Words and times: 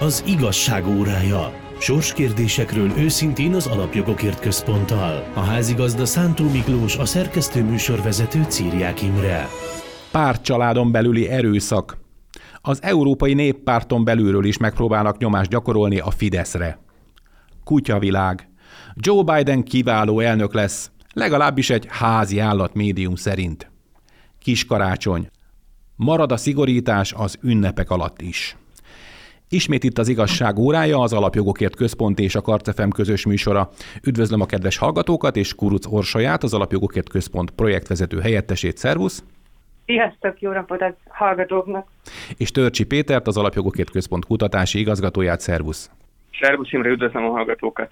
Az 0.00 0.24
igazság 0.26 0.86
órája. 0.86 1.52
Sorskérdésekről 1.78 2.90
őszintén 2.98 3.54
az 3.54 3.66
Alapjogokért 3.66 4.40
Központtal. 4.40 5.26
A 5.34 5.40
házigazda 5.40 6.04
Szántó 6.04 6.50
Miklós, 6.50 6.96
a 6.96 7.04
szerkesztő 7.04 7.64
műsorvezető 7.64 8.44
Círiák 8.48 9.02
Imre. 9.02 9.48
Pártcsaládon 10.10 10.92
belüli 10.92 11.28
erőszak. 11.28 11.98
Az 12.60 12.82
Európai 12.82 13.34
Néppárton 13.34 14.04
belülről 14.04 14.44
is 14.44 14.56
megpróbálnak 14.56 15.18
nyomást 15.18 15.50
gyakorolni 15.50 15.98
a 15.98 16.10
Fideszre. 16.10 16.78
Kutyavilág. 17.64 18.48
Joe 18.94 19.22
Biden 19.22 19.62
kiváló 19.62 20.20
elnök 20.20 20.54
lesz, 20.54 20.90
legalábbis 21.12 21.70
egy 21.70 21.86
házi 21.88 22.38
állat 22.38 22.74
médium 22.74 23.14
szerint. 23.14 23.70
Kiskarácsony. 24.38 25.30
Marad 25.96 26.32
a 26.32 26.36
szigorítás 26.36 27.12
az 27.12 27.38
ünnepek 27.40 27.90
alatt 27.90 28.20
is. 28.20 28.56
Ismét 29.48 29.84
itt 29.84 29.98
az 29.98 30.08
igazság 30.08 30.58
órája, 30.58 30.98
az 30.98 31.12
Alapjogokért 31.12 31.76
Központ 31.76 32.18
és 32.18 32.34
a 32.34 32.40
Karcefem 32.40 32.90
közös 32.90 33.26
műsora. 33.26 33.70
Üdvözlöm 34.02 34.40
a 34.40 34.46
kedves 34.46 34.76
hallgatókat 34.76 35.36
és 35.36 35.54
Kuruc 35.54 35.86
Orsaját, 35.86 36.42
az 36.42 36.54
Alapjogokért 36.54 37.08
Központ 37.08 37.50
projektvezető 37.50 38.20
helyettesét. 38.20 38.76
Szervusz! 38.76 39.24
Sziasztok, 39.86 40.40
jó 40.40 40.52
napot 40.52 40.80
a 40.80 40.94
hallgatóknak! 41.08 41.88
És 42.36 42.50
Törcsi 42.50 42.84
Pétert, 42.84 43.26
az 43.26 43.36
Alapjogokért 43.36 43.90
Központ 43.90 44.24
kutatási 44.24 44.78
igazgatóját. 44.78 45.40
Szervusz! 45.40 45.90
Szervusz 46.40 46.72
Imre, 46.72 46.88
üdvözlöm 46.88 47.24
a 47.24 47.30
hallgatókat! 47.30 47.88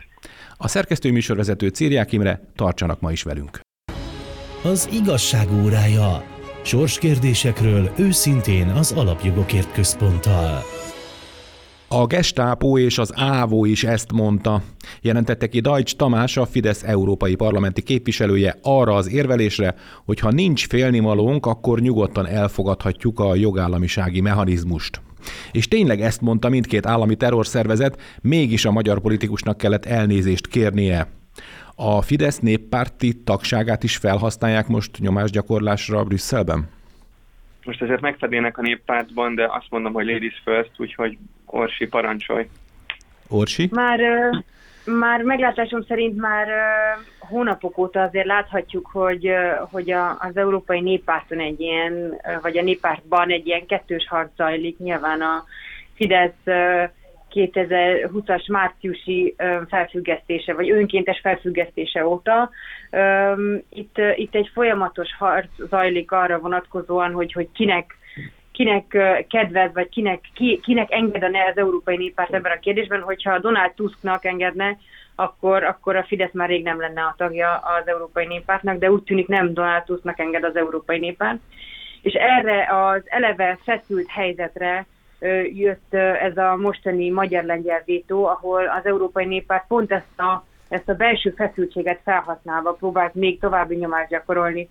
A 0.56 0.68
szerkesztő 0.68 1.12
műsorvezető 1.12 1.68
Círják 1.68 2.12
Imre, 2.12 2.40
tartsanak 2.56 3.00
ma 3.00 3.12
is 3.12 3.22
velünk! 3.22 3.60
Az 4.64 4.88
igazság 4.92 5.46
órája. 5.64 6.22
Sorskérdésekről 6.62 7.90
őszintén 7.98 8.68
az 8.68 8.92
Alapjogokért 8.92 9.72
Központtal. 9.72 10.71
A 11.94 12.06
Gestápó 12.06 12.78
és 12.78 12.98
az 12.98 13.12
Ávó 13.16 13.64
is 13.64 13.84
ezt 13.84 14.12
mondta. 14.12 14.62
Jelentette 15.00 15.48
ki 15.48 15.60
Dajcs 15.60 15.96
Tamás, 15.96 16.36
a 16.36 16.46
Fidesz 16.46 16.82
európai 16.82 17.34
parlamenti 17.34 17.82
képviselője 17.82 18.56
arra 18.62 18.94
az 18.94 19.12
érvelésre, 19.12 19.74
hogy 20.04 20.20
ha 20.20 20.30
nincs 20.30 20.66
félnivalónk, 20.66 21.46
akkor 21.46 21.80
nyugodtan 21.80 22.26
elfogadhatjuk 22.26 23.20
a 23.20 23.34
jogállamisági 23.34 24.20
mechanizmust. 24.20 25.00
És 25.52 25.68
tényleg 25.68 26.00
ezt 26.00 26.20
mondta 26.20 26.48
mindkét 26.48 26.86
állami 26.86 27.16
terrorszervezet, 27.16 28.00
mégis 28.22 28.64
a 28.64 28.72
magyar 28.72 29.00
politikusnak 29.00 29.56
kellett 29.56 29.84
elnézést 29.84 30.46
kérnie. 30.46 31.06
A 31.74 32.02
Fidesz 32.02 32.38
néppárti 32.38 33.22
tagságát 33.24 33.82
is 33.82 33.96
felhasználják 33.96 34.68
most 34.68 34.98
nyomásgyakorlásra 34.98 36.04
Brüsszelben? 36.04 36.68
Most 37.64 37.82
ezért 37.82 38.00
megfednének 38.00 38.58
a 38.58 38.62
néppártban, 38.62 39.34
de 39.34 39.44
azt 39.50 39.66
mondom, 39.70 39.92
hogy 39.92 40.06
ladies 40.06 40.42
first, 40.44 40.70
úgyhogy 40.76 41.18
Orsi, 41.52 41.86
parancsolj. 41.86 42.48
Orsi? 43.28 43.68
Már, 43.72 44.00
már 44.84 45.22
meglátásom 45.22 45.82
szerint 45.82 46.16
már 46.20 46.48
hónapok 47.18 47.78
óta 47.78 48.02
azért 48.02 48.26
láthatjuk, 48.26 48.88
hogy, 48.92 49.30
hogy 49.70 49.90
a, 49.90 50.10
az 50.10 50.36
Európai 50.36 50.80
Néppárton 50.80 51.38
egy 51.38 51.60
ilyen, 51.60 52.20
vagy 52.42 52.58
a 52.58 52.62
néppártban 52.62 53.30
egy 53.30 53.46
ilyen 53.46 53.66
kettős 53.66 54.08
harc 54.08 54.30
zajlik. 54.36 54.78
Nyilván 54.78 55.20
a 55.20 55.44
Fidesz 55.94 56.42
2020-as 57.34 58.50
márciusi 58.50 59.34
felfüggesztése, 59.68 60.54
vagy 60.54 60.70
önkéntes 60.70 61.20
felfüggesztése 61.20 62.06
óta. 62.06 62.50
Itt, 63.68 63.96
itt 64.14 64.34
egy 64.34 64.50
folyamatos 64.54 65.16
harc 65.18 65.50
zajlik 65.68 66.12
arra 66.12 66.38
vonatkozóan, 66.38 67.12
hogy, 67.12 67.32
hogy 67.32 67.48
kinek 67.52 67.96
kinek 68.52 68.86
kedvez, 69.28 69.72
vagy 69.72 69.88
kinek, 69.88 70.20
ki, 70.34 70.60
kinek 70.62 70.92
engedne 70.92 71.44
az 71.50 71.56
Európai 71.56 71.96
Néppárt 71.96 72.34
ebben 72.34 72.52
a 72.52 72.60
kérdésben, 72.60 73.00
hogyha 73.00 73.38
Donald 73.38 73.72
Tusknak 73.72 74.24
engedne, 74.24 74.78
akkor, 75.14 75.62
akkor 75.64 75.96
a 75.96 76.04
Fidesz 76.04 76.32
már 76.32 76.48
rég 76.48 76.62
nem 76.62 76.80
lenne 76.80 77.02
a 77.02 77.14
tagja 77.16 77.54
az 77.54 77.88
Európai 77.88 78.26
Néppártnak, 78.26 78.78
de 78.78 78.90
úgy 78.90 79.02
tűnik 79.02 79.28
nem 79.28 79.54
Donald 79.54 79.82
Tusknak 79.82 80.18
enged 80.18 80.44
az 80.44 80.56
Európai 80.56 80.98
Néppárt. 80.98 81.38
És 82.02 82.12
erre 82.12 82.68
az 82.70 83.02
eleve 83.04 83.58
feszült 83.62 84.08
helyzetre 84.08 84.86
jött 85.54 85.94
ez 85.94 86.36
a 86.36 86.56
mostani 86.56 87.10
magyar-lengyel 87.10 87.82
vétó, 87.84 88.26
ahol 88.26 88.66
az 88.66 88.86
Európai 88.86 89.24
Néppárt 89.24 89.66
pont 89.66 89.92
ezt 89.92 90.20
a, 90.20 90.44
ezt 90.68 90.88
a 90.88 90.94
belső 90.94 91.30
feszültséget 91.30 92.00
felhasználva 92.04 92.72
próbált 92.72 93.14
még 93.14 93.40
további 93.40 93.76
nyomást 93.76 94.08
gyakorolni 94.08 94.68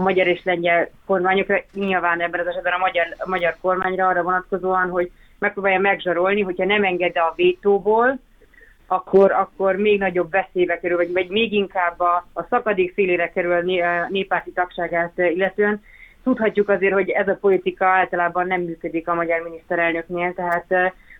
magyar 0.00 0.26
és 0.26 0.40
lengyel 0.44 0.90
kormányokra, 1.06 1.60
nyilván 1.74 2.20
ebben 2.20 2.40
az 2.40 2.46
esetben 2.46 2.72
a 2.72 2.78
magyar, 2.78 3.06
a 3.18 3.28
magyar 3.28 3.56
kormányra 3.60 4.06
arra 4.06 4.22
vonatkozóan, 4.22 4.88
hogy 4.88 5.10
megpróbálja 5.38 5.78
megzsarolni, 5.78 6.40
hogyha 6.40 6.64
nem 6.64 6.84
enged 6.84 7.16
a 7.16 7.32
vétóból, 7.36 8.18
akkor, 8.86 9.32
akkor 9.32 9.76
még 9.76 9.98
nagyobb 9.98 10.30
veszélybe 10.30 10.78
kerül, 10.78 10.96
vagy, 10.96 11.12
vagy 11.12 11.28
még 11.28 11.52
inkább 11.52 12.00
a, 12.00 12.26
a 12.32 12.42
szakadék 12.48 12.94
szélére 12.94 13.30
kerül 13.30 13.52
a 13.52 14.06
néppárti 14.08 14.52
tagságát 14.52 15.18
illetően 15.18 15.82
tudhatjuk 16.22 16.68
azért, 16.68 16.92
hogy 16.92 17.10
ez 17.10 17.28
a 17.28 17.38
politika 17.40 17.86
általában 17.86 18.46
nem 18.46 18.60
működik 18.60 19.08
a 19.08 19.14
magyar 19.14 19.40
miniszterelnöknél, 19.40 20.34
tehát 20.34 20.64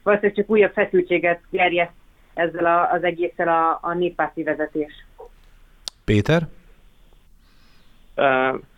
valószínűleg 0.03 0.37
csak 0.37 0.51
újabb 0.51 0.73
feszültséget 0.73 1.41
gerjeszt 1.51 1.93
ezzel 2.35 2.65
a, 2.65 2.93
az 2.93 3.03
egésszel 3.03 3.49
a, 3.49 3.79
a 3.83 3.95
néppárti 3.95 4.43
vezetés. 4.43 5.07
Péter? 6.05 6.43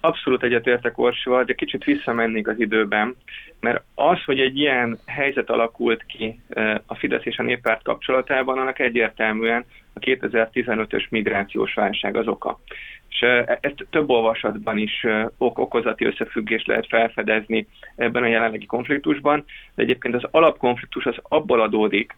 Abszolút 0.00 0.43
egyetértek 0.43 0.98
Orsival, 0.98 1.44
de 1.44 1.54
kicsit 1.54 1.84
visszamennék 1.84 2.48
az 2.48 2.60
időben, 2.60 3.16
mert 3.60 3.82
az, 3.94 4.25
hogy 4.25 4.41
egy 4.41 4.59
ilyen 4.59 4.98
helyzet 5.06 5.50
alakult 5.50 6.04
ki 6.06 6.41
a 6.87 6.94
Fidesz 6.94 7.25
és 7.25 7.38
a 7.38 7.43
néppárt 7.43 7.82
kapcsolatában, 7.82 8.59
annak 8.59 8.78
egyértelműen 8.78 9.65
a 9.93 9.98
2015-ös 9.98 11.09
migrációs 11.09 11.75
válság 11.75 12.16
az 12.16 12.26
oka. 12.26 12.60
És 13.09 13.20
ezt 13.60 13.87
több 13.91 14.10
olvasatban 14.10 14.78
is 14.78 15.06
ok 15.38 15.59
okozati 15.59 16.04
összefüggést 16.04 16.66
lehet 16.66 16.87
felfedezni 16.87 17.66
ebben 17.97 18.22
a 18.22 18.26
jelenlegi 18.26 18.66
konfliktusban, 18.66 19.44
de 19.75 19.82
egyébként 19.82 20.14
az 20.14 20.25
alapkonfliktus 20.31 21.06
az 21.06 21.16
abból 21.22 21.60
adódik, 21.60 22.14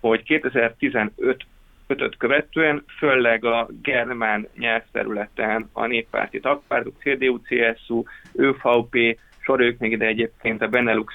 hogy 0.00 0.22
2015 0.22 1.46
ötöt 1.88 2.16
követően, 2.16 2.84
főleg 2.98 3.44
a 3.44 3.68
germán 3.82 4.48
nyelvterületen 4.56 5.68
a 5.72 5.86
néppárti 5.86 6.40
tagpártok, 6.40 6.94
CDU, 7.00 7.38
CSU, 7.42 8.02
ÖVP, 8.34 9.18
soroljuk 9.40 9.78
még 9.78 9.92
ide 9.92 10.06
egyébként 10.06 10.62
a 10.62 10.68
Benelux 10.68 11.14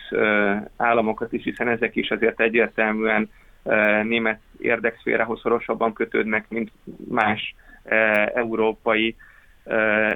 államokat 0.78 1.34
is, 1.34 1.44
hiszen 1.44 1.68
ezek 1.68 1.96
is 1.96 2.10
azért 2.10 2.40
egyértelműen 2.40 3.30
német 4.04 4.40
érdekszférához 4.60 5.40
szorosabban 5.40 5.94
kötődnek, 5.94 6.46
mint 6.50 6.72
más 7.10 7.56
európai 8.34 9.16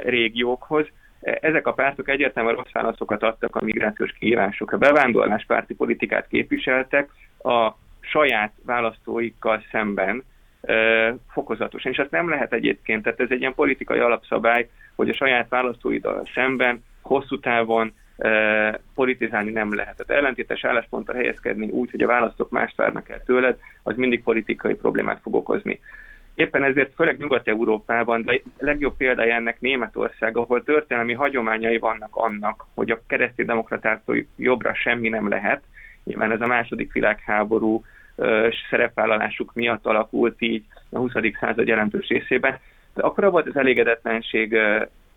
régiókhoz. 0.03 0.87
Ezek 1.21 1.67
a 1.67 1.73
pártok 1.73 2.09
egyértelműen 2.09 2.55
rossz 2.55 2.71
válaszokat 2.71 3.23
adtak 3.23 3.55
a 3.55 3.63
migrációs 3.63 4.11
kihívásokra. 4.11 4.77
Bevándorláspárti 4.77 5.73
politikát 5.75 6.27
képviseltek 6.27 7.09
a 7.43 7.71
saját 7.99 8.53
választóikkal 8.65 9.63
szemben, 9.71 10.23
fokozatosan. 11.29 11.91
És 11.91 11.97
ezt 11.97 12.11
nem 12.11 12.29
lehet 12.29 12.53
egyébként, 12.53 13.03
tehát 13.03 13.19
ez 13.19 13.31
egy 13.31 13.39
ilyen 13.39 13.53
politikai 13.53 13.99
alapszabály, 13.99 14.69
hogy 14.95 15.09
a 15.09 15.13
saját 15.13 15.49
választóiddal 15.49 16.27
szemben 16.33 16.83
hosszú 17.01 17.39
távon 17.39 17.93
politizálni 18.95 19.51
nem 19.51 19.75
lehet. 19.75 19.95
Tehát 19.95 20.21
ellentétes 20.21 20.65
álláspontra 20.65 21.13
helyezkedni 21.13 21.69
úgy, 21.69 21.91
hogy 21.91 22.01
a 22.01 22.07
választók 22.07 22.49
más 22.49 22.73
várnak 22.75 23.09
el 23.09 23.23
tőled, 23.23 23.57
az 23.83 23.95
mindig 23.95 24.23
politikai 24.23 24.73
problémát 24.73 25.21
fog 25.21 25.35
okozni. 25.35 25.79
Éppen 26.35 26.63
ezért 26.63 26.93
főleg 26.93 27.17
Nyugat-Európában, 27.17 28.23
de 28.23 28.41
legjobb 28.57 28.97
példája 28.97 29.35
ennek 29.35 29.59
Németország, 29.59 30.37
ahol 30.37 30.63
történelmi 30.63 31.13
hagyományai 31.13 31.77
vannak 31.77 32.15
annak, 32.15 32.65
hogy 32.73 32.91
a 32.91 33.01
kereszténydemokratától 33.07 34.25
jobbra 34.35 34.73
semmi 34.73 35.09
nem 35.09 35.29
lehet. 35.29 35.63
Nyilván 36.03 36.31
ez 36.31 36.41
a 36.41 36.47
második 36.47 36.93
világháború 36.93 37.83
szerepvállalásuk 38.69 39.53
miatt 39.53 39.85
alakult 39.85 40.41
így 40.41 40.63
a 40.89 40.97
20. 40.97 41.11
század 41.39 41.67
jelentős 41.67 42.07
részében. 42.07 42.59
De 42.93 43.01
akkor 43.01 43.31
volt 43.31 43.47
az 43.47 43.55
elégedetlenség 43.55 44.55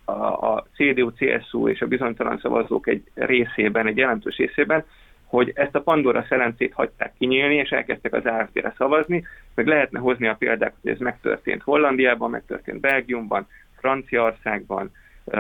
a, 0.05 0.55
a 0.55 0.67
CDU, 0.75 1.13
CSU 1.13 1.69
és 1.69 1.81
a 1.81 1.87
bizonytalan 1.87 2.39
szavazók 2.39 2.89
egy 2.89 3.03
részében, 3.15 3.87
egy 3.87 3.97
jelentős 3.97 4.37
részében, 4.37 4.85
hogy 5.27 5.53
ezt 5.55 5.75
a 5.75 5.83
Pandora 5.83 6.25
szelencét 6.29 6.73
hagyták 6.73 7.13
kinyílni, 7.19 7.55
és 7.55 7.71
elkezdtek 7.71 8.13
az 8.13 8.25
AFD-re 8.25 8.75
szavazni, 8.77 9.27
meg 9.55 9.67
lehetne 9.67 9.99
hozni 9.99 10.27
a 10.27 10.35
példát, 10.35 10.75
hogy 10.83 10.91
ez 10.91 10.99
megtörtént 10.99 11.63
Hollandiában, 11.63 12.31
megtörtént 12.31 12.81
Belgiumban, 12.81 13.47
Franciaországban, 13.79 14.91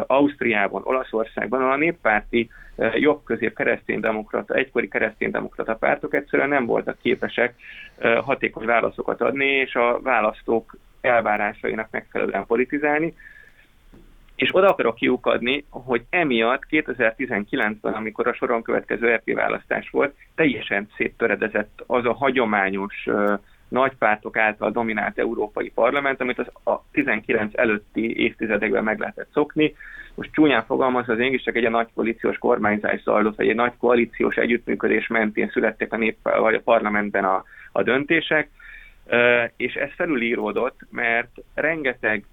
Ausztriában, 0.07 0.83
Olaszországban, 0.85 1.61
ahol 1.61 1.73
a 1.73 1.77
néppárti 1.77 2.51
jobb-közép 2.95 3.55
kereszténydemokrata, 3.57 4.55
egykori 4.55 4.89
kereszténydemokrata 4.89 5.75
pártok 5.75 6.15
egyszerűen 6.15 6.49
nem 6.49 6.67
voltak 6.67 6.99
képesek 7.03 7.55
hatékony 8.25 8.67
válaszokat 8.67 9.21
adni, 9.21 9.47
és 9.47 9.75
a 9.75 10.01
választók 10.03 10.77
elvárásainak 11.01 11.89
megfelelően 11.91 12.47
politizálni. 12.47 13.15
És 14.35 14.55
oda 14.55 14.69
akarok 14.69 14.95
kiukadni, 14.95 15.65
hogy 15.71 16.03
emiatt 16.11 16.63
2019-ben, 16.71 17.93
amikor 17.93 18.27
a 18.27 18.35
soron 18.35 18.63
következő 18.63 19.13
EP 19.13 19.33
választás 19.35 19.91
volt, 19.91 20.15
teljesen 20.35 20.89
széttöredezett 20.97 21.83
az 21.87 22.05
a 22.05 22.13
hagyományos 22.13 23.09
nagypártok 23.71 24.37
által 24.37 24.71
dominált 24.71 25.19
európai 25.19 25.71
parlament, 25.71 26.21
amit 26.21 26.39
az 26.39 26.51
a 26.65 26.83
19 26.93 27.59
előtti 27.59 28.21
évtizedekben 28.21 28.85
meg 28.85 28.99
lehetett 28.99 29.33
szokni. 29.33 29.75
Most 30.15 30.33
csúnyán 30.33 30.65
fogalmazva, 30.65 31.13
az 31.13 31.19
én 31.19 31.39
csak 31.39 31.57
egy 31.57 31.71
nagy 31.71 31.89
koalíciós 31.95 32.39
kormányzás 32.39 33.03
zajlott, 33.03 33.37
vagy 33.37 33.49
egy 33.49 33.55
nagy 33.55 33.73
koalíciós 33.79 34.37
együttműködés 34.37 35.07
mentén 35.07 35.49
születtek 35.49 35.93
a 35.93 35.97
nép 35.97 36.17
vagy 36.23 36.55
a 36.55 36.61
parlamentben 36.61 37.25
a, 37.25 37.45
a 37.73 37.83
döntések, 37.83 38.51
és 39.57 39.75
ez 39.75 39.91
felülíródott, 39.97 40.81
mert 40.91 41.31
rengeteg 41.55 42.25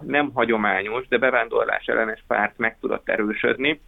nem 0.00 0.30
hagyományos, 0.34 1.08
de 1.08 1.18
bevándorlás 1.18 1.86
ellenes 1.86 2.24
párt 2.26 2.58
meg 2.58 2.76
tudott 2.80 3.08
erősödni, 3.08 3.80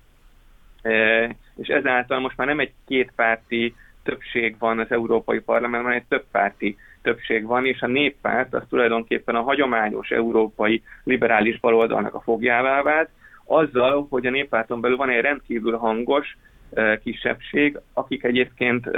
és 1.56 1.68
ezáltal 1.68 2.20
most 2.20 2.36
már 2.36 2.46
nem 2.46 2.60
egy 2.60 2.72
kétpárti 2.86 3.74
többség 4.06 4.56
van 4.58 4.78
az 4.78 4.90
Európai 4.90 5.40
Parlamentben, 5.40 5.92
egy 5.92 6.06
többpárti 6.08 6.76
többség 7.02 7.46
van, 7.46 7.66
és 7.66 7.80
a 7.80 7.86
néppárt 7.86 8.54
az 8.54 8.62
tulajdonképpen 8.68 9.34
a 9.34 9.42
hagyományos 9.42 10.10
európai 10.10 10.82
liberális 11.04 11.60
baloldalnak 11.60 12.14
a 12.14 12.20
fogjává 12.20 12.82
vált, 12.82 13.08
azzal, 13.44 14.06
hogy 14.10 14.26
a 14.26 14.30
néppárton 14.30 14.80
belül 14.80 14.96
van 14.96 15.10
egy 15.10 15.20
rendkívül 15.20 15.76
hangos 15.76 16.36
kisebbség, 17.02 17.78
akik 17.92 18.24
egyébként 18.24 18.90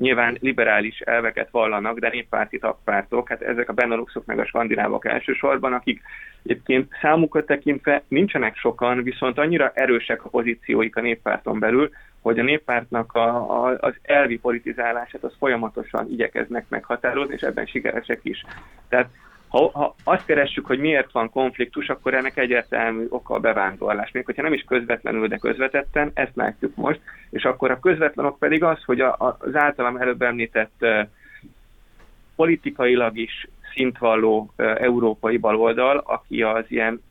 nyilván 0.00 0.36
liberális 0.40 1.00
elveket 1.00 1.48
vallanak, 1.50 1.98
de 1.98 2.08
néppárti 2.08 2.58
tagpártok, 2.58 3.28
hát 3.28 3.42
ezek 3.42 3.68
a 3.68 3.72
Beneluxok 3.72 4.24
meg 4.26 4.38
a 4.38 4.46
skandinávok 4.46 5.06
elsősorban, 5.06 5.72
akik 5.72 6.00
egyébként 6.42 6.92
számukat 7.00 7.46
tekintve 7.46 8.02
nincsenek 8.08 8.56
sokan, 8.56 9.02
viszont 9.02 9.38
annyira 9.38 9.70
erősek 9.74 10.24
a 10.24 10.28
pozícióik 10.28 10.96
a 10.96 11.00
néppárton 11.00 11.58
belül, 11.58 11.90
hogy 12.22 12.38
a 12.38 12.42
néppártnak 12.42 13.12
a, 13.14 13.64
a, 13.64 13.76
az 13.80 13.94
elvi 14.02 14.38
politizálását 14.38 15.24
az 15.24 15.32
folyamatosan 15.38 16.10
igyekeznek 16.10 16.64
meghatározni, 16.68 17.34
és 17.34 17.42
ebben 17.42 17.66
sikeresek 17.66 18.20
is. 18.22 18.44
Tehát 18.88 19.08
ha, 19.50 19.70
ha 19.72 19.94
azt 20.04 20.24
keressük, 20.24 20.66
hogy 20.66 20.78
miért 20.78 21.12
van 21.12 21.30
konfliktus, 21.30 21.88
akkor 21.88 22.14
ennek 22.14 22.36
egyértelmű 22.36 23.06
oka 23.08 23.34
a 23.34 23.38
bevándorlás. 23.38 24.10
Még 24.10 24.24
hogyha 24.24 24.42
nem 24.42 24.52
is 24.52 24.64
közvetlenül, 24.66 25.28
de 25.28 25.36
közvetetten, 25.36 26.10
ezt 26.14 26.34
látjuk 26.36 26.76
most, 26.76 27.00
és 27.30 27.44
akkor 27.44 27.70
a 27.70 27.80
közvetlenok 27.80 28.38
pedig 28.38 28.64
az, 28.64 28.84
hogy 28.84 29.00
a, 29.00 29.36
az 29.38 29.54
általam 29.54 29.96
előbb 29.96 30.22
említett 30.22 30.74
uh, 30.80 31.00
politikailag 32.36 33.18
is 33.18 33.48
szintvalló 33.74 34.52
uh, 34.56 34.82
európai 34.82 35.36
baloldal, 35.36 35.98
aki 36.06 36.42
az 36.42 36.64
ilyen 36.68 37.02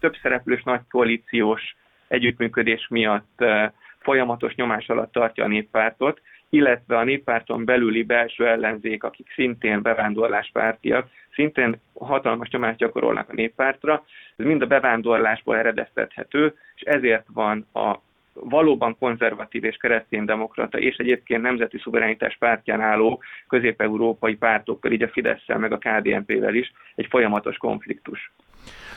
több 0.00 0.16
szereplős 0.22 0.62
nagy 0.62 0.80
koalíciós 0.90 1.76
együttműködés 2.08 2.86
miatt 2.90 3.32
uh, 3.38 3.72
folyamatos 4.08 4.54
nyomás 4.54 4.88
alatt 4.88 5.12
tartja 5.12 5.44
a 5.44 5.48
néppártot, 5.48 6.20
illetve 6.48 6.96
a 6.96 7.04
néppárton 7.04 7.64
belüli 7.64 8.02
belső 8.02 8.46
ellenzék, 8.46 9.04
akik 9.04 9.32
szintén 9.34 9.82
bevándorláspártiak, 9.82 11.08
szintén 11.34 11.80
hatalmas 11.94 12.48
nyomást 12.48 12.78
gyakorolnak 12.78 13.28
a 13.28 13.34
néppártra. 13.34 14.04
Ez 14.36 14.46
mind 14.46 14.62
a 14.62 14.66
bevándorlásból 14.66 15.56
eredeztethető, 15.56 16.54
és 16.74 16.82
ezért 16.82 17.26
van 17.32 17.66
a 17.72 17.96
valóban 18.32 18.96
konzervatív 18.98 19.64
és 19.64 19.76
kereszténydemokrata, 19.76 20.78
és 20.78 20.96
egyébként 20.96 21.42
nemzeti 21.42 21.78
szuverenitás 21.78 22.36
pártján 22.38 22.80
álló 22.80 23.22
közép-európai 23.48 24.36
pártokkal, 24.36 24.92
így 24.92 25.02
a 25.02 25.08
fidesz 25.08 25.46
meg 25.46 25.72
a 25.72 25.78
KDNP-vel 25.78 26.54
is 26.54 26.72
egy 26.94 27.06
folyamatos 27.10 27.56
konfliktus. 27.56 28.32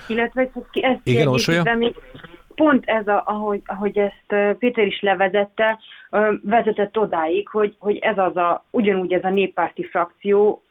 Illetve 0.08 0.42
ezt 0.82 1.00
Igen, 1.04 1.28
pont 2.56 2.86
ez, 2.86 3.08
a, 3.08 3.24
ahogy, 3.26 3.62
ahogy 3.66 3.98
ezt 3.98 4.58
Péter 4.58 4.86
is 4.86 5.02
levezette, 5.02 5.80
vezetett 6.44 6.98
odáig, 6.98 7.48
hogy, 7.48 7.76
hogy 7.80 7.98
ez 7.98 8.18
az 8.18 8.38
a, 8.38 8.64
ugyanúgy 8.70 9.14
ez 9.14 9.24
a 9.24 9.30
néppárti 9.30 9.84
frakció 9.84 10.62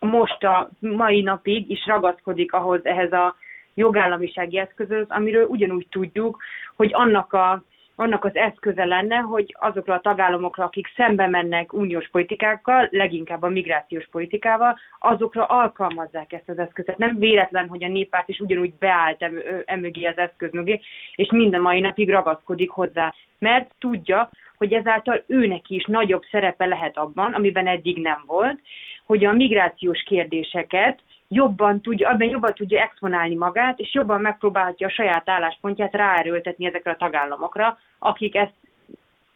most 0.00 0.44
a 0.44 0.68
mai 0.78 1.22
napig 1.22 1.70
is 1.70 1.86
ragaszkodik 1.86 2.52
ahhoz, 2.52 2.80
ehhez 2.84 3.12
a 3.12 3.34
jogállamisági 3.74 4.58
eszközöz, 4.58 5.06
amiről 5.08 5.46
ugyanúgy 5.46 5.86
tudjuk, 5.90 6.42
hogy 6.76 6.90
annak 6.94 7.32
a 7.32 7.62
annak 7.98 8.24
az 8.24 8.36
eszköze 8.36 8.84
lenne, 8.84 9.16
hogy 9.16 9.56
azokra 9.58 9.94
a 9.94 10.00
tagállamokra, 10.00 10.64
akik 10.64 10.92
szembe 10.96 11.26
mennek 11.26 11.72
uniós 11.72 12.08
politikákkal, 12.08 12.88
leginkább 12.90 13.42
a 13.42 13.48
migrációs 13.48 14.08
politikával, 14.10 14.78
azokra 14.98 15.44
alkalmazzák 15.44 16.32
ezt 16.32 16.48
az 16.48 16.58
eszközet. 16.58 16.98
Nem 16.98 17.18
véletlen, 17.18 17.68
hogy 17.68 17.84
a 17.84 17.88
néppárt 17.88 18.28
is 18.28 18.40
ugyanúgy 18.40 18.74
beállt 18.78 19.24
emögé 19.64 20.04
az 20.04 20.18
eszköz 20.18 20.52
mögé, 20.52 20.80
és 21.14 21.30
minden 21.30 21.60
mai 21.60 21.80
napig 21.80 22.10
ragaszkodik 22.10 22.70
hozzá, 22.70 23.14
mert 23.38 23.74
tudja, 23.78 24.30
hogy 24.56 24.72
ezáltal 24.72 25.22
őnek 25.26 25.70
is 25.70 25.84
nagyobb 25.84 26.22
szerepe 26.30 26.66
lehet 26.66 26.96
abban, 26.96 27.32
amiben 27.32 27.66
eddig 27.66 28.02
nem 28.02 28.22
volt, 28.26 28.60
hogy 29.06 29.24
a 29.24 29.32
migrációs 29.32 30.02
kérdéseket 30.02 31.00
jobban 31.28 31.80
tudja, 31.80 32.08
abban 32.08 32.28
jobban 32.28 32.54
tudja 32.54 32.82
exponálni 32.82 33.34
magát, 33.34 33.78
és 33.78 33.94
jobban 33.94 34.20
megpróbálhatja 34.20 34.86
a 34.86 34.90
saját 34.90 35.28
álláspontját 35.28 35.92
ráerőltetni 35.92 36.66
ezekre 36.66 36.90
a 36.90 36.96
tagállamokra, 36.96 37.78
akik 37.98 38.34
ezt 38.34 38.54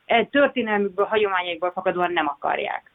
e 0.07 0.25
történelmükből, 0.25 1.07
hagyományaikból 1.07 1.71
fakadóan 1.71 2.13
nem 2.13 2.29
akarják. 2.29 2.91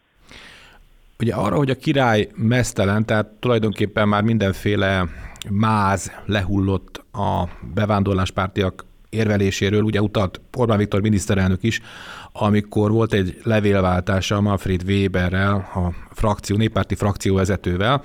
Ugye 1.19 1.33
arra, 1.33 1.55
hogy 1.55 1.69
a 1.69 1.75
király 1.75 2.27
mesztelen, 2.35 3.05
tehát 3.05 3.27
tulajdonképpen 3.27 4.07
már 4.07 4.23
mindenféle 4.23 5.03
máz 5.49 6.11
lehullott 6.25 7.03
a 7.13 7.44
bevándorláspártiak 7.73 8.85
érveléséről, 9.09 9.81
ugye 9.81 10.01
utalt 10.01 10.41
Orbán 10.57 10.77
Viktor 10.77 11.01
miniszterelnök 11.01 11.63
is, 11.63 11.81
amikor 12.31 12.91
volt 12.91 13.13
egy 13.13 13.38
levélváltása 13.44 14.41
Manfred 14.41 14.83
Weberrel, 14.83 15.53
a 15.53 15.91
frakció, 16.11 16.57
néppárti 16.57 16.95
frakcióvezetővel, 16.95 18.01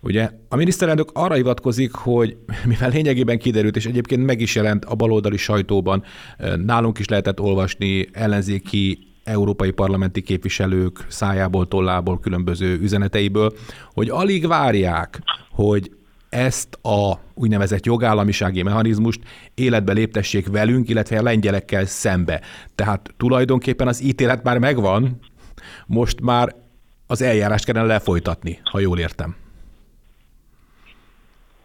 Ugye 0.00 0.30
a 0.48 0.56
miniszterelnök 0.56 1.10
arra 1.12 1.34
hivatkozik, 1.34 1.92
hogy 1.92 2.36
mivel 2.68 2.90
lényegében 2.90 3.38
kiderült, 3.38 3.76
és 3.76 3.86
egyébként 3.86 4.24
meg 4.24 4.40
is 4.40 4.54
jelent 4.54 4.84
a 4.84 4.94
baloldali 4.94 5.36
sajtóban, 5.36 6.04
nálunk 6.64 6.98
is 6.98 7.08
lehetett 7.08 7.40
olvasni 7.40 8.08
ellenzéki 8.12 8.98
európai 9.24 9.70
parlamenti 9.70 10.22
képviselők 10.22 11.06
szájából, 11.08 11.68
tollából, 11.68 12.20
különböző 12.20 12.78
üzeneteiből, 12.80 13.52
hogy 13.92 14.08
alig 14.08 14.46
várják, 14.46 15.20
hogy 15.50 15.90
ezt 16.28 16.74
a 16.82 17.20
úgynevezett 17.34 17.86
jogállamisági 17.86 18.62
mechanizmust 18.62 19.20
életbe 19.54 19.92
léptessék 19.92 20.46
velünk, 20.46 20.88
illetve 20.88 21.18
a 21.18 21.22
lengyelekkel 21.22 21.86
szembe. 21.86 22.40
Tehát 22.74 23.14
tulajdonképpen 23.16 23.88
az 23.88 24.02
ítélet 24.02 24.42
már 24.42 24.58
megvan, 24.58 25.20
most 25.86 26.20
már 26.20 26.54
az 27.06 27.22
eljárást 27.22 27.64
kellene 27.64 27.86
lefolytatni, 27.86 28.60
ha 28.62 28.78
jól 28.78 28.98
értem. 28.98 29.36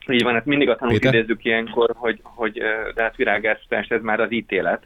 Így 0.08 0.24
van, 0.24 0.34
hát 0.34 0.46
mindig 0.46 0.70
a 0.70 0.76
tanult 0.76 1.04
idézzük 1.04 1.46
ilyenkor, 1.46 1.90
hogy, 1.96 2.20
hogy 2.24 2.62
de 2.96 3.02
hát 3.02 3.16
virágáztatás, 3.16 3.88
ez 3.88 4.02
már 4.02 4.20
az 4.20 4.32
ítélet. 4.32 4.84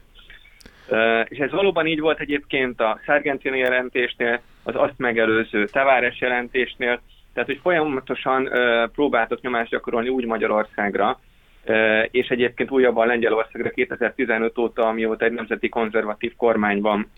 És 1.24 1.38
ez 1.38 1.50
valóban 1.50 1.86
így 1.86 2.00
volt 2.00 2.20
egyébként 2.20 2.80
a 2.80 3.00
Sargentini 3.04 3.58
jelentésnél, 3.58 4.40
az 4.62 4.74
azt 4.76 4.94
megelőző 4.96 5.64
Tavares 5.64 6.20
jelentésnél, 6.20 7.00
tehát 7.32 7.48
hogy 7.48 7.60
folyamatosan 7.62 8.50
próbáltak 8.92 9.40
nyomást 9.40 9.70
gyakorolni 9.70 10.08
úgy 10.08 10.24
Magyarországra, 10.24 11.20
és 12.10 12.28
egyébként 12.28 12.70
újabban 12.70 13.06
Lengyelországra 13.06 13.70
2015 13.70 14.58
óta, 14.58 14.88
amióta 14.88 15.24
egy 15.24 15.32
nemzeti 15.32 15.68
konzervatív 15.68 16.32
kormány 16.36 16.80
van 16.80 17.10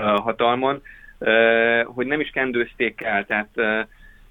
hatalmon, 0.00 0.82
hogy 1.84 2.06
nem 2.06 2.20
is 2.20 2.30
kendőzték 2.30 3.00
el, 3.00 3.24
tehát 3.26 3.48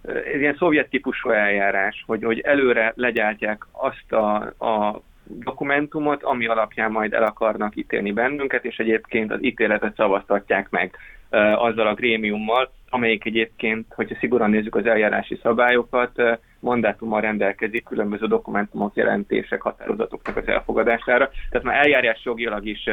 ez 0.04 0.40
ilyen 0.40 0.56
szovjet 0.58 0.90
típusú 0.90 1.30
eljárás, 1.30 2.04
hogy, 2.08 2.24
hogy 2.24 2.40
előre 2.40 2.94
legyártják 2.96 3.66
azt 3.72 4.12
a, 4.12 4.36
a 4.66 5.02
dokumentumot, 5.24 6.24
ami 6.24 6.48
alapján 6.48 6.92
majd 6.92 7.14
el 7.14 7.24
akarnak 7.24 7.76
ítélni 7.76 8.12
bennünket, 8.12 8.66
és 8.66 8.78
egyébként 8.78 9.32
az 9.32 9.44
ítéletet 9.44 9.96
szavaztatják 9.96 10.70
meg 10.70 10.96
uh, 11.32 11.64
azzal 11.64 11.88
a 11.88 11.94
grémiummal, 11.94 12.72
amelyik 12.90 13.26
egyébként, 13.26 13.86
hogyha 13.96 14.16
szigorúan 14.20 14.50
nézzük 14.50 14.76
az 14.76 14.86
eljárási 14.86 15.40
szabályokat, 15.42 16.12
uh, 16.16 16.38
mandátummal 16.60 17.22
rendelkezik 17.22 17.84
különböző 17.84 18.28
dokumentumok, 18.28 18.96
jelentések, 18.96 19.62
határozatoknak 19.62 20.38
az 20.38 20.48
elfogadására. 20.48 21.30
Tehát 21.50 21.68
már 21.68 21.86
eljárás 21.86 22.22
jogilag 22.24 22.66
is 22.66 22.90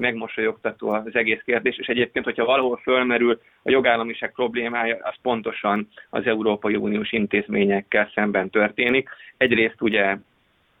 megmosolyogtató 0.00 0.88
az 0.88 1.14
egész 1.14 1.40
kérdés, 1.44 1.78
és 1.78 1.86
egyébként, 1.86 2.24
hogyha 2.24 2.44
valahol 2.44 2.76
fölmerül 2.76 3.40
a 3.62 3.70
jogállamiság 3.70 4.32
problémája, 4.32 4.98
az 5.02 5.14
pontosan 5.22 5.88
az 6.10 6.26
Európai 6.26 6.76
Uniós 6.76 7.12
intézményekkel 7.12 8.10
szemben 8.14 8.50
történik. 8.50 9.08
Egyrészt 9.36 9.80
ugye 9.80 10.16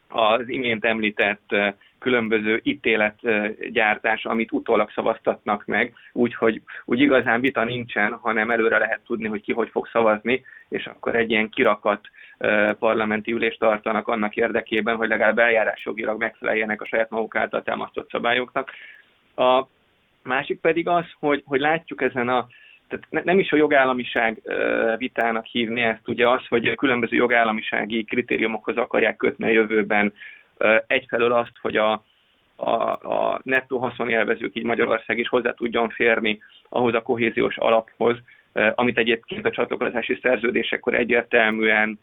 az 0.08 0.48
imént 0.48 0.84
említett 0.84 1.54
különböző 1.98 2.60
ítéletgyártás, 2.62 4.24
amit 4.24 4.52
utólag 4.52 4.90
szavaztatnak 4.90 5.64
meg, 5.66 5.94
úgyhogy 6.12 6.62
úgy 6.84 7.00
igazán 7.00 7.40
vita 7.40 7.64
nincsen, 7.64 8.12
hanem 8.12 8.50
előre 8.50 8.78
lehet 8.78 9.00
tudni, 9.06 9.28
hogy 9.28 9.42
ki 9.42 9.52
hogy 9.52 9.68
fog 9.68 9.86
szavazni, 9.86 10.44
és 10.68 10.86
akkor 10.86 11.14
egy 11.14 11.30
ilyen 11.30 11.48
kirakat 11.48 12.00
parlamenti 12.78 13.32
ülést 13.32 13.58
tartanak 13.58 14.08
annak 14.08 14.36
érdekében, 14.36 14.96
hogy 14.96 15.08
legalább 15.08 15.38
eljárásjogilag 15.38 16.18
megfeleljenek 16.18 16.80
a 16.80 16.86
saját 16.86 17.10
maguk 17.10 17.36
által 17.36 17.62
támasztott 17.62 18.10
szabályoknak. 18.10 18.70
A 19.40 19.68
másik 20.22 20.60
pedig 20.60 20.88
az, 20.88 21.04
hogy, 21.18 21.42
hogy 21.46 21.60
látjuk 21.60 22.02
ezen 22.02 22.28
a 22.28 22.46
tehát 22.88 23.24
nem 23.24 23.38
is 23.38 23.52
a 23.52 23.56
jogállamiság 23.56 24.42
vitának 24.96 25.44
hívni 25.44 25.80
ezt, 25.80 26.08
ugye 26.08 26.28
az, 26.28 26.46
hogy 26.48 26.74
különböző 26.74 27.16
jogállamisági 27.16 28.04
kritériumokhoz 28.04 28.76
akarják 28.76 29.16
kötni 29.16 29.44
a 29.44 29.50
jövőben 29.50 30.12
egyfelől 30.86 31.32
azt, 31.32 31.52
hogy 31.60 31.76
a, 31.76 32.04
a, 32.56 32.72
a 32.90 33.40
nettó 33.42 33.78
haszonélvezők, 33.78 34.56
így 34.56 34.64
Magyarország 34.64 35.18
is 35.18 35.28
hozzá 35.28 35.52
tudjon 35.52 35.88
férni 35.88 36.42
ahhoz 36.68 36.94
a 36.94 37.02
kohéziós 37.02 37.56
alaphoz, 37.56 38.16
amit 38.74 38.98
egyébként 38.98 39.46
a 39.46 39.50
csatlakozási 39.50 40.18
szerződésekor 40.22 40.94
egyértelműen 40.94 41.98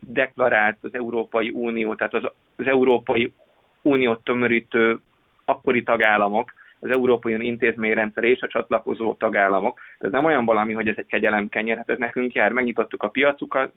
deklarált 0.00 0.76
az 0.80 0.94
Európai 0.94 1.50
Unió, 1.50 1.94
tehát 1.94 2.14
az, 2.14 2.24
az 2.56 2.66
Európai 2.66 3.32
Uniót 3.82 4.24
tömörítő 4.24 4.98
akkori 5.44 5.82
tagállamok, 5.82 6.52
az 6.80 6.90
Európai 6.90 7.34
Unió 7.34 7.46
intézményrendszer 7.46 8.24
és 8.24 8.40
a 8.40 8.48
csatlakozó 8.48 9.14
tagállamok. 9.14 9.80
Ez 9.98 10.10
nem 10.10 10.24
olyan 10.24 10.44
valami, 10.44 10.72
hogy 10.72 10.88
ez 10.88 10.94
egy 10.98 11.06
kegyelemkenyér, 11.06 11.76
hát 11.76 11.90
ez 11.90 11.98
nekünk 11.98 12.32
jár, 12.32 12.52
megnyitottuk 12.52 13.02
a 13.02 13.12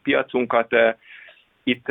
piacunkat, 0.02 0.76
itt 1.64 1.88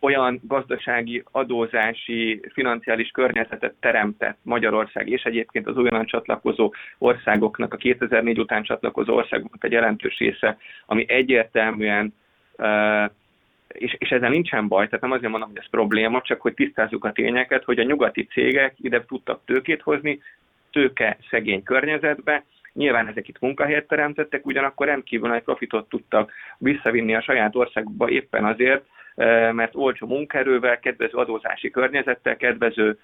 olyan 0.00 0.40
gazdasági, 0.42 1.22
adózási, 1.30 2.40
financiális 2.52 3.10
környezetet 3.10 3.74
teremtett 3.80 4.38
Magyarország, 4.42 5.08
és 5.08 5.22
egyébként 5.22 5.66
az 5.66 5.76
újonnan 5.76 6.06
csatlakozó 6.06 6.72
országoknak, 6.98 7.74
a 7.74 7.76
2004 7.76 8.38
után 8.38 8.62
csatlakozó 8.62 9.14
országoknak 9.14 9.64
egy 9.64 9.72
jelentős 9.72 10.18
része, 10.18 10.56
ami 10.86 11.04
egyértelműen 11.08 12.14
és, 13.72 13.96
és 13.98 14.10
ezzel 14.10 14.30
nincsen 14.30 14.68
baj, 14.68 14.84
tehát 14.84 15.00
nem 15.00 15.10
azért 15.12 15.30
mondom, 15.30 15.48
hogy 15.48 15.58
ez 15.58 15.70
probléma, 15.70 16.20
csak 16.20 16.40
hogy 16.40 16.54
tisztázzuk 16.54 17.04
a 17.04 17.12
tényeket, 17.12 17.64
hogy 17.64 17.78
a 17.78 17.82
nyugati 17.82 18.24
cégek 18.24 18.74
ide 18.76 19.04
tudtak 19.04 19.40
tőkét 19.44 19.82
hozni, 19.82 20.20
tőke 20.70 21.18
szegény 21.30 21.62
környezetbe, 21.62 22.44
Nyilván 22.74 23.08
ezek 23.08 23.28
itt 23.28 23.40
munkahelyet 23.40 23.86
teremtettek, 23.86 24.46
ugyanakkor 24.46 24.86
rendkívül 24.86 25.28
nagy 25.28 25.42
profitot 25.42 25.88
tudtak 25.88 26.32
visszavinni 26.58 27.14
a 27.14 27.22
saját 27.22 27.56
országukba 27.56 28.08
éppen 28.08 28.44
azért, 28.44 28.84
mert 29.52 29.74
olcsó 29.74 30.06
munkaerővel, 30.06 30.78
kedvező 30.78 31.18
adózási 31.18 31.70
környezettel, 31.70 32.36
kedvező 32.36 32.98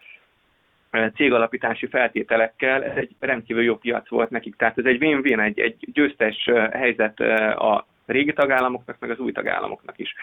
cégalapítási 1.15 1.87
feltételekkel, 1.87 2.85
ez 2.85 2.97
egy 2.97 3.11
rendkívül 3.21 3.63
jó 3.63 3.77
piac 3.77 4.09
volt 4.09 4.31
nekik. 4.31 4.57
Tehát 4.57 4.79
ez 4.79 4.85
egy 4.85 5.03
win-win, 5.03 5.41
egy, 5.41 5.61
egy 5.61 5.77
győztes 5.93 6.51
helyzet 6.73 7.21
a 7.51 7.87
régi 8.07 8.33
tagállamoknak, 8.33 8.97
meg 8.99 9.11
az 9.11 9.19
új 9.19 9.33
tagállamoknak 9.33 9.99
is. 9.99 10.15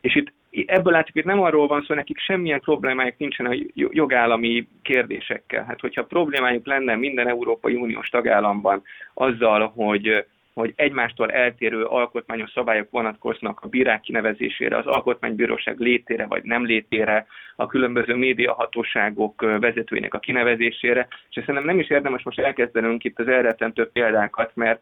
És 0.00 0.14
itt 0.14 0.32
ebből 0.66 0.92
látjuk, 0.92 1.14
hogy 1.14 1.24
nem 1.24 1.42
arról 1.42 1.66
van 1.66 1.82
szó, 1.82 1.94
nekik 1.94 2.18
semmilyen 2.18 2.60
problémájuk 2.60 3.18
nincsen 3.18 3.46
a 3.46 3.56
jogállami 3.74 4.68
kérdésekkel. 4.82 5.64
Hát 5.64 5.80
hogyha 5.80 6.04
problémájuk 6.04 6.66
lenne 6.66 6.94
minden 6.94 7.28
Európai 7.28 7.74
Uniós 7.74 8.08
tagállamban 8.08 8.82
azzal, 9.14 9.68
hogy 9.68 10.24
hogy 10.54 10.72
egymástól 10.76 11.30
eltérő 11.30 11.84
alkotmányos 11.84 12.50
szabályok 12.50 12.90
vonatkoznak 12.90 13.60
a 13.62 13.68
bírák 13.68 14.00
kinevezésére, 14.00 14.76
az 14.76 14.86
alkotmánybíróság 14.86 15.78
létére 15.78 16.26
vagy 16.26 16.42
nem 16.42 16.64
létére, 16.64 17.26
a 17.56 17.66
különböző 17.66 18.14
médiahatóságok 18.14 19.40
vezetőinek 19.40 20.14
a 20.14 20.18
kinevezésére, 20.18 21.06
és 21.10 21.34
szerintem 21.34 21.64
nem 21.64 21.78
is 21.78 21.90
érdemes 21.90 22.22
most 22.22 22.38
elkezdenünk 22.38 23.04
itt 23.04 23.18
az 23.18 23.28
elrettentő 23.28 23.90
példákat, 23.92 24.50
mert 24.54 24.80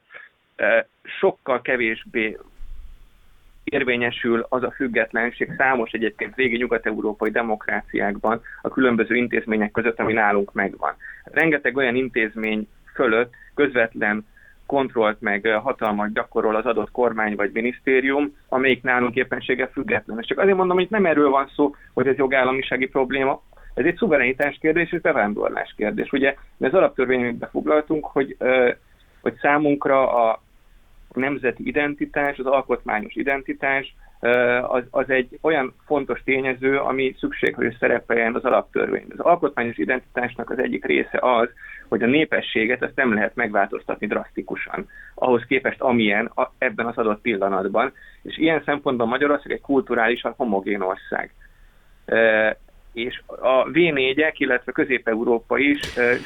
sokkal 1.03 1.63
kevésbé 1.63 2.37
érvényesül 3.71 4.47
az 4.49 4.63
a 4.63 4.71
függetlenség 4.71 5.55
számos 5.57 5.91
egyébként 5.91 6.37
régi 6.37 6.57
nyugat-európai 6.57 7.31
demokráciákban 7.31 8.41
a 8.63 8.69
különböző 8.69 9.15
intézmények 9.15 9.71
között, 9.71 9.99
ami 9.99 10.13
nálunk 10.13 10.53
megvan. 10.53 10.95
Rengeteg 11.25 11.77
olyan 11.77 11.95
intézmény 11.95 12.69
fölött 12.95 13.33
közvetlen 13.55 14.27
kontrollt 14.67 15.21
meg 15.21 15.47
hatalmat 15.63 16.13
gyakorol 16.13 16.57
az 16.57 16.65
adott 16.65 16.91
kormány 16.91 17.37
vagy 17.37 17.51
minisztérium, 17.53 18.37
amelyik 18.49 18.83
nálunk 18.83 19.15
éppensége 19.15 19.67
független. 19.67 20.19
És 20.21 20.27
csak 20.27 20.39
azért 20.39 20.57
mondom, 20.57 20.77
hogy 20.77 20.87
nem 20.91 21.07
erről 21.07 21.31
van 21.31 21.51
szó, 21.55 21.75
hogy 21.95 22.07
ez 22.07 22.17
jogállamisági 22.17 22.87
probléma, 22.87 23.43
ez 23.75 23.85
egy 23.85 23.97
szuverenitás 23.97 24.59
kérdés 24.61 24.93
és 24.93 25.01
bevándorlás 25.01 25.75
kérdés. 25.77 26.13
Ugye 26.13 26.35
az 26.61 26.75
alaptörvényünkbe 26.75 27.47
foglaltunk, 27.47 28.07
hogy, 28.07 28.37
hogy 29.21 29.35
számunkra 29.41 30.29
a 30.29 30.43
nemzeti 31.15 31.67
identitás, 31.67 32.39
az 32.39 32.47
alkotmányos 32.47 33.15
identitás, 33.15 33.95
az, 34.63 34.83
az 34.91 35.11
egy 35.11 35.39
olyan 35.41 35.75
fontos 35.87 36.23
tényező, 36.25 36.79
ami 36.79 37.15
szükség, 37.19 37.55
hogy 37.55 37.77
szerepeljen 37.81 38.35
az 38.35 38.45
alaptörvényben. 38.45 39.19
Az 39.19 39.25
alkotmányos 39.25 39.77
identitásnak 39.77 40.51
az 40.51 40.59
egyik 40.59 40.85
része 40.85 41.19
az, 41.21 41.49
hogy 41.89 42.03
a 42.03 42.07
népességet 42.07 42.83
ezt 42.83 42.97
nem 42.97 43.15
lehet 43.15 43.35
megváltoztatni 43.35 44.07
drasztikusan, 44.07 44.89
ahhoz 45.15 45.43
képest 45.49 45.81
amilyen 45.81 46.27
a, 46.27 46.53
ebben 46.59 46.87
az 46.87 46.97
adott 46.97 47.21
pillanatban, 47.21 47.93
és 48.23 48.39
ilyen 48.39 48.63
szempontban 48.65 49.09
Magyarország 49.09 49.53
egy 49.53 49.61
kulturálisan 49.61 50.35
homogén 50.37 50.81
ország 50.81 51.35
és 52.93 53.21
a 53.27 53.65
V4-ek, 53.65 54.35
illetve 54.37 54.73
Közép-Európa 54.73 55.59
is 55.59 55.81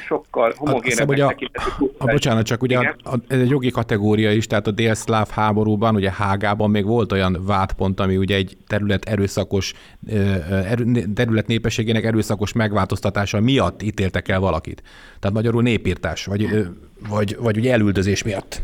sokkal 0.05 0.53
homogénebbek 0.55 1.19
a, 1.19 1.35
a, 1.53 1.85
a, 1.97 2.05
Bocsánat, 2.05 2.45
csak 2.45 2.61
ugye 2.61 2.77
a, 2.77 2.95
a, 3.03 3.15
ez 3.27 3.39
egy 3.39 3.49
jogi 3.49 3.71
kategória 3.71 4.31
is, 4.31 4.47
tehát 4.47 4.67
a 4.67 4.71
délszláv 4.71 5.29
háborúban, 5.29 5.95
ugye 5.95 6.11
Hágában 6.11 6.69
még 6.69 6.85
volt 6.85 7.11
olyan 7.11 7.37
vádpont, 7.45 7.99
ami 7.99 8.17
ugye 8.17 8.35
egy 8.35 8.57
terület 8.67 9.05
erőszakos, 9.05 9.73
erő, 10.49 11.03
terület 11.15 11.47
népességének 11.47 12.03
erőszakos 12.03 12.53
megváltoztatása 12.53 13.39
miatt 13.39 13.81
ítéltek 13.81 14.27
el 14.27 14.39
valakit. 14.39 14.83
Tehát 15.19 15.35
magyarul 15.35 15.61
népírtás, 15.61 16.25
vagy, 16.25 16.47
vagy, 17.09 17.35
vagy 17.39 17.57
ugye 17.57 17.71
elüldözés 17.71 18.23
miatt. 18.23 18.61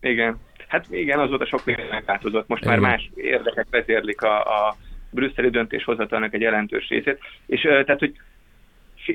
Igen. 0.00 0.36
Hát 0.68 0.86
igen, 0.90 1.18
azóta 1.18 1.46
sok 1.46 1.64
minden 1.64 1.86
megváltozott. 1.90 2.48
Most 2.48 2.62
igen. 2.62 2.80
már 2.80 2.90
más 2.90 3.10
érdekek 3.14 3.66
vezérlik 3.70 4.22
a, 4.22 4.40
a 4.40 4.76
brüsszeli 5.10 5.50
döntéshozatalnak 5.50 6.34
egy 6.34 6.40
jelentős 6.40 6.88
részét. 6.88 7.18
És 7.46 7.60
tehát, 7.60 7.98
hogy 7.98 8.14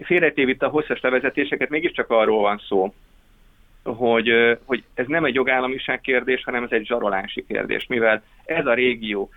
félretév 0.01 0.49
itt 0.49 0.63
a 0.63 0.67
hosszas 0.67 1.01
levezetéseket, 1.01 1.69
mégiscsak 1.69 2.09
arról 2.09 2.41
van 2.41 2.61
szó, 2.67 2.93
hogy, 3.83 4.57
hogy 4.65 4.83
ez 4.93 5.05
nem 5.07 5.25
egy 5.25 5.33
jogállamiság 5.33 6.01
kérdés, 6.01 6.43
hanem 6.43 6.63
ez 6.63 6.71
egy 6.71 6.85
zsarolási 6.85 7.45
kérdés, 7.47 7.85
mivel 7.87 8.23
ez 8.45 8.65
a 8.65 8.73
régió 8.73 9.29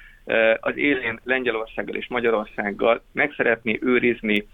az 0.61 0.77
élén 0.77 1.21
Lengyelországgal 1.25 1.95
és 1.95 2.07
Magyarországgal 2.09 3.03
meg 3.13 3.33
szeretné 3.37 3.79
őrizni 3.83 4.47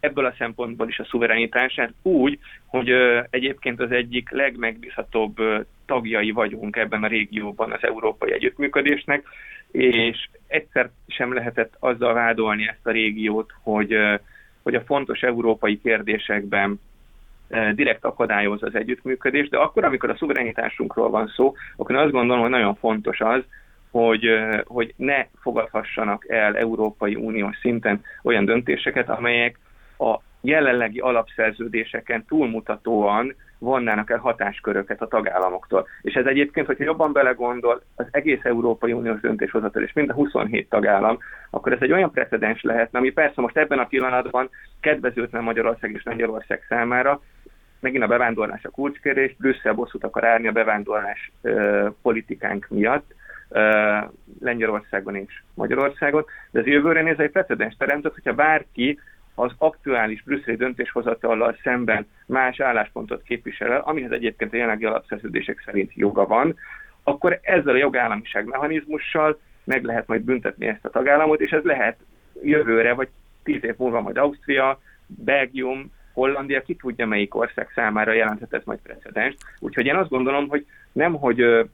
ebből 0.00 0.24
a 0.24 0.34
szempontból 0.38 0.88
is 0.88 0.98
a 0.98 1.04
szuverenitását 1.04 1.92
úgy, 2.02 2.38
hogy 2.66 2.90
egyébként 3.30 3.80
az 3.80 3.90
egyik 3.90 4.30
legmegbízhatóbb 4.30 5.36
tagjai 5.86 6.30
vagyunk 6.30 6.76
ebben 6.76 7.02
a 7.02 7.06
régióban 7.06 7.72
az 7.72 7.84
európai 7.84 8.32
együttműködésnek, 8.32 9.24
és 9.76 10.28
egyszer 10.46 10.90
sem 11.06 11.34
lehetett 11.34 11.76
azzal 11.78 12.14
vádolni 12.14 12.68
ezt 12.68 12.86
a 12.86 12.90
régiót, 12.90 13.52
hogy, 13.62 13.96
hogy 14.62 14.74
a 14.74 14.80
fontos 14.80 15.20
európai 15.22 15.80
kérdésekben 15.80 16.80
direkt 17.74 18.04
akadályoz 18.04 18.62
az 18.62 18.74
együttműködés, 18.74 19.48
de 19.48 19.58
akkor, 19.58 19.84
amikor 19.84 20.10
a 20.10 20.16
szuverenitásunkról 20.16 21.10
van 21.10 21.26
szó, 21.28 21.54
akkor 21.76 21.96
azt 21.96 22.10
gondolom, 22.10 22.42
hogy 22.42 22.50
nagyon 22.50 22.74
fontos 22.74 23.20
az, 23.20 23.42
hogy, 23.90 24.24
hogy 24.64 24.94
ne 24.96 25.26
fogadhassanak 25.40 26.28
el 26.28 26.56
Európai 26.56 27.14
Uniós 27.14 27.56
szinten 27.56 28.02
olyan 28.22 28.44
döntéseket, 28.44 29.08
amelyek 29.08 29.58
a 29.98 30.18
jelenlegi 30.40 30.98
alapszerződéseken 30.98 32.24
túlmutatóan 32.28 33.34
vonnának 33.58 34.10
el 34.10 34.18
hatásköröket 34.18 35.02
a 35.02 35.08
tagállamoktól. 35.08 35.86
És 36.02 36.14
ez 36.14 36.26
egyébként, 36.26 36.66
hogyha 36.66 36.84
jobban 36.84 37.12
belegondol, 37.12 37.82
az 37.96 38.06
egész 38.10 38.40
Európai 38.42 38.92
Uniós 38.92 39.20
döntéshozatal 39.20 39.82
és 39.82 39.92
mind 39.92 40.10
a 40.10 40.14
27 40.14 40.68
tagállam, 40.68 41.18
akkor 41.50 41.72
ez 41.72 41.78
egy 41.80 41.92
olyan 41.92 42.10
precedens 42.10 42.62
lehetne, 42.62 42.98
ami 42.98 43.10
persze 43.10 43.40
most 43.40 43.56
ebben 43.56 43.78
a 43.78 43.86
pillanatban 43.86 44.50
kedvezőtlen 44.80 45.42
Magyarország 45.42 45.90
és 45.90 46.02
Lengyelország 46.02 46.64
számára, 46.68 47.20
megint 47.80 48.02
a 48.04 48.06
bevándorlás 48.06 48.64
a 48.64 48.70
kulcskérdés, 48.70 49.36
Brüsszel 49.38 49.72
bosszút 49.72 50.04
akar 50.04 50.24
állni 50.24 50.48
a 50.48 50.52
bevándorlás 50.52 51.32
ö, 51.42 51.88
politikánk 52.02 52.66
miatt, 52.68 53.14
ö, 53.48 53.96
Lengyelországon 54.40 55.16
és 55.16 55.42
Magyarországon, 55.54 56.24
de 56.50 56.60
az 56.60 56.66
jövőre 56.66 57.02
nézve 57.02 57.22
egy 57.22 57.30
precedens 57.30 57.76
teremtett, 57.76 58.14
hogyha 58.14 58.32
bárki 58.32 58.98
az 59.38 59.52
aktuális 59.58 60.22
brüsszeli 60.22 60.56
döntéshozatallal 60.56 61.56
szemben 61.62 62.06
más 62.26 62.60
álláspontot 62.60 63.22
képvisel 63.22 63.72
el, 63.72 63.80
amihez 63.80 64.10
egyébként 64.10 64.52
a 64.52 64.56
jelenlegi 64.56 64.84
alapszerződések 64.84 65.62
szerint 65.64 65.92
joga 65.94 66.26
van, 66.26 66.56
akkor 67.02 67.38
ezzel 67.42 67.74
a 67.74 67.78
jogállamiság 67.78 68.46
mechanizmussal 68.46 69.38
meg 69.64 69.84
lehet 69.84 70.06
majd 70.06 70.22
büntetni 70.22 70.66
ezt 70.66 70.84
a 70.84 70.90
tagállamot, 70.90 71.40
és 71.40 71.50
ez 71.50 71.62
lehet 71.62 71.98
jövőre, 72.42 72.92
vagy 72.92 73.08
tíz 73.42 73.64
év 73.64 73.74
múlva 73.76 74.00
majd 74.00 74.16
Ausztria, 74.16 74.80
Belgium, 75.06 75.92
Hollandia, 76.12 76.62
ki 76.62 76.74
tudja 76.74 77.06
melyik 77.06 77.34
ország 77.34 77.70
számára 77.74 78.12
jelenthet 78.12 78.52
ez 78.52 78.62
majd 78.64 78.78
precedens. 78.82 79.34
Úgyhogy 79.58 79.86
én 79.86 79.96
azt 79.96 80.08
gondolom, 80.08 80.48
hogy 80.48 80.66
nem, 80.92 81.14
hogy 81.14 81.68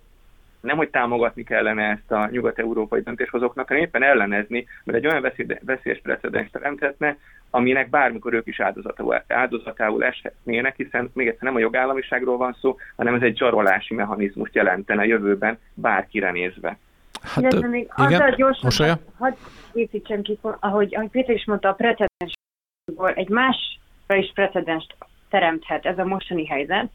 nem, 0.63 0.77
hogy 0.77 0.91
támogatni 0.91 1.45
kellene 1.45 1.83
ezt 1.83 2.13
a 2.13 2.29
nyugat-európai 2.31 3.01
döntéshozóknak, 3.01 3.69
hanem 3.69 3.83
éppen 3.83 4.03
ellenezni, 4.03 4.67
mert 4.85 4.99
egy 4.99 5.07
olyan 5.07 5.33
veszélyes 5.61 6.01
precedens 6.03 6.51
teremthetne, 6.51 7.17
aminek 7.51 7.91
bármikor 7.91 8.35
ők 8.35 8.47
is 8.47 8.61
áldozatául, 8.61 9.23
áldozatául 9.29 10.05
eshetnének, 10.05 10.77
hiszen 10.77 11.11
még 11.15 11.27
egyszer 11.27 11.43
nem 11.43 11.55
a 11.55 11.59
jogállamiságról 11.59 12.37
van 12.37 12.57
szó, 12.61 12.77
hanem 12.97 13.15
ez 13.15 13.23
egy 13.23 13.37
zsarolási 13.37 13.95
mechanizmust 13.95 14.55
jelentene 14.55 15.01
a 15.01 15.07
jövőben 15.07 15.59
bárkire 15.75 16.31
nézve. 16.31 16.79
Hát, 17.23 17.37
Illetve 17.37 17.69
még 17.69 17.89
igen, 17.97 18.13
azzal 18.13 18.31
gyorsan, 18.31 18.99
hadd 19.19 19.33
építsem 19.73 20.23
ki, 20.23 20.39
ahogy, 20.41 20.95
ahogy 20.95 21.11
Péter 21.11 21.35
is 21.35 21.45
mondta, 21.45 21.69
a 21.69 21.73
precedensból 21.73 23.13
egy 23.15 23.29
másra 23.29 24.15
is 24.15 24.33
precedenst 24.35 24.97
teremthet 25.29 25.87
ez 25.87 25.99
a 25.99 26.05
mostani 26.05 26.47
helyzet, 26.47 26.91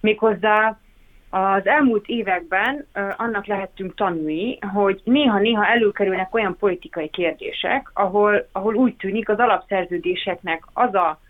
méghozzá 0.00 0.78
az 1.30 1.66
elmúlt 1.66 2.06
években 2.06 2.86
annak 3.16 3.46
lehettünk 3.46 3.94
tanulni, 3.94 4.58
hogy 4.58 5.00
néha-néha 5.04 5.66
előkerülnek 5.66 6.34
olyan 6.34 6.56
politikai 6.56 7.08
kérdések, 7.08 7.90
ahol, 7.94 8.48
ahol 8.52 8.74
úgy 8.74 8.96
tűnik 8.96 9.28
az 9.28 9.38
alapszerződéseknek 9.38 10.64
az 10.72 10.94
a 10.94 11.20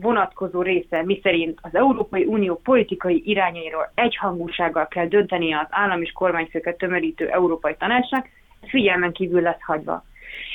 vonatkozó 0.00 0.62
része, 0.62 1.02
miszerint 1.04 1.58
az 1.62 1.74
Európai 1.74 2.24
Unió 2.24 2.60
politikai 2.64 3.22
irányairól 3.24 3.92
egyhangúsággal 3.94 4.88
kell 4.88 5.06
dönteni 5.06 5.52
az 5.52 5.66
állam 5.70 6.02
és 6.02 6.12
kormányfőket 6.12 6.78
tömörítő 6.78 7.28
Európai 7.28 7.74
Tanácsnak, 7.78 8.28
figyelmen 8.66 9.12
kívül 9.12 9.40
lesz 9.40 9.62
hagyva. 9.62 10.04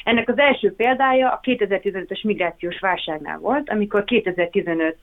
Ennek 0.04 0.30
az 0.30 0.40
első 0.40 0.76
példája 0.76 1.30
a 1.30 1.40
2015-ös 1.44 2.24
migrációs 2.24 2.80
válságnál 2.80 3.38
volt, 3.38 3.70
amikor 3.70 4.04
2015 4.04 4.98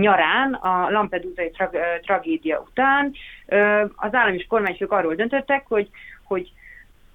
nyarán 0.00 0.52
a 0.52 0.90
Lampedusai 0.90 1.50
tra- 1.50 2.00
tragédia 2.02 2.60
után 2.60 3.12
az 3.96 4.14
állam 4.14 4.34
és 4.34 4.46
kormányfők 4.48 4.92
arról 4.92 5.14
döntöttek, 5.14 5.64
hogy, 5.68 5.88
hogy 6.24 6.52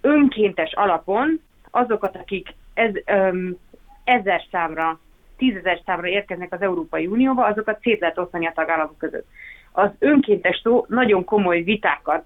önkéntes 0.01 0.73
alapon 0.73 1.41
azokat, 1.71 2.15
akik 2.15 2.47
ez, 2.73 2.91
um, 3.07 3.57
ezer 4.03 4.43
számra, 4.51 4.99
tízezer 5.37 5.81
számra 5.85 6.07
érkeznek 6.07 6.53
az 6.53 6.61
Európai 6.61 7.07
Unióba, 7.07 7.45
azokat 7.45 7.81
szét 7.81 7.99
lehet 7.99 8.17
osztani 8.17 8.47
a 8.47 8.51
tagállamok 8.55 8.97
között. 8.97 9.27
Az 9.71 9.89
önkéntes 9.99 10.59
szó 10.63 10.85
nagyon 10.87 11.23
komoly 11.23 11.61
vitákat 11.61 12.23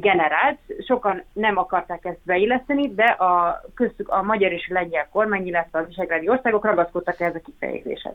generált. 0.00 0.58
Sokan 0.86 1.22
nem 1.32 1.56
akarták 1.56 2.04
ezt 2.04 2.20
beilleszteni, 2.22 2.94
de 2.94 3.04
a, 3.04 3.60
köztük 3.74 4.08
a 4.08 4.22
magyar 4.22 4.52
és 4.52 4.66
a 4.70 4.72
lengyel 4.72 5.08
kormány, 5.12 5.46
illetve 5.46 5.78
az 5.78 5.86
visegrádi 5.86 6.28
országok 6.28 6.64
ragaszkodtak 6.64 7.20
ehhez 7.20 7.34
a 7.34 7.40
kifejezéshez. 7.44 8.14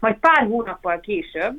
Majd 0.00 0.16
pár 0.16 0.46
hónappal 0.46 1.00
később 1.00 1.56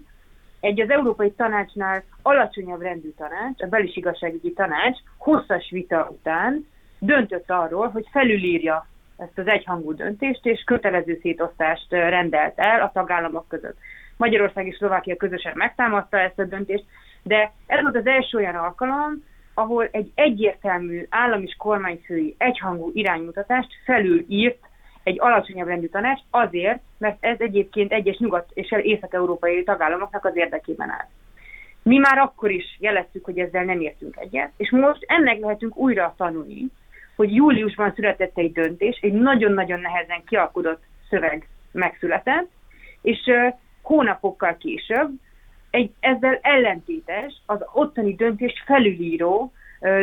egy 0.59 0.81
az 0.81 0.89
Európai 0.89 1.31
Tanácsnál 1.31 2.03
alacsonyabb 2.21 2.81
rendű 2.81 3.09
tanács, 3.09 3.61
a 3.61 3.67
belis 3.67 3.95
igazságügyi 3.95 4.53
tanács 4.53 4.97
hosszas 5.17 5.69
vita 5.71 6.07
után 6.11 6.67
döntött 6.99 7.49
arról, 7.49 7.87
hogy 7.87 8.07
felülírja 8.11 8.87
ezt 9.17 9.37
az 9.37 9.47
egyhangú 9.47 9.93
döntést, 9.93 10.45
és 10.45 10.63
kötelező 10.63 11.19
szétosztást 11.21 11.91
rendelt 11.91 12.59
el 12.59 12.81
a 12.81 12.91
tagállamok 12.93 13.47
között. 13.47 13.77
Magyarország 14.17 14.67
és 14.67 14.75
Szlovákia 14.75 15.15
közösen 15.15 15.53
megtámadta 15.55 16.19
ezt 16.19 16.39
a 16.39 16.45
döntést, 16.45 16.85
de 17.23 17.51
ez 17.65 17.81
volt 17.81 17.95
az 17.95 18.05
első 18.05 18.37
olyan 18.37 18.55
alkalom, 18.55 19.23
ahol 19.53 19.87
egy 19.91 20.11
egyértelmű 20.15 21.05
állam 21.09 21.41
és 21.41 21.55
kormányfői 21.57 22.35
egyhangú 22.37 22.91
iránymutatást 22.93 23.69
felülírt 23.85 24.66
egy 25.07 25.19
alacsonyabb 25.19 25.67
rendű 25.67 25.87
tanács 25.87 26.19
azért, 26.29 26.79
mert 26.97 27.17
ez 27.19 27.35
egyébként 27.39 27.91
egyes 27.91 28.17
nyugat- 28.17 28.51
és 28.53 28.75
észak-európai 28.81 29.63
tagállamoknak 29.63 30.25
az 30.25 30.35
érdekében 30.35 30.89
áll. 30.89 31.07
Mi 31.83 31.97
már 31.97 32.17
akkor 32.17 32.51
is 32.51 32.77
jeleztük, 32.79 33.25
hogy 33.25 33.39
ezzel 33.39 33.63
nem 33.63 33.81
értünk 33.81 34.15
egyet, 34.17 34.51
és 34.57 34.71
most 34.71 35.05
ennek 35.07 35.39
lehetünk 35.39 35.77
újra 35.77 36.13
tanulni, 36.17 36.65
hogy 37.15 37.35
júliusban 37.35 37.93
született 37.95 38.37
egy 38.37 38.51
döntés, 38.51 38.99
egy 39.01 39.13
nagyon-nagyon 39.13 39.79
nehezen 39.79 40.23
kialkodott 40.25 40.83
szöveg 41.09 41.47
megszületett, 41.71 42.49
és 43.01 43.31
hónapokkal 43.81 44.57
később 44.57 45.09
egy 45.69 45.91
ezzel 45.99 46.39
ellentétes, 46.41 47.41
az 47.45 47.59
ottani 47.73 48.15
döntés 48.15 48.63
felülíró 48.65 49.51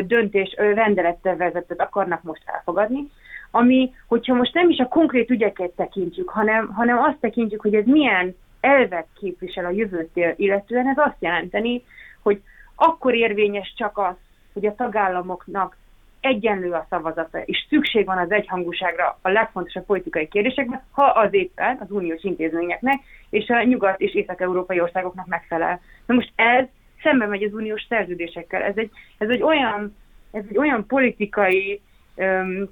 döntés 0.07 0.55
rendelettervezetet 0.57 1.81
akarnak 1.81 2.23
most 2.23 2.43
elfogadni, 2.47 3.11
ami, 3.55 3.93
hogyha 4.07 4.35
most 4.35 4.55
nem 4.55 4.71
is 4.71 4.79
a 4.79 4.88
konkrét 4.88 5.31
ügyeket 5.31 5.71
tekintjük, 5.71 6.29
hanem, 6.29 6.73
hanem 6.73 6.99
azt 6.99 7.21
tekintjük, 7.21 7.61
hogy 7.61 7.75
ez 7.75 7.85
milyen 7.85 8.37
elvet 8.61 9.07
képvisel 9.19 9.64
a 9.64 9.71
jövőt 9.71 10.11
illetően, 10.37 10.88
ez 10.88 10.99
azt 10.99 11.17
jelenteni, 11.19 11.83
hogy 12.23 12.43
akkor 12.75 13.14
érvényes 13.14 13.75
csak 13.77 13.99
az, 13.99 14.14
hogy 14.53 14.67
a 14.67 14.75
tagállamoknak 14.75 15.77
egyenlő 16.21 16.73
a 16.73 16.87
szavazata, 16.90 17.38
és 17.38 17.67
szükség 17.69 18.07
van 18.07 18.19
az 18.19 18.31
egyhangúságra 18.31 19.19
a 19.23 19.29
legfontosabb 19.29 19.85
politikai 19.85 20.29
kérdésekben, 20.29 20.83
ha 20.90 21.05
az 21.05 21.35
éppen 21.35 21.79
az 21.81 21.90
uniós 21.90 22.23
intézményeknek 22.23 23.01
és 23.31 23.49
a 23.49 23.62
nyugat- 23.62 24.01
és 24.01 24.14
észak-európai 24.14 24.81
országoknak 24.81 25.27
megfelel. 25.27 25.81
Na 26.07 26.14
most 26.14 26.33
ez 26.35 26.64
szembe 27.03 27.27
megy 27.27 27.43
az 27.43 27.53
uniós 27.53 27.87
szerződésekkel. 27.88 28.62
Ez 28.62 28.77
egy, 28.77 28.90
ez 29.19 29.29
egy, 29.29 29.43
olyan, 29.43 29.97
ez 30.31 30.45
egy 30.49 30.59
olyan 30.59 30.87
politikai 30.87 31.81
um, 32.17 32.69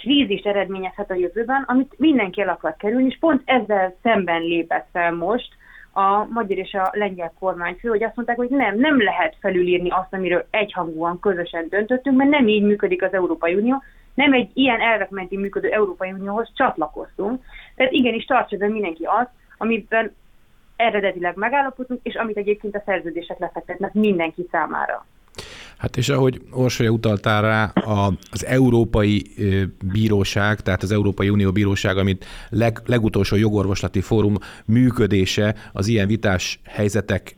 krízist 0.00 0.46
eredményezhet 0.46 1.10
a 1.10 1.14
jövőben, 1.14 1.64
amit 1.66 1.94
mindenki 1.98 2.40
el 2.40 2.48
akar 2.48 2.76
kerülni, 2.76 3.06
és 3.06 3.16
pont 3.20 3.42
ezzel 3.44 3.94
szemben 4.02 4.42
lépett 4.42 4.86
fel 4.92 5.12
most 5.12 5.48
a 5.92 6.24
magyar 6.24 6.58
és 6.58 6.74
a 6.74 6.90
lengyel 6.92 7.32
kormányfő, 7.38 7.88
hogy 7.88 8.02
azt 8.02 8.16
mondták, 8.16 8.36
hogy 8.36 8.50
nem, 8.50 8.78
nem 8.78 9.02
lehet 9.02 9.36
felülírni 9.40 9.90
azt, 9.90 10.14
amiről 10.14 10.46
egyhangúan 10.50 11.20
közösen 11.20 11.66
döntöttünk, 11.68 12.16
mert 12.16 12.30
nem 12.30 12.48
így 12.48 12.62
működik 12.62 13.02
az 13.02 13.12
Európai 13.12 13.54
Unió, 13.54 13.82
nem 14.14 14.32
egy 14.32 14.50
ilyen 14.54 14.80
elvek 14.80 15.10
menti 15.10 15.36
működő 15.36 15.68
Európai 15.68 16.12
Unióhoz 16.12 16.50
csatlakoztunk. 16.54 17.44
Tehát 17.74 17.92
igenis 17.92 18.24
tartsa 18.24 18.56
be 18.56 18.68
mindenki 18.68 19.04
azt, 19.04 19.30
amiben 19.58 20.14
eredetileg 20.76 21.36
megállapodtunk, 21.36 22.00
és 22.02 22.14
amit 22.14 22.36
egyébként 22.36 22.76
a 22.76 22.82
szerződések 22.84 23.38
lefektetnek 23.38 23.92
mindenki 23.92 24.46
számára. 24.50 25.06
Hát 25.80 25.96
és 25.96 26.08
ahogy 26.08 26.40
Orsolya 26.50 26.90
utaltál 26.90 27.42
rá, 27.42 27.72
az 28.30 28.46
Európai 28.46 29.26
Bíróság, 29.92 30.60
tehát 30.60 30.82
az 30.82 30.92
Európai 30.92 31.28
Unió 31.28 31.52
Bíróság, 31.52 31.98
amit 31.98 32.24
leg, 32.48 32.82
legutolsó 32.86 33.36
jogorvoslati 33.36 34.00
fórum 34.00 34.36
működése 34.64 35.54
az 35.72 35.86
ilyen 35.86 36.06
vitás 36.06 36.60
helyzetek 36.64 37.36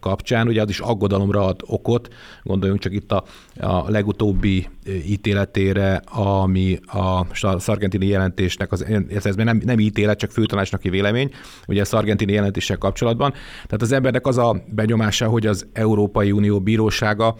kapcsán, 0.00 0.48
ugye 0.48 0.62
az 0.62 0.68
is 0.68 0.80
aggodalomra 0.80 1.44
ad 1.44 1.60
okot, 1.66 2.08
gondoljunk 2.42 2.80
csak 2.80 2.92
itt 2.92 3.12
a, 3.12 3.24
a 3.60 3.90
legutóbbi 3.90 4.68
ítéletére, 5.06 6.02
ami 6.04 6.78
a 6.86 7.26
szargentini 7.58 8.06
jelentésnek, 8.06 8.72
az, 8.72 8.86
ez 9.24 9.34
nem, 9.34 9.60
nem 9.64 9.78
ítélet, 9.78 10.18
csak 10.18 10.30
főtanácsnoki 10.30 10.88
vélemény, 10.88 11.30
ugye 11.66 11.80
a 11.80 11.84
szargentini 11.84 12.32
jelentéssel 12.32 12.78
kapcsolatban. 12.78 13.30
Tehát 13.54 13.82
az 13.82 13.92
embernek 13.92 14.26
az 14.26 14.38
a 14.38 14.62
benyomása, 14.68 15.28
hogy 15.28 15.46
az 15.46 15.66
Európai 15.72 16.32
Unió 16.32 16.60
Bírósága 16.60 17.36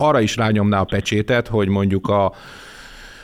arra 0.00 0.20
is 0.20 0.36
rányomná 0.36 0.80
a 0.80 0.84
pecsétet, 0.84 1.48
hogy 1.48 1.68
mondjuk 1.68 2.08
a 2.08 2.32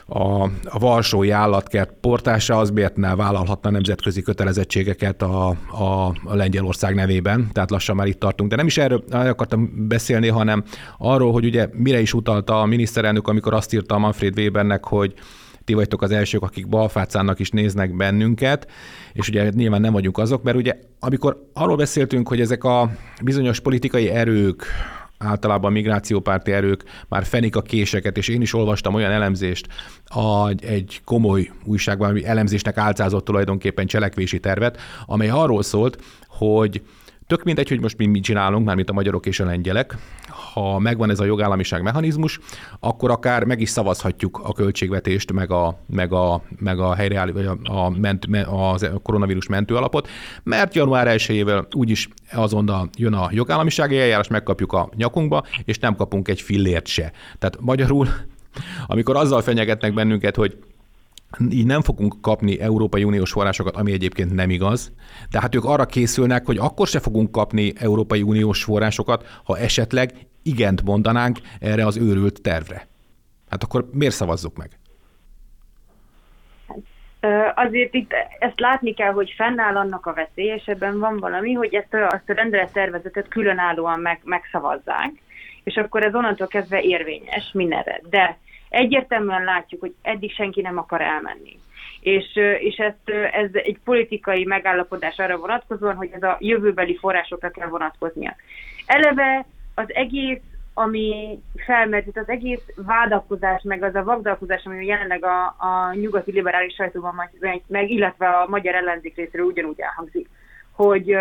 a, 0.09 0.43
a 0.65 0.79
Varsói 0.79 1.31
állatkert 1.31 1.93
portása 2.01 2.59
az 2.59 2.71
miért 2.71 2.97
ne 2.97 3.15
vállalhatna 3.15 3.71
nemzetközi 3.71 4.23
kötelezettségeket 4.23 5.23
a, 5.23 5.49
a, 5.71 6.07
a 6.25 6.35
Lengyelország 6.35 6.95
nevében, 6.95 7.49
tehát 7.53 7.71
lassan 7.71 7.97
már 7.97 8.07
itt 8.07 8.21
tartunk. 8.21 8.51
De 8.51 8.57
nem 8.57 8.67
is 8.67 8.79
erről 8.79 9.05
akartam 9.11 9.89
beszélni, 9.89 10.29
hanem 10.29 10.65
arról, 10.99 11.33
hogy 11.33 11.45
ugye 11.45 11.69
mire 11.73 12.01
is 12.01 12.15
utalta 12.15 12.61
a 12.61 12.67
miniszterelnök, 12.67 13.29
amikor 13.29 13.55
azt 13.55 13.75
írta 13.75 13.95
a 13.95 13.99
Manfred 13.99 14.39
Webernek, 14.39 14.85
hogy 14.85 15.15
ti 15.65 15.75
vagytok 15.75 16.03
az 16.03 16.11
elsők, 16.11 16.43
akik 16.43 16.69
balfácának 16.69 17.39
is 17.39 17.51
néznek 17.51 17.97
bennünket, 17.97 18.71
és 19.13 19.29
ugye 19.29 19.51
nyilván 19.55 19.81
nem 19.81 19.93
vagyunk 19.93 20.19
azok, 20.19 20.43
mert 20.43 20.57
ugye 20.57 20.79
amikor 21.01 21.49
arról 21.53 21.77
beszéltünk, 21.77 22.29
hogy 22.29 22.41
ezek 22.41 22.65
a 22.65 22.91
bizonyos 23.23 23.61
politikai 23.61 24.09
erők, 24.09 24.67
általában 25.19 25.73
migrációpárti 25.73 26.53
erők 26.53 26.85
már 27.09 27.25
fenik 27.25 27.57
a 27.57 27.63
késeket, 27.63 28.17
és 28.17 28.29
én 28.29 28.41
is 28.41 28.55
olvastam 28.55 28.95
olyan 28.95 29.11
elemzést 29.11 29.67
a, 30.05 30.49
egy 30.49 31.01
komoly 31.05 31.51
újságban, 31.65 32.09
ami 32.09 32.25
elemzésnek 32.25 32.77
álcázott 32.77 33.25
tulajdonképpen 33.25 33.87
cselekvési 33.87 34.41
tervet, 34.41 34.81
amely 35.07 35.29
arról 35.29 35.63
szólt, 35.63 36.03
hogy 36.29 36.83
Tök 37.27 37.43
mindegy, 37.45 37.69
hogy 37.69 37.81
most 37.81 37.99
mi 37.99 38.07
mit 38.07 38.23
csinálunk, 38.23 38.67
már 38.67 38.77
mint 38.77 38.91
a 38.91 38.93
magyarok 38.93 39.27
és 39.27 39.41
a 39.41 39.45
lengyelek. 39.45 39.97
Ha 40.53 40.79
megvan 40.79 41.11
ez 41.11 41.21
a 41.21 41.25
jogállamiság 41.25 41.83
mechanizmus, 41.83 42.39
akkor 42.81 43.11
akár 43.11 43.45
meg 43.45 43.61
is 43.61 43.69
szavazhatjuk 43.69 44.41
a 44.43 44.53
költségvetést, 44.53 45.33
meg 45.33 45.51
a, 45.51 45.79
meg 45.87 46.13
a, 46.13 46.43
meg 46.59 46.79
a 46.79 46.95
helyreáll, 46.95 47.33
vagy 47.33 47.47
a, 47.47 47.59
a, 47.63 47.91
ment, 47.91 48.25
a 48.47 48.79
koronavírus 49.03 49.47
mentőalapot, 49.47 50.09
mert 50.43 50.75
január 50.75 51.07
1-ével 51.19 51.75
úgyis 51.75 52.09
azonnal 52.33 52.89
jön 52.97 53.13
a 53.13 53.29
jogállamisági 53.33 53.99
eljárás, 53.99 54.29
megkapjuk 54.29 54.73
a 54.73 54.89
nyakunkba, 54.97 55.45
és 55.65 55.79
nem 55.79 55.97
kapunk 55.97 56.29
egy 56.29 56.41
fillért 56.41 56.87
se. 56.87 57.13
Tehát 57.39 57.59
magyarul, 57.61 58.09
amikor 58.87 59.17
azzal 59.17 59.43
fenyegetnek 59.43 59.95
bennünket, 59.95 60.37
hogy 60.37 60.59
így 61.51 61.67
nem 61.67 61.83
fogunk 61.83 62.21
kapni 62.21 62.61
Európai 62.61 63.05
Uniós 63.05 63.31
forrásokat, 63.31 63.77
ami 63.77 63.93
egyébként 63.93 64.35
nem 64.35 64.51
igaz, 64.51 64.93
de 65.31 65.41
hát 65.41 65.55
ők 65.55 65.65
arra 65.65 65.85
készülnek, 65.85 66.47
hogy 66.47 66.59
akkor 66.59 66.87
se 66.87 67.01
fogunk 67.01 67.31
kapni 67.31 67.73
Európai 67.79 68.23
Uniós 68.23 68.65
forrásokat, 68.65 69.41
ha 69.45 69.59
esetleg 69.59 70.13
igent 70.43 70.83
mondanánk 70.83 71.39
erre 71.61 71.87
az 71.87 71.97
őrült 71.97 72.43
tervre. 72.43 72.87
Hát 73.51 73.63
akkor 73.63 73.89
miért 73.93 74.15
szavazzuk 74.15 74.57
meg? 74.57 74.71
Azért 77.55 77.95
itt 77.95 78.13
ezt 78.39 78.61
látni 78.61 78.95
kell, 78.95 79.13
hogy 79.13 79.35
fennáll 79.37 79.77
annak 79.77 80.07
a 80.07 80.13
veszély, 80.13 80.47
és 80.47 80.65
ebben 80.67 80.99
van 80.99 81.19
valami, 81.19 81.53
hogy 81.53 81.75
ezt 81.75 81.95
a, 81.95 82.07
azt 82.07 82.29
a 82.31 82.33
rendelet 82.33 82.73
tervezetet 82.73 83.29
különállóan 83.29 84.01
meg, 84.01 84.21
megszavazzák, 84.25 85.13
és 85.65 85.77
akkor 85.77 86.05
ez 86.05 86.15
onnantól 86.15 86.47
kezdve 86.47 86.81
érvényes 86.83 87.51
mindenre. 87.53 88.01
De 88.11 88.39
egyértelműen 88.69 89.45
látjuk, 89.45 89.81
hogy 89.81 89.95
eddig 90.03 90.33
senki 90.33 90.61
nem 90.61 90.79
akar 90.79 91.01
elmenni. 91.01 91.59
És, 92.01 92.37
és 92.59 92.77
ezt, 92.77 93.09
ez 93.33 93.51
egy 93.53 93.79
politikai 93.85 94.45
megállapodás 94.45 95.19
arra 95.19 95.37
vonatkozóan, 95.37 95.95
hogy 95.95 96.11
ez 96.13 96.23
a 96.23 96.37
jövőbeli 96.41 96.97
forrásokra 96.97 97.51
kell 97.51 97.69
vonatkoznia. 97.69 98.37
Eleve 98.87 99.47
az 99.75 99.95
egész 99.95 100.41
ami 100.79 101.39
felmerült, 101.57 102.17
az 102.17 102.29
egész 102.29 102.63
vádakozás, 102.77 103.63
meg 103.63 103.83
az 103.83 103.95
a 103.95 104.05
vagdalkozás, 104.05 104.65
ami 104.65 104.87
jelenleg 104.87 105.25
a, 105.25 105.45
a 105.45 105.93
nyugati 105.95 106.33
liberális 106.33 106.75
sajtóban 106.75 107.15
meg, 107.67 107.91
illetve 107.91 108.29
a 108.29 108.47
magyar 108.49 108.75
ellenzék 108.75 109.17
részéről 109.17 109.47
ugyanúgy 109.47 109.81
elhangzik, 109.81 110.29
hogy, 110.73 111.17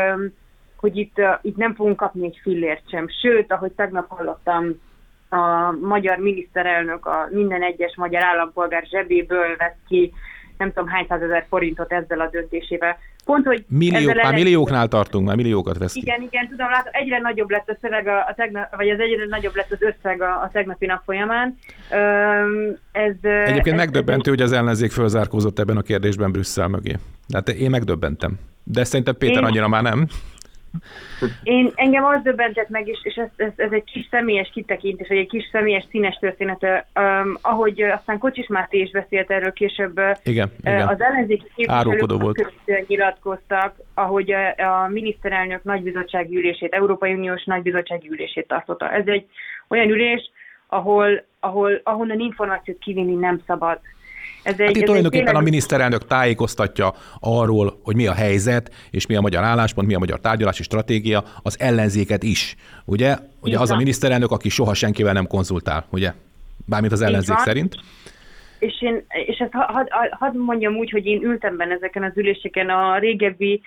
hogy 0.77 0.97
itt, 0.97 1.21
itt 1.41 1.55
nem 1.55 1.75
fogunk 1.75 1.95
kapni 1.95 2.25
egy 2.25 2.39
fillért 2.41 2.89
sem. 2.89 3.07
Sőt, 3.21 3.51
ahogy 3.51 3.71
tegnap 3.71 4.07
hallottam, 4.07 4.81
a 5.35 5.77
magyar 5.81 6.17
miniszterelnök 6.17 7.05
a 7.05 7.27
minden 7.31 7.63
egyes 7.63 7.95
magyar 7.95 8.23
állampolgár 8.23 8.85
zsebéből 8.85 9.55
vesz 9.57 9.77
ki 9.87 10.13
nem 10.57 10.73
tudom 10.73 10.89
hány 10.89 11.05
százezer 11.09 11.45
forintot 11.49 11.91
ezzel 11.91 12.19
a 12.19 12.29
döntésével. 12.31 12.97
Pont, 13.25 13.45
hogy 13.45 13.65
Millió, 13.67 14.11
már 14.23 14.33
millióknál 14.33 14.87
tartunk, 14.87 15.27
már 15.27 15.35
milliókat 15.35 15.77
vesz 15.77 15.95
Igen, 15.95 16.21
igen, 16.21 16.47
tudom, 16.47 16.69
látom, 16.69 16.91
egyre 16.93 17.19
nagyobb 17.19 17.49
lett 17.49 17.69
a 17.69 17.77
szöveg, 17.81 18.07
a, 18.07 18.17
a 18.17 18.33
tegnap, 18.35 18.75
vagy 18.75 18.89
az 18.89 18.99
egyre 18.99 19.25
nagyobb 19.29 19.55
lett 19.55 19.71
az 19.71 19.81
összeg 19.81 20.21
a, 20.21 20.41
a 20.41 20.49
tegnapi 20.53 20.85
nap 20.85 21.01
folyamán. 21.05 21.57
Üm, 21.91 22.77
ez, 22.91 23.13
Egyébként 23.21 23.79
ez, 23.79 23.85
megdöbbentő, 23.85 24.31
ez, 24.31 24.37
hogy 24.37 24.45
az 24.45 24.51
ellenzék 24.51 24.91
fölzárkózott 24.91 25.59
ebben 25.59 25.77
a 25.77 25.81
kérdésben 25.81 26.31
Brüsszel 26.31 26.67
mögé. 26.67 26.95
Hát 27.33 27.49
én 27.49 27.69
megdöbbentem. 27.69 28.39
De 28.63 28.83
szerintem 28.83 29.15
Péter 29.17 29.41
én... 29.41 29.43
annyira 29.43 29.67
már 29.67 29.81
nem. 29.81 30.07
Én, 31.43 31.71
engem 31.75 32.05
az 32.05 32.21
döbbentett 32.23 32.69
meg, 32.69 32.87
és, 32.87 32.99
és 33.03 33.15
ez, 33.15 33.27
ez, 33.35 33.51
ez 33.55 33.71
egy 33.71 33.83
kis 33.83 34.07
személyes 34.11 34.49
kitekintés, 34.53 35.07
vagy 35.07 35.17
egy 35.17 35.27
kis 35.27 35.49
személyes 35.51 35.85
színes 35.89 36.17
történet, 36.19 36.63
um, 36.95 37.37
ahogy 37.41 37.81
aztán 37.81 38.17
Kocsis 38.17 38.47
Máté 38.47 38.79
is 38.79 38.91
beszélt 38.91 39.31
erről 39.31 39.53
később, 39.53 40.01
igen, 40.23 40.51
uh, 40.63 40.71
igen. 40.73 40.87
az 40.87 41.01
ellenzéki 41.01 41.51
képviselők 41.55 42.87
nyilatkoztak, 42.87 43.75
ahogy 43.93 44.31
a, 44.31 44.83
a 44.83 44.87
miniszterelnök 44.87 45.63
nagybizottsági 45.63 46.37
ülését, 46.37 46.73
Európai 46.73 47.13
Uniós 47.13 47.43
nagybizottsági 47.43 48.09
ülését 48.09 48.47
tartotta. 48.47 48.91
Ez 48.91 49.07
egy 49.07 49.25
olyan 49.67 49.89
ülés, 49.89 50.31
ahol, 50.67 51.23
ahol 51.39 51.79
ahonnan 51.83 52.19
információt 52.19 52.77
kivinni 52.77 53.15
nem 53.15 53.41
szabad. 53.47 53.79
Ez 54.45 54.59
egy, 54.59 54.59
hát 54.59 54.69
itt 54.69 54.75
ez 54.75 54.81
tulajdonképpen 54.81 55.25
tényleg... 55.25 55.35
a 55.41 55.45
miniszterelnök 55.45 56.05
tájékoztatja 56.05 56.93
arról, 57.19 57.79
hogy 57.83 57.95
mi 57.95 58.07
a 58.07 58.13
helyzet, 58.13 58.71
és 58.91 59.07
mi 59.07 59.15
a 59.15 59.21
magyar 59.21 59.43
álláspont, 59.43 59.87
mi 59.87 59.93
a 59.93 59.99
magyar 59.99 60.19
tárgyalási 60.19 60.63
stratégia, 60.63 61.23
az 61.43 61.59
ellenzéket 61.59 62.23
is. 62.23 62.55
Ugye, 62.85 63.15
ugye 63.41 63.59
az 63.59 63.71
a 63.71 63.75
miniszterelnök, 63.75 64.31
aki 64.31 64.49
soha 64.49 64.73
senkivel 64.73 65.13
nem 65.13 65.27
konzultál, 65.27 65.85
ugye? 65.89 66.11
Bármint 66.65 66.93
az 66.93 67.01
ellenzék 67.01 67.37
szerint. 67.37 67.75
És, 68.59 68.81
én, 68.81 69.05
és 69.27 69.37
ezt 69.37 69.51
hadd 69.51 69.87
had 70.09 70.35
mondjam 70.35 70.75
úgy, 70.75 70.89
hogy 70.89 71.05
én 71.05 71.23
ültem 71.23 71.57
benne 71.57 71.73
ezeken 71.73 72.03
az 72.03 72.11
üléseken 72.15 72.69
a 72.69 72.97
régebbi 72.97 73.61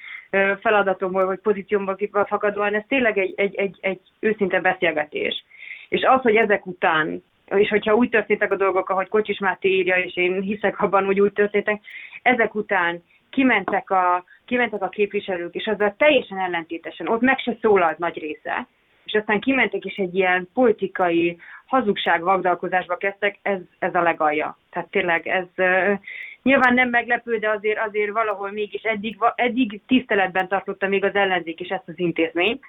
feladatomból 0.61 1.27
vagy 1.27 1.39
pozíciómból 1.39 1.99
fakadóan, 2.27 2.75
ez 2.75 2.83
tényleg 2.89 3.19
egy, 3.19 3.33
egy, 3.37 3.55
egy, 3.55 3.77
egy 3.81 4.01
őszinte 4.21 4.61
beszélgetés. 4.61 5.45
És 5.89 6.03
az, 6.03 6.21
hogy 6.23 6.37
ezek 6.37 6.67
után 6.67 7.23
és 7.57 7.69
hogyha 7.69 7.95
úgy 7.95 8.09
történtek 8.09 8.53
a 8.53 8.57
dolgok, 8.57 8.91
ahogy 8.91 9.09
Kocsis 9.09 9.39
Máté 9.39 9.69
írja, 9.69 9.97
és 9.97 10.17
én 10.17 10.41
hiszek 10.41 10.81
abban, 10.81 11.05
hogy 11.05 11.21
úgy 11.21 11.33
történtek, 11.33 11.81
ezek 12.23 12.55
után 12.55 13.03
kimentek 13.31 13.91
a, 13.91 14.25
kimentek 14.45 14.83
a 14.83 14.89
képviselők, 14.89 15.55
és 15.55 15.67
azzal 15.67 15.95
teljesen 15.99 16.39
ellentétesen, 16.39 17.09
ott 17.09 17.21
meg 17.21 17.39
se 17.39 17.57
szólalt 17.61 17.99
nagy 17.99 18.19
része, 18.19 18.67
és 19.05 19.13
aztán 19.13 19.41
kimentek, 19.41 19.85
és 19.85 19.97
egy 19.97 20.15
ilyen 20.15 20.49
politikai 20.55 21.39
hazugság 21.67 22.23
vagdalkozásba 22.23 22.97
kezdtek, 22.97 23.39
ez, 23.43 23.59
ez 23.79 23.95
a 23.95 24.03
legalja. 24.03 24.59
Tehát 24.71 24.91
tényleg 24.91 25.27
ez 25.27 25.47
uh, 25.57 25.99
nyilván 26.43 26.75
nem 26.75 26.89
meglepő, 26.89 27.39
de 27.39 27.51
azért, 27.51 27.79
azért 27.87 28.13
valahol 28.13 28.51
mégis 28.51 28.83
eddig, 28.83 29.17
eddig 29.35 29.81
tiszteletben 29.87 30.49
tartotta 30.49 30.89
még 30.89 31.05
az 31.05 31.15
ellenzék 31.15 31.61
is 31.61 31.69
ezt 31.69 31.89
az 31.89 31.99
intézményt, 31.99 32.63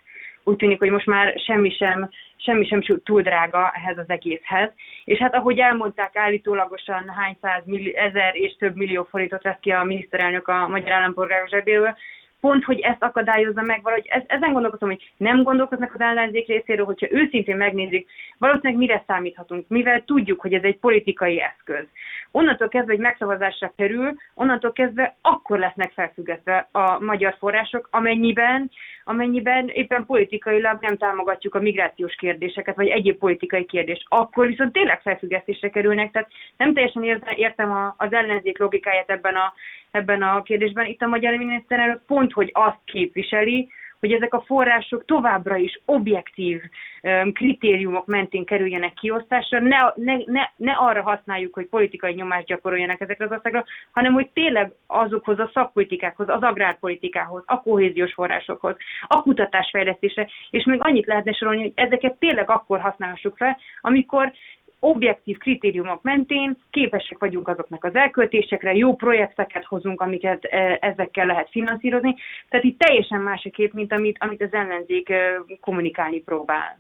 úgy 0.44 0.56
tűnik, 0.56 0.80
hogy 0.80 0.90
most 0.90 1.06
már 1.06 1.40
semmi 1.46 1.70
sem, 1.70 2.10
semmi 2.42 2.66
sem 2.66 2.82
túl 3.04 3.22
drága 3.22 3.72
ehhez 3.76 3.98
az 3.98 4.10
egészhez. 4.10 4.72
És 5.06 5.18
hát 5.18 5.36
ahogy 5.36 5.60
elmondták, 5.60 6.16
állítólagosan 6.16 7.10
hány 7.10 7.38
száz 7.42 7.62
milli, 7.66 7.96
ezer 7.96 8.36
és 8.36 8.56
több 8.56 8.76
millió 8.76 9.08
forintot 9.10 9.44
vesz 9.44 9.60
ki 9.60 9.72
a 9.72 9.84
miniszterelnök 9.84 10.48
a 10.48 10.68
magyar 10.68 10.92
állampolgárok 10.92 11.50
zsebéből, 11.50 11.96
pont, 12.40 12.64
hogy 12.64 12.80
ezt 12.80 13.04
akadályozza 13.04 13.62
meg 13.62 13.82
valahogy. 13.82 14.08
Ez, 14.10 14.22
ezen 14.28 14.52
gondolkozom, 14.54 14.90
hogy 14.90 15.12
nem 15.18 15.44
gondolkoznak 15.44 15.94
az 15.94 16.02
ellenzék 16.02 16.48
részéről, 16.48 16.86
hogyha 16.86 17.12
őszintén 17.12 17.58
megnézik, 17.58 18.10
valószínűleg 18.38 18.78
mire 18.78 19.04
számíthatunk, 19.08 19.68
mivel 19.68 20.04
tudjuk, 20.06 20.42
hogy 20.42 20.54
ez 20.54 20.64
egy 20.64 20.78
politikai 20.78 21.42
eszköz. 21.42 21.86
Onnantól 22.32 22.68
kezdve, 22.68 22.94
hogy 22.94 23.02
megszavazásra 23.02 23.74
kerül, 23.78 24.16
onnantól 24.34 24.72
kezdve 24.72 25.16
akkor 25.22 25.60
lesznek 25.60 25.92
felfüggesztve 25.92 26.68
a 26.72 27.00
magyar 27.00 27.36
források, 27.40 27.88
amennyiben, 27.92 28.72
amennyiben 29.04 29.68
éppen 29.68 30.06
politikailag 30.06 30.78
nem 30.82 30.98
támogatjuk 30.98 31.56
a 31.56 31.60
migrációs 31.60 32.16
kérdéseket, 32.16 32.76
vagy 32.76 32.88
egyéb 32.88 33.18
politikai 33.18 33.66
kérdést. 33.66 34.06
Akkor 34.08 34.48
viszont 34.48 34.72
tényleg 34.72 35.02
felfüggesztésre 35.02 35.70
kerülnek, 35.70 36.12
tehát 36.12 36.30
nem 36.58 36.74
teljesen 36.74 37.22
értem 37.36 37.94
az 37.98 38.14
ellenzék 38.14 38.58
logikáját 38.58 39.10
ebben 39.10 39.36
a, 39.36 39.54
ebben 39.92 40.22
a 40.22 40.42
kérdésben. 40.42 40.86
Itt 40.86 41.02
a 41.02 41.08
magyar 41.08 41.34
miniszterelnök 41.38 42.02
pont, 42.06 42.34
hogy 42.34 42.50
azt 42.54 42.80
képviseli, 42.86 43.70
hogy 44.00 44.12
ezek 44.12 44.34
a 44.34 44.42
források 44.42 45.06
továbbra 45.06 45.56
is 45.56 45.80
objektív 45.86 46.62
um, 47.04 47.34
kritériumok 47.34 48.06
mentén 48.06 48.46
kerüljenek 48.46 48.94
kiosztásra, 48.94 49.60
ne, 49.60 49.78
ne, 49.96 50.16
ne, 50.26 50.50
ne 50.56 50.72
arra 50.72 51.02
használjuk, 51.02 51.54
hogy 51.54 51.68
politikai 51.68 52.14
nyomást 52.14 52.46
gyakoroljanak 52.46 53.02
ezekre 53.02 53.26
az 53.26 53.32
országokra, 53.32 53.72
hanem 53.92 54.14
hogy 54.14 54.30
tényleg 54.34 54.72
azokhoz 54.88 55.40
a 55.40 55.50
szakpolitikákhoz, 55.54 56.30
az 56.30 56.42
agrárpolitikához, 56.42 57.44
a 57.46 57.62
kohéziós 57.62 58.14
forrásokhoz, 58.14 58.76
a 59.08 59.22
kutatásfejlesztésre, 59.22 60.28
és 60.50 60.64
még 60.66 60.80
annyit 60.84 61.06
lehetne 61.06 61.34
sorolni, 61.34 61.62
hogy 61.62 61.72
ezeket 61.76 62.20
tényleg 62.20 62.50
akkor 62.50 62.80
használhassuk 62.80 63.38
fel, 63.38 63.58
amikor 63.82 64.32
objektív 64.80 65.38
kritériumok 65.38 66.02
mentén 66.02 66.58
képesek 66.70 67.18
vagyunk 67.18 67.48
azoknak 67.48 67.84
az 67.84 67.96
elköltésekre, 67.96 68.74
jó 68.76 68.96
projekteket 68.96 69.66
hozunk, 69.66 70.02
amiket 70.02 70.44
e, 70.44 70.78
ezekkel 70.82 71.26
lehet 71.26 71.50
finanszírozni. 71.50 72.16
Tehát 72.50 72.66
itt 72.66 72.80
teljesen 72.80 73.22
más 73.22 73.46
a 73.46 73.50
kép, 73.50 73.74
mint 73.74 73.94
amit, 73.94 74.18
amit 74.20 74.42
az 74.42 74.54
ellenzék 74.54 75.10
e, 75.10 75.42
kommunikálni 75.62 76.20
próbál. 76.22 76.80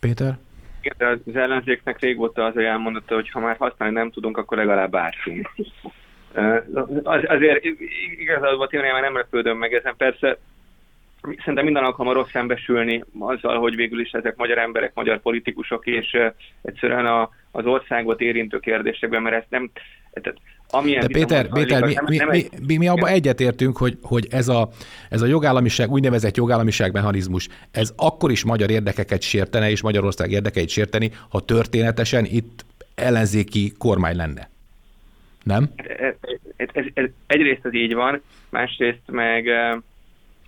Péter? 0.00 0.38
Az 0.98 1.36
ellenzéknek 1.36 2.00
régóta 2.00 2.44
az 2.44 2.56
olyan 2.56 2.80
mondata, 2.80 3.14
hogy 3.14 3.30
ha 3.30 3.40
már 3.40 3.56
használni 3.56 3.94
nem 3.94 4.10
tudunk, 4.10 4.36
akkor 4.36 4.56
legalább 4.56 4.94
ártunk. 4.94 5.50
Az, 7.02 7.22
azért 7.26 7.64
igazából 8.18 8.68
tényleg 8.68 9.00
nem 9.00 9.14
lepődöm 9.14 9.58
meg 9.58 9.72
ezen. 9.74 9.94
Persze 9.96 10.38
szerintem 11.38 11.64
minden 11.64 11.84
alkalommal 11.84 12.22
rossz 12.22 12.30
szembesülni 12.30 13.04
azzal, 13.18 13.58
hogy 13.58 13.76
végül 13.76 14.00
is 14.00 14.10
ezek 14.10 14.36
magyar 14.36 14.58
emberek, 14.58 14.90
magyar 14.94 15.20
politikusok, 15.20 15.86
és 15.86 16.16
egyszerűen 16.62 17.06
a, 17.06 17.30
az 17.50 17.66
országot 17.66 18.20
érintő 18.20 18.58
kérdésekben, 18.58 19.22
mert 19.22 19.36
ezt 19.36 19.50
nem... 19.50 19.70
Tehát 20.12 20.38
amilyen 20.70 21.00
De 21.00 21.06
Péter, 21.06 21.48
Péter 21.48 21.84
mi, 21.84 21.94
mi, 22.06 22.18
mi, 22.30 22.44
mi, 22.66 22.76
mi 22.76 22.88
abban 22.88 23.08
egyetértünk, 23.08 23.76
hogy, 23.76 23.98
hogy 24.02 24.26
ez, 24.30 24.48
a, 24.48 24.68
ez 25.10 25.22
a 25.22 25.26
jogállamiság, 25.26 25.90
úgynevezett 25.90 26.36
jogállamiság 26.36 26.92
mechanizmus, 26.92 27.48
ez 27.70 27.92
akkor 27.96 28.30
is 28.30 28.44
magyar 28.44 28.70
érdekeket 28.70 29.22
sértene, 29.22 29.70
és 29.70 29.82
Magyarország 29.82 30.30
érdekeit 30.30 30.68
sérteni, 30.68 31.10
ha 31.28 31.40
történetesen 31.40 32.24
itt 32.24 32.64
ellenzéki 32.94 33.72
kormány 33.78 34.16
lenne. 34.16 34.48
Nem? 35.42 35.68
Ez, 35.76 36.14
ez, 36.56 36.68
ez, 36.72 36.84
ez, 36.94 37.04
egyrészt 37.26 37.64
ez 37.64 37.74
így 37.74 37.94
van, 37.94 38.22
másrészt 38.48 39.02
meg 39.06 39.48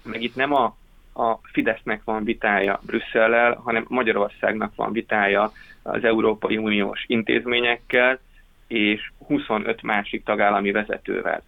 meg 0.09 0.23
itt 0.23 0.35
nem 0.35 0.53
a, 0.53 0.77
a 1.15 1.39
Fidesznek 1.43 2.05
van 2.05 2.25
vitája 2.25 2.81
Brüsszellel, 2.87 3.55
hanem 3.65 3.85
Magyarországnak 3.89 4.75
van 4.75 4.93
vitája 4.93 5.53
az 5.83 6.05
Európai 6.05 6.57
Uniós 6.57 7.05
intézményekkel 7.07 8.19
és 8.67 9.13
25 9.27 9.83
másik 9.83 10.25
tagállami 10.25 10.71
vezetővel. 10.71 11.43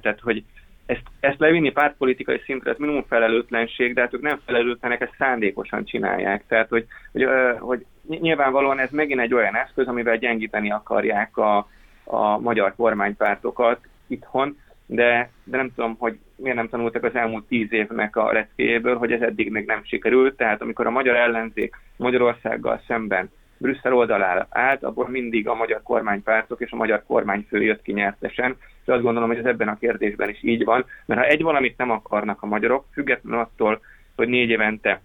Tehát, 0.00 0.20
hogy 0.20 0.44
ezt, 0.86 1.02
ezt 1.20 1.38
levinni 1.38 1.70
pártpolitikai 1.70 2.40
szintre, 2.44 2.70
ez 2.70 2.78
minimum 2.78 3.04
felelőtlenség, 3.08 3.94
de 3.94 4.00
hát 4.00 4.14
ők 4.14 4.20
nem 4.20 4.40
felelőtlenek, 4.44 5.00
ezt 5.00 5.14
szándékosan 5.18 5.84
csinálják. 5.84 6.44
Tehát, 6.46 6.68
hogy, 6.68 6.86
hogy, 7.12 7.26
hogy 7.58 7.86
nyilvánvalóan 8.08 8.78
ez 8.78 8.90
megint 8.90 9.20
egy 9.20 9.34
olyan 9.34 9.56
eszköz, 9.56 9.86
amivel 9.86 10.16
gyengíteni 10.16 10.70
akarják 10.70 11.36
a, 11.36 11.68
a 12.04 12.38
magyar 12.38 12.74
kormánypártokat 12.76 13.80
itthon, 14.06 14.58
de, 14.86 15.30
de 15.44 15.56
nem 15.56 15.72
tudom, 15.74 15.96
hogy 15.98 16.18
miért 16.38 16.56
nem 16.56 16.68
tanultak 16.68 17.04
az 17.04 17.14
elmúlt 17.14 17.44
tíz 17.44 17.72
évnek 17.72 18.16
a 18.16 18.32
leckéjéből, 18.32 18.96
hogy 18.96 19.12
ez 19.12 19.20
eddig 19.20 19.50
még 19.50 19.66
nem 19.66 19.84
sikerült. 19.84 20.36
Tehát 20.36 20.62
amikor 20.62 20.86
a 20.86 20.90
magyar 20.90 21.16
ellenzék 21.16 21.76
Magyarországgal 21.96 22.82
szemben 22.86 23.30
Brüsszel 23.58 23.94
oldalára 23.94 24.46
állt, 24.50 24.82
abból 24.82 25.08
mindig 25.08 25.48
a 25.48 25.54
magyar 25.54 25.82
kormánypártok 25.82 26.60
és 26.60 26.70
a 26.70 26.76
magyar 26.76 27.02
kormányfő 27.06 27.62
jött 27.62 27.82
ki 27.82 27.92
nyertesen, 27.92 28.56
és 28.82 28.92
azt 28.92 29.02
gondolom, 29.02 29.28
hogy 29.28 29.38
ez 29.38 29.44
ebben 29.44 29.68
a 29.68 29.78
kérdésben 29.78 30.28
is 30.28 30.38
így 30.42 30.64
van, 30.64 30.84
mert 31.06 31.20
ha 31.20 31.26
egy 31.26 31.42
valamit 31.42 31.76
nem 31.76 31.90
akarnak 31.90 32.42
a 32.42 32.46
magyarok, 32.46 32.84
függetlenül 32.92 33.38
attól, 33.38 33.80
hogy 34.16 34.28
négy 34.28 34.48
évente 34.48 35.00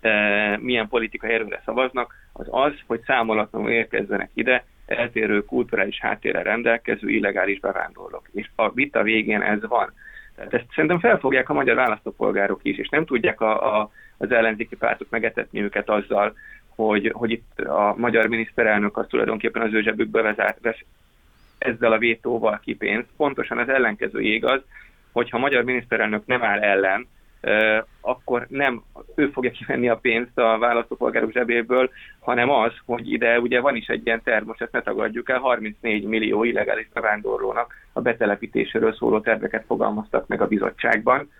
e, 0.00 0.58
milyen 0.60 0.88
politikai 0.88 1.32
erőre 1.32 1.62
szavaznak, 1.64 2.14
az 2.32 2.46
az, 2.50 2.72
hogy 2.86 3.00
számolatlanul 3.00 3.70
érkezzenek 3.70 4.30
ide 4.34 4.64
eltérő 4.86 5.44
kulturális 5.44 6.00
háttérrel 6.00 6.42
rendelkező 6.42 7.08
illegális 7.08 7.60
bevándorlók. 7.60 8.28
És 8.32 8.50
a 8.54 8.70
vita 8.70 9.02
végén 9.02 9.42
ez 9.42 9.66
van. 9.68 9.92
Tehát 10.36 10.54
ezt 10.54 10.66
szerintem 10.74 11.00
felfogják 11.00 11.48
a 11.48 11.54
magyar 11.54 11.76
választópolgárok 11.76 12.60
is, 12.62 12.78
és 12.78 12.88
nem 12.88 13.04
tudják 13.04 13.40
a, 13.40 13.80
a, 13.80 13.90
az 14.16 14.32
ellenzéki 14.32 14.76
pártok 14.76 15.10
megetetni 15.10 15.62
őket 15.62 15.88
azzal, 15.88 16.34
hogy, 16.74 17.12
hogy 17.14 17.30
itt 17.30 17.60
a 17.60 17.94
magyar 17.96 18.26
miniszterelnök 18.26 18.96
az 18.96 19.06
tulajdonképpen 19.08 19.62
az 19.62 19.72
ő 19.72 19.82
zsebükbe 19.82 20.22
vezet, 20.22 20.58
vesz 20.62 20.84
ezzel 21.58 21.92
a 21.92 21.98
vétóval 21.98 22.60
ki 22.62 22.74
pénzt. 22.74 23.08
Pontosan 23.16 23.58
az 23.58 23.68
ellenkező 23.68 24.20
igaz, 24.20 24.60
hogyha 25.12 25.36
a 25.36 25.40
magyar 25.40 25.64
miniszterelnök 25.64 26.26
nem 26.26 26.42
áll 26.42 26.60
ellen, 26.60 27.06
akkor 28.00 28.46
nem 28.48 28.82
ő 29.14 29.30
fogja 29.30 29.50
kivenni 29.50 29.88
a 29.88 29.96
pénzt 29.96 30.38
a 30.38 30.58
választópolgárok 30.58 31.32
zsebéből, 31.32 31.90
hanem 32.20 32.50
az, 32.50 32.72
hogy 32.84 33.12
ide 33.12 33.40
ugye 33.40 33.60
van 33.60 33.76
is 33.76 33.86
egy 33.86 34.06
ilyen 34.06 34.22
terv, 34.24 34.46
most 34.46 34.62
ezt 34.62 34.72
ne 34.72 34.82
tagadjuk 34.82 35.28
el, 35.28 35.38
34 35.38 36.04
millió 36.04 36.44
illegális 36.44 36.88
bevándorlónak 36.92 37.74
a 37.92 38.00
betelepítéséről 38.00 38.94
szóló 38.94 39.20
terveket 39.20 39.64
fogalmaztak 39.66 40.26
meg 40.26 40.40
a 40.40 40.46
bizottságban, 40.46 41.30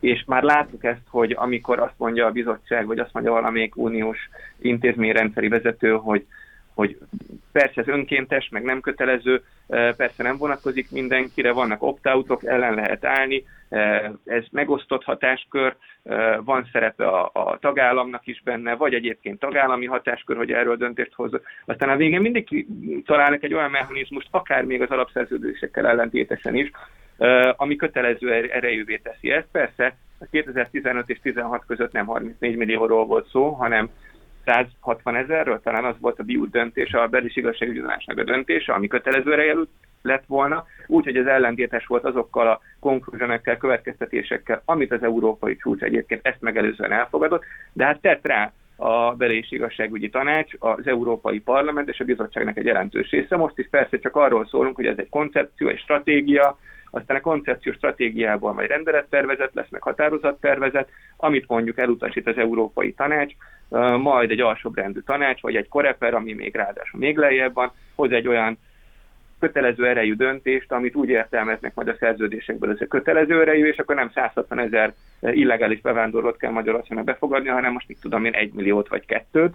és 0.00 0.24
már 0.26 0.42
láttuk 0.42 0.84
ezt, 0.84 1.06
hogy 1.10 1.34
amikor 1.38 1.78
azt 1.78 1.98
mondja 1.98 2.26
a 2.26 2.30
bizottság, 2.30 2.86
vagy 2.86 2.98
azt 2.98 3.12
mondja 3.12 3.32
valamelyik 3.32 3.76
uniós 3.76 4.18
intézményrendszeri 4.58 5.48
vezető, 5.48 5.90
hogy 5.90 6.26
hogy 6.78 6.98
persze 7.52 7.80
ez 7.80 7.88
önkéntes, 7.88 8.48
meg 8.48 8.62
nem 8.62 8.80
kötelező, 8.80 9.42
persze 9.66 10.22
nem 10.22 10.36
vonatkozik 10.36 10.90
mindenkire, 10.90 11.52
vannak 11.52 11.82
opt-outok, 11.82 12.44
ellen 12.44 12.74
lehet 12.74 13.04
állni, 13.04 13.44
ez 14.24 14.44
megosztott 14.50 15.04
hatáskör, 15.04 15.76
van 16.44 16.68
szerepe 16.72 17.06
a, 17.06 17.30
a 17.32 17.58
tagállamnak 17.60 18.26
is 18.26 18.42
benne, 18.44 18.74
vagy 18.74 18.94
egyébként 18.94 19.38
tagállami 19.38 19.86
hatáskör, 19.86 20.36
hogy 20.36 20.52
erről 20.52 20.76
döntést 20.76 21.14
hoz. 21.14 21.30
Aztán 21.64 21.88
a 21.88 21.96
végén 21.96 22.20
mindig 22.20 22.66
találnak 23.04 23.42
egy 23.42 23.54
olyan 23.54 23.70
mechanizmust, 23.70 24.28
akár 24.30 24.64
még 24.64 24.82
az 24.82 24.90
alapszerződésekkel 24.90 25.86
ellentétesen 25.86 26.54
is, 26.54 26.70
ami 27.56 27.76
kötelező 27.76 28.32
er-, 28.32 28.50
erejűvé 28.50 28.96
teszi 28.96 29.30
ezt. 29.30 29.48
Persze 29.52 29.96
a 30.18 30.26
2015 30.30 31.08
és 31.08 31.18
16 31.22 31.64
között 31.66 31.92
nem 31.92 32.06
34 32.06 32.56
millióról 32.56 33.06
volt 33.06 33.28
szó, 33.28 33.48
hanem 33.48 33.90
160 34.48 35.16
ezerről, 35.16 35.60
talán 35.60 35.84
az 35.84 35.94
volt 36.00 36.18
a 36.18 36.22
BIU 36.22 36.50
döntés, 36.50 36.92
a 36.92 37.06
belis 37.06 37.36
igazságügyi 37.36 37.82
a 38.06 38.24
döntése, 38.24 38.72
ami 38.72 38.86
kötelező 38.86 39.32
erejű 39.32 39.62
lett 40.02 40.24
volna, 40.26 40.66
úgyhogy 40.86 41.16
ez 41.16 41.26
ellentétes 41.26 41.86
volt 41.86 42.04
azokkal 42.04 42.48
a 42.48 42.60
konklúzionekkel, 42.80 43.56
következtetésekkel, 43.56 44.62
amit 44.64 44.92
az 44.92 45.02
európai 45.02 45.56
csúcs 45.56 45.82
egyébként 45.82 46.26
ezt 46.26 46.40
megelőzően 46.40 46.92
elfogadott, 46.92 47.44
de 47.72 47.84
hát 47.84 48.00
tett 48.00 48.26
rá 48.26 48.52
a 48.76 49.14
bel- 49.14 49.32
és 49.32 49.52
igazságügyi 49.52 50.08
tanács, 50.08 50.52
az 50.58 50.86
Európai 50.86 51.40
Parlament 51.40 51.88
és 51.88 52.00
a 52.00 52.04
bizottságnak 52.04 52.56
egy 52.56 52.64
jelentős 52.64 53.10
része. 53.10 53.36
Most 53.36 53.58
is 53.58 53.68
persze 53.70 53.98
csak 53.98 54.16
arról 54.16 54.46
szólunk, 54.46 54.76
hogy 54.76 54.86
ez 54.86 54.98
egy 54.98 55.08
koncepció, 55.08 55.68
egy 55.68 55.78
stratégia, 55.78 56.58
aztán 56.90 57.16
a 57.16 57.20
koncepciós 57.20 57.76
stratégiából 57.76 58.52
majd 58.52 58.68
rendelettervezet 58.68 59.54
lesz, 59.54 59.70
meg 59.70 59.82
határozattervezet, 59.82 60.88
amit 61.16 61.48
mondjuk 61.48 61.78
elutasít 61.78 62.26
az 62.26 62.36
Európai 62.36 62.92
Tanács, 62.92 63.34
majd 63.98 64.30
egy 64.30 64.40
alsóbrendű 64.40 65.00
tanács, 65.00 65.40
vagy 65.40 65.56
egy 65.56 65.68
koreper, 65.68 66.14
ami 66.14 66.32
még 66.32 66.54
ráadásul 66.54 67.00
még 67.00 67.16
lejjebb 67.16 67.54
van, 67.54 67.72
hoz 67.94 68.12
egy 68.12 68.28
olyan 68.28 68.58
kötelező 69.40 69.86
erejű 69.86 70.14
döntést, 70.14 70.72
amit 70.72 70.94
úgy 70.94 71.08
értelmeznek 71.08 71.74
majd 71.74 71.88
a 71.88 71.96
szerződésekből, 71.98 72.70
ez 72.70 72.80
a 72.80 72.86
kötelező 72.86 73.40
erejű, 73.40 73.66
és 73.66 73.76
akkor 73.76 73.94
nem 73.94 74.10
160 74.14 74.58
ezer 74.58 74.94
illegális 75.20 75.80
bevándorlót 75.80 76.36
kell 76.36 76.50
Magyarországnak 76.50 77.04
befogadni, 77.04 77.48
hanem 77.48 77.72
most 77.72 77.88
mit 77.88 78.00
tudom 78.00 78.24
én, 78.24 78.34
egy 78.34 78.52
milliót 78.52 78.88
vagy 78.88 79.06
kettőt, 79.06 79.54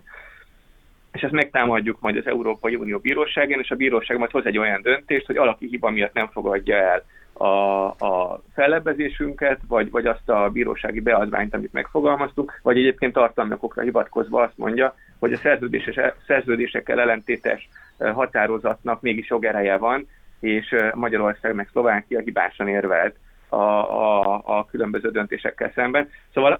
és 1.11 1.21
ezt 1.21 1.33
megtámadjuk 1.33 1.99
majd 1.99 2.17
az 2.17 2.27
Európai 2.27 2.75
Unió 2.75 2.99
bíróságén, 2.99 3.59
és 3.59 3.71
a 3.71 3.75
bíróság 3.75 4.17
majd 4.17 4.31
hoz 4.31 4.45
egy 4.45 4.57
olyan 4.57 4.81
döntést, 4.81 5.25
hogy 5.25 5.37
alaki 5.37 5.67
hiba 5.67 5.89
miatt 5.89 6.13
nem 6.13 6.27
fogadja 6.27 6.75
el 6.75 7.05
a, 7.33 7.85
a 7.85 8.41
fellebbezésünket, 8.53 9.59
vagy, 9.67 9.91
vagy 9.91 10.05
azt 10.05 10.29
a 10.29 10.49
bírósági 10.49 10.99
beadványt, 10.99 11.53
amit 11.53 11.73
megfogalmaztuk, 11.73 12.59
vagy 12.61 12.77
egyébként 12.77 13.13
tartalmi 13.13 13.53
okokra 13.53 13.81
hivatkozva 13.81 14.41
azt 14.41 14.57
mondja, 14.57 14.95
hogy 15.19 15.33
a 15.33 15.37
szerződéses, 15.37 15.95
szerződésekkel 16.27 16.99
ellentétes 16.99 17.69
határozatnak 17.97 19.01
mégis 19.01 19.29
jogereje 19.29 19.77
van, 19.77 20.07
és 20.39 20.75
Magyarország 20.93 21.55
meg 21.55 21.67
Szlovákia 21.71 22.19
hibásan 22.19 22.67
érvelt 22.67 23.15
a, 23.49 23.55
a, 23.55 24.41
a 24.45 24.65
különböző 24.65 25.11
döntésekkel 25.11 25.71
szemben. 25.75 26.09
Szóval 26.33 26.59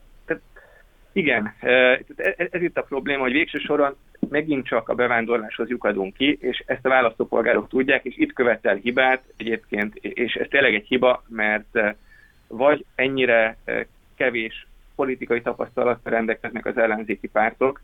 igen, 1.14 1.54
ez, 2.16 2.48
ez 2.52 2.62
itt 2.62 2.78
a 2.78 2.82
probléma, 2.84 3.22
hogy 3.22 3.32
végső 3.32 3.58
soron 3.58 3.96
megint 4.30 4.66
csak 4.66 4.90
a 4.90 4.96
bevándorláshoz 4.96 5.70
lyukadunk 5.70 6.14
ki, 6.14 6.38
és 6.42 6.64
ezt 6.66 6.86
a 6.86 6.90
választópolgárok 6.90 7.70
tudják, 7.70 8.06
és 8.06 8.18
itt 8.18 8.34
követel 8.34 8.76
hibát 8.76 9.24
egyébként, 9.38 9.96
és 9.96 10.34
ez 10.34 10.48
tényleg 10.50 10.74
egy 10.74 10.88
hiba, 10.88 11.24
mert 11.28 11.80
vagy 12.48 12.86
ennyire 12.96 13.58
kevés 14.16 14.68
politikai 14.96 15.42
tapasztalattal 15.42 16.14
rendelkeznek 16.14 16.66
az 16.66 16.78
ellenzéki 16.78 17.28
pártok, 17.28 17.82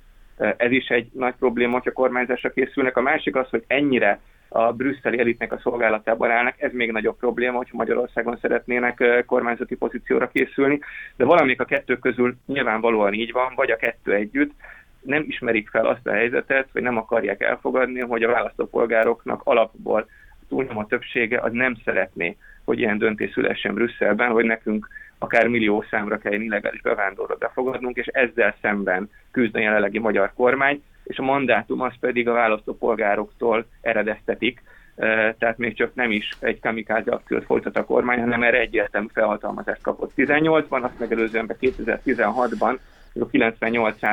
ez 0.57 0.71
is 0.71 0.87
egy 0.87 1.09
nagy 1.13 1.33
probléma, 1.39 1.73
hogyha 1.73 1.91
kormányzásra 1.91 2.49
készülnek. 2.49 2.97
A 2.97 3.01
másik 3.01 3.35
az, 3.35 3.49
hogy 3.49 3.63
ennyire 3.67 4.19
a 4.49 4.73
brüsszeli 4.73 5.19
elitnek 5.19 5.51
a 5.51 5.59
szolgálatában 5.59 6.31
állnak, 6.31 6.61
ez 6.61 6.71
még 6.73 6.91
nagyobb 6.91 7.17
probléma, 7.17 7.57
hogyha 7.57 7.77
Magyarországon 7.77 8.37
szeretnének 8.41 9.23
kormányzati 9.25 9.75
pozícióra 9.75 10.27
készülni, 10.27 10.79
de 11.15 11.25
valamik 11.25 11.61
a 11.61 11.65
kettő 11.65 11.97
közül 11.97 12.35
nyilvánvalóan 12.45 13.13
így 13.13 13.31
van, 13.31 13.53
vagy 13.55 13.71
a 13.71 13.75
kettő 13.75 14.13
együtt, 14.13 14.51
nem 15.01 15.23
ismerik 15.27 15.69
fel 15.69 15.85
azt 15.85 16.07
a 16.07 16.11
helyzetet, 16.11 16.67
vagy 16.73 16.81
nem 16.81 16.97
akarják 16.97 17.41
elfogadni, 17.41 17.99
hogy 17.99 18.23
a 18.23 18.31
választópolgároknak 18.31 19.41
alapból 19.43 20.07
túlnyomó 20.49 20.83
többsége 20.83 21.39
az 21.39 21.51
nem 21.51 21.75
szeretné, 21.85 22.37
hogy 22.65 22.79
ilyen 22.79 22.97
döntés 22.97 23.31
szülessen 23.31 23.73
Brüsszelben, 23.73 24.29
hogy 24.29 24.45
nekünk 24.45 24.87
akár 25.17 25.47
millió 25.47 25.85
számra 25.89 26.17
kell 26.17 26.33
illegális 26.33 26.81
bevándorlót 26.81 27.39
befogadnunk, 27.39 27.97
és 27.97 28.05
ezzel 28.05 28.55
szemben 28.61 29.09
küzd 29.31 29.55
a 29.55 29.59
jelenlegi 29.59 29.99
magyar 29.99 30.31
kormány, 30.33 30.83
és 31.09 31.17
a 31.17 31.23
mandátum 31.23 31.81
az 31.81 31.93
pedig 31.99 32.27
a 32.27 32.33
választópolgároktól 32.33 33.65
eredeztetik, 33.81 34.61
tehát 35.37 35.57
még 35.57 35.75
csak 35.75 35.95
nem 35.95 36.11
is 36.11 36.29
egy 36.39 36.59
kamikáze 36.59 37.11
akciót 37.11 37.45
folytat 37.45 37.77
a 37.77 37.85
kormány, 37.85 38.19
hanem 38.19 38.43
erre 38.43 38.59
egyértelmű 38.59 39.07
felhatalmazást 39.13 39.81
kapott 39.81 40.11
18-ban, 40.17 40.81
azt 40.81 40.99
megelőzően 40.99 41.55
2016-ban 41.61 42.77
a 43.19 43.25
98 43.25 44.03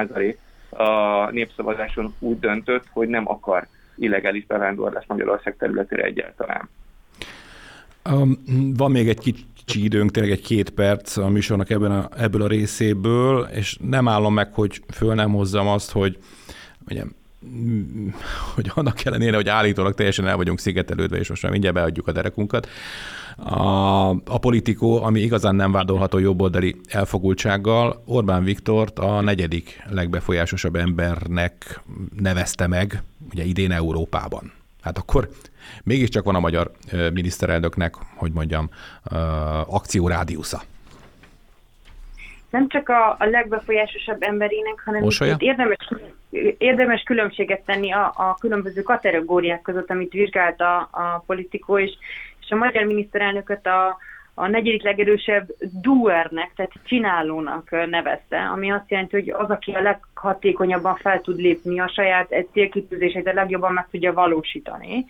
a 0.70 1.30
népszavazáson 1.30 2.14
úgy 2.18 2.38
döntött, 2.38 2.84
hogy 2.90 3.08
nem 3.08 3.28
akar 3.28 3.66
illegális 3.96 4.46
bevándorlás 4.46 5.04
Magyarország 5.06 5.56
területére 5.56 6.02
egyáltalán. 6.02 6.68
Um, 8.10 8.38
van 8.76 8.90
még 8.90 9.08
egy 9.08 9.44
kicsi 9.66 9.84
időnk, 9.84 10.10
tényleg 10.10 10.32
egy 10.32 10.42
két 10.42 10.70
perc 10.70 11.16
a 11.16 11.28
műsornak 11.28 11.70
ebben 11.70 11.90
a, 11.90 12.08
ebből 12.16 12.42
a 12.42 12.46
részéből, 12.46 13.48
és 13.54 13.76
nem 13.80 14.08
állom 14.08 14.34
meg, 14.34 14.52
hogy 14.52 14.80
föl 14.92 15.14
nem 15.14 15.32
hozzam 15.32 15.68
azt, 15.68 15.92
hogy 15.92 16.18
ugye, 16.90 17.04
hogy 18.54 18.70
annak 18.74 19.04
ellenére, 19.04 19.36
hogy 19.36 19.48
állítólag 19.48 19.94
teljesen 19.94 20.26
el 20.26 20.36
vagyunk 20.36 20.58
szigetelődve, 20.58 21.18
és 21.18 21.28
most 21.28 21.42
már 21.42 21.52
mindjárt 21.52 21.76
beadjuk 21.76 22.08
a 22.08 22.12
derekunkat, 22.12 22.68
a, 23.36 24.08
a 24.08 24.38
politikó, 24.40 25.02
ami 25.02 25.20
igazán 25.20 25.54
nem 25.54 25.72
vádolható 25.72 26.18
jobboldali 26.18 26.80
elfogultsággal, 26.88 28.02
Orbán 28.04 28.44
Viktort 28.44 28.98
a 28.98 29.20
negyedik 29.20 29.82
legbefolyásosabb 29.90 30.76
embernek 30.76 31.80
nevezte 32.18 32.66
meg, 32.66 33.02
ugye 33.30 33.44
idén 33.44 33.72
Európában. 33.72 34.52
Hát 34.80 34.98
akkor 34.98 35.30
mégiscsak 35.82 36.24
van 36.24 36.34
a 36.34 36.40
magyar 36.40 36.72
miniszterelnöknek, 37.12 37.94
hogy 38.14 38.32
mondjam, 38.32 38.70
akciórádiusza. 39.66 40.62
Nem 42.50 42.68
csak 42.68 42.88
a, 42.88 43.16
a 43.18 43.24
legbefolyásosabb 43.24 44.22
emberének, 44.22 44.82
hanem 44.84 45.02
érdemes, 45.38 45.88
érdemes 46.58 47.02
különbséget 47.02 47.64
tenni 47.64 47.92
a, 47.92 48.12
a 48.16 48.36
különböző 48.40 48.82
kategóriák 48.82 49.62
között, 49.62 49.90
amit 49.90 50.12
vizsgálta 50.12 50.76
a, 50.76 50.88
a 50.90 51.22
politikó, 51.26 51.78
és 51.78 51.92
és 52.46 52.52
a 52.52 52.56
magyar 52.56 52.84
miniszterelnököt 52.84 53.66
a, 53.66 53.96
a 54.34 54.46
negyedik 54.46 54.82
legerősebb 54.82 55.48
doernek, 55.82 56.52
tehát 56.56 56.72
csinálónak 56.84 57.70
nevezte, 57.70 58.38
ami 58.38 58.70
azt 58.70 58.90
jelenti, 58.90 59.16
hogy 59.16 59.30
az, 59.30 59.50
aki 59.50 59.72
a 59.72 59.80
leghatékonyabban 59.80 60.96
fel 60.96 61.20
tud 61.20 61.36
lépni 61.36 61.80
a 61.80 61.88
saját 61.88 62.34
célkitűzését, 62.52 63.26
a 63.26 63.32
legjobban 63.32 63.72
meg 63.72 63.86
tudja 63.90 64.12
valósítani. 64.12 65.06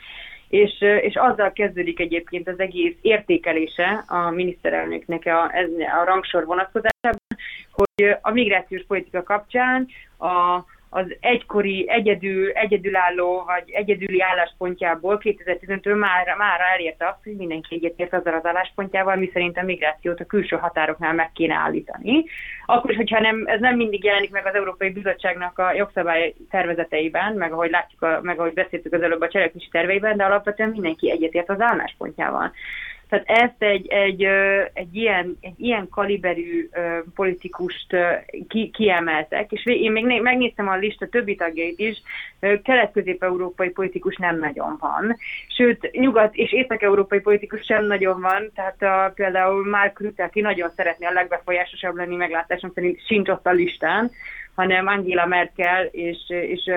És, 0.56 0.80
és 0.80 1.14
azzal 1.14 1.52
kezdődik 1.52 2.00
egyébként 2.00 2.48
az 2.48 2.60
egész 2.60 2.94
értékelése 3.00 4.04
a 4.06 4.30
miniszterelnöknek 4.30 5.26
a, 5.26 5.42
a 6.00 6.04
rangsor 6.04 6.44
vonatkozásában, 6.44 7.26
hogy 7.72 8.16
a 8.20 8.30
migrációs 8.30 8.84
politika 8.86 9.22
kapcsán 9.22 9.88
a, 10.18 10.64
az 10.90 11.16
egykori 11.20 11.90
egyedül, 11.90 12.50
egyedülálló 12.50 13.42
vagy 13.46 13.70
egyedüli 13.70 14.22
álláspontjából 14.22 15.20
2015-től 15.22 15.98
már, 15.98 16.34
már 16.36 16.60
elérte 16.74 17.06
azt, 17.06 17.24
hogy 17.24 17.36
mindenki 17.36 17.74
egyetért 17.74 18.12
azzal 18.12 18.34
az 18.34 18.46
álláspontjával, 18.46 19.16
mi 19.16 19.30
szerint 19.32 19.56
a 19.56 19.62
migrációt 19.62 20.20
a 20.20 20.24
külső 20.24 20.56
határoknál 20.56 21.12
meg 21.12 21.30
kéne 21.32 21.54
állítani. 21.54 22.24
Akkor 22.66 22.94
hogyha 22.94 23.20
nem, 23.20 23.42
ez 23.46 23.60
nem 23.60 23.76
mindig 23.76 24.04
jelenik 24.04 24.30
meg 24.30 24.46
az 24.46 24.54
Európai 24.54 24.90
Bizottságnak 24.90 25.58
a 25.58 25.72
jogszabály 25.72 26.34
tervezeteiben, 26.50 27.32
meg 27.32 27.52
ahogy 27.52 27.70
látjuk, 27.70 28.02
a, 28.02 28.18
meg 28.22 28.38
ahogy 28.38 28.52
beszéltük 28.52 28.92
az 28.92 29.02
előbb 29.02 29.20
a 29.20 29.28
cselekvési 29.28 29.68
terveiben, 29.70 30.16
de 30.16 30.24
alapvetően 30.24 30.70
mindenki 30.70 31.10
egyetért 31.10 31.50
az 31.50 31.60
álláspontjával. 31.60 32.52
Tehát 33.08 33.24
ezt 33.28 33.62
egy, 33.62 33.86
egy, 33.88 34.22
egy, 34.72 34.96
ilyen, 34.96 35.36
egy 35.40 35.60
ilyen 35.60 35.88
kaliberű 35.88 36.68
politikust 37.14 37.96
ki, 38.48 38.70
kiemeltek, 38.70 39.52
és 39.52 39.66
én 39.66 39.92
még 39.92 40.22
megnéztem 40.22 40.68
a 40.68 40.76
lista 40.76 41.06
többi 41.06 41.34
tagjait 41.34 41.78
is, 41.78 42.02
kelet-közép-európai 42.62 43.70
politikus 43.70 44.16
nem 44.16 44.38
nagyon 44.38 44.76
van. 44.80 45.16
Sőt, 45.56 45.90
nyugat- 45.92 46.34
és 46.34 46.52
észak-európai 46.52 47.20
politikus 47.20 47.64
sem 47.64 47.84
nagyon 47.84 48.20
van, 48.20 48.50
tehát 48.54 48.82
a, 48.82 49.12
például 49.14 49.68
Mark 49.68 50.00
Rutte, 50.00 50.24
aki 50.24 50.40
nagyon 50.40 50.70
szeretné 50.76 51.06
a 51.06 51.12
legbefolyásosabb 51.12 51.96
lenni, 51.96 52.16
meglátásom 52.16 52.70
szerint 52.74 53.06
sincs 53.06 53.28
ott 53.28 53.46
a 53.46 53.52
listán, 53.52 54.10
hanem 54.54 54.86
Angela 54.86 55.26
Merkel 55.26 55.84
és, 55.84 56.18
és 56.28 56.70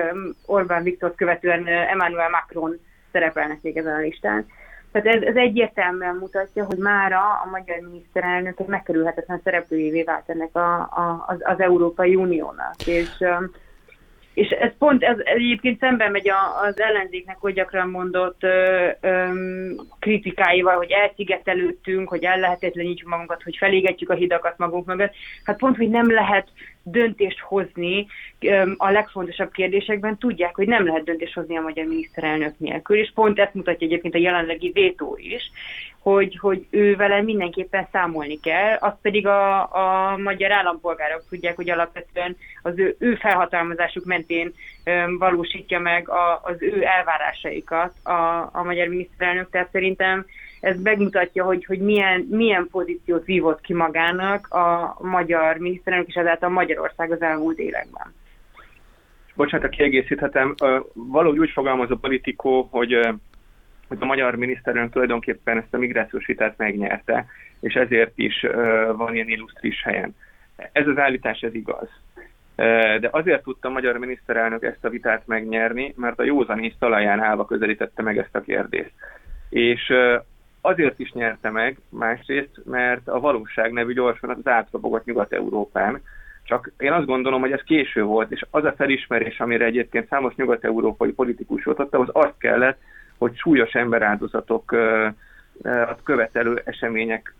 Orbán 0.46 0.82
Viktor 0.82 1.14
követően 1.14 1.66
Emmanuel 1.66 2.30
Macron 2.30 2.80
szerepelnek 3.12 3.62
még 3.62 3.76
ezen 3.76 3.94
a 3.94 4.00
listán. 4.00 4.46
Tehát 4.92 5.06
ez, 5.06 5.22
ez 5.22 5.36
egyértelműen 5.36 6.16
mutatja, 6.16 6.64
hogy 6.64 6.78
mára 6.78 7.20
a 7.20 7.48
magyar 7.50 7.78
miniszterelnök 7.78 8.60
egy 8.60 8.66
megkerülhetetlen 8.66 9.40
szereplőjévé 9.44 10.02
vált 10.02 10.28
ennek 10.28 10.56
a, 10.56 10.74
a, 10.80 11.24
az, 11.26 11.36
az 11.40 11.60
Európai 11.60 12.14
Uniónak. 12.14 12.74
És, 12.86 13.24
és 14.34 14.48
ez 14.48 14.70
pont 14.78 15.02
ez 15.02 15.16
egyébként 15.24 15.78
szemben 15.78 16.10
megy 16.10 16.30
az 16.62 16.80
ellenzéknek 16.80 17.36
hogy 17.40 17.54
gyakran 17.54 17.88
mondott 17.88 18.42
ö, 18.42 18.88
ö, 19.00 19.30
kritikáival, 20.00 20.76
hogy 20.76 20.90
elszigetelődtünk, 20.90 22.08
hogy 22.08 22.24
ellehetetlenítjük 22.24 23.08
magunkat, 23.08 23.42
hogy 23.42 23.56
felégetjük 23.56 24.10
a 24.10 24.14
hidakat 24.14 24.58
magunk 24.58 24.86
mögött. 24.86 25.14
Hát 25.44 25.58
pont, 25.58 25.76
hogy 25.76 25.88
nem 25.88 26.10
lehet 26.10 26.48
döntést 26.82 27.38
hozni 27.40 28.06
a 28.76 28.90
legfontosabb 28.90 29.50
kérdésekben, 29.50 30.18
tudják, 30.18 30.54
hogy 30.54 30.66
nem 30.66 30.86
lehet 30.86 31.04
döntést 31.04 31.34
hozni 31.34 31.56
a 31.56 31.60
magyar 31.60 31.86
miniszterelnök 31.86 32.58
nélkül, 32.58 32.96
és 32.96 33.10
pont 33.14 33.38
ezt 33.38 33.54
mutatja 33.54 33.86
egyébként 33.86 34.14
a 34.14 34.18
jelenlegi 34.18 34.70
vétó 34.74 35.18
is, 35.20 35.50
hogy, 36.02 36.38
hogy 36.40 36.66
ő 36.70 36.96
vele 36.96 37.22
mindenképpen 37.22 37.88
számolni 37.92 38.40
kell, 38.40 38.76
azt 38.76 38.96
pedig 39.02 39.26
a, 39.26 39.60
a 39.60 40.16
magyar 40.16 40.52
állampolgárok 40.52 41.22
tudják, 41.28 41.56
hogy 41.56 41.70
alapvetően 41.70 42.36
az 42.62 42.78
ő, 42.78 42.96
ő 42.98 43.14
felhatalmazásuk 43.14 44.04
mentén 44.04 44.52
valósítja 45.18 45.78
meg 45.78 46.08
a, 46.08 46.40
az 46.42 46.62
ő 46.62 46.84
elvárásaikat 46.84 47.92
a, 48.02 48.50
a 48.52 48.62
magyar 48.64 48.88
miniszterelnök, 48.88 49.50
tehát 49.50 49.68
szerintem 49.96 50.26
ez 50.60 50.80
megmutatja, 50.82 51.44
hogy, 51.44 51.64
hogy 51.64 51.78
milyen, 51.78 52.26
milyen 52.30 52.68
pozíciót 52.70 53.24
vívott 53.24 53.60
ki 53.60 53.74
magának 53.74 54.46
a 54.46 54.96
magyar 55.00 55.56
miniszterelnök, 55.56 56.08
és 56.08 56.14
ezáltal 56.14 56.48
Magyarország 56.48 57.10
az 57.10 57.22
elmúlt 57.22 57.58
években. 57.58 58.14
Bocsánat, 59.34 59.66
ha 59.66 59.76
kiegészíthetem, 59.76 60.54
valahogy 60.92 61.38
úgy 61.38 61.50
fogalmaz 61.50 61.90
a 61.90 61.96
politikó, 61.96 62.68
hogy 62.70 62.98
hogy 63.88 63.98
a 64.00 64.06
magyar 64.06 64.34
miniszterelnök 64.34 64.92
tulajdonképpen 64.92 65.56
ezt 65.56 65.74
a 65.74 65.78
migrációs 65.78 66.26
vitát 66.26 66.54
megnyerte, 66.56 67.26
és 67.60 67.74
ezért 67.74 68.12
is 68.14 68.46
van 68.96 69.14
ilyen 69.14 69.28
illusztris 69.28 69.82
helyen. 69.82 70.14
Ez 70.72 70.86
az 70.86 70.98
állítás, 70.98 71.40
ez 71.40 71.54
igaz. 71.54 71.88
De 73.00 73.08
azért 73.10 73.42
tudta 73.42 73.68
a 73.68 73.72
magyar 73.72 73.96
miniszterelnök 73.96 74.62
ezt 74.62 74.84
a 74.84 74.88
vitát 74.88 75.26
megnyerni, 75.26 75.94
mert 75.96 76.18
a 76.18 76.24
józanész 76.24 76.74
talaján 76.78 77.20
állva 77.20 77.44
közelítette 77.44 78.02
meg 78.02 78.18
ezt 78.18 78.36
a 78.36 78.40
kérdést. 78.40 78.92
És 79.50 79.92
azért 80.60 80.98
is 80.98 81.12
nyerte 81.12 81.50
meg 81.50 81.78
másrészt, 81.88 82.60
mert 82.64 83.08
a 83.08 83.20
valóság 83.20 83.72
nevű 83.72 83.94
gyorsan 83.94 84.30
az 84.30 84.46
átrobogott 84.46 85.04
Nyugat-Európán, 85.04 86.02
csak 86.44 86.72
én 86.78 86.92
azt 86.92 87.06
gondolom, 87.06 87.40
hogy 87.40 87.52
ez 87.52 87.62
késő 87.62 88.02
volt, 88.02 88.30
és 88.30 88.44
az 88.50 88.64
a 88.64 88.74
felismerés, 88.76 89.40
amire 89.40 89.64
egyébként 89.64 90.08
számos 90.08 90.34
nyugat-európai 90.34 91.12
politikus 91.12 91.64
jutott, 91.64 91.94
az 91.94 92.08
azt 92.12 92.38
kellett, 92.38 92.80
hogy 93.18 93.36
súlyos 93.36 93.72
emberáldozatok 93.72 94.76
követelő 96.04 96.62
események 96.64 97.34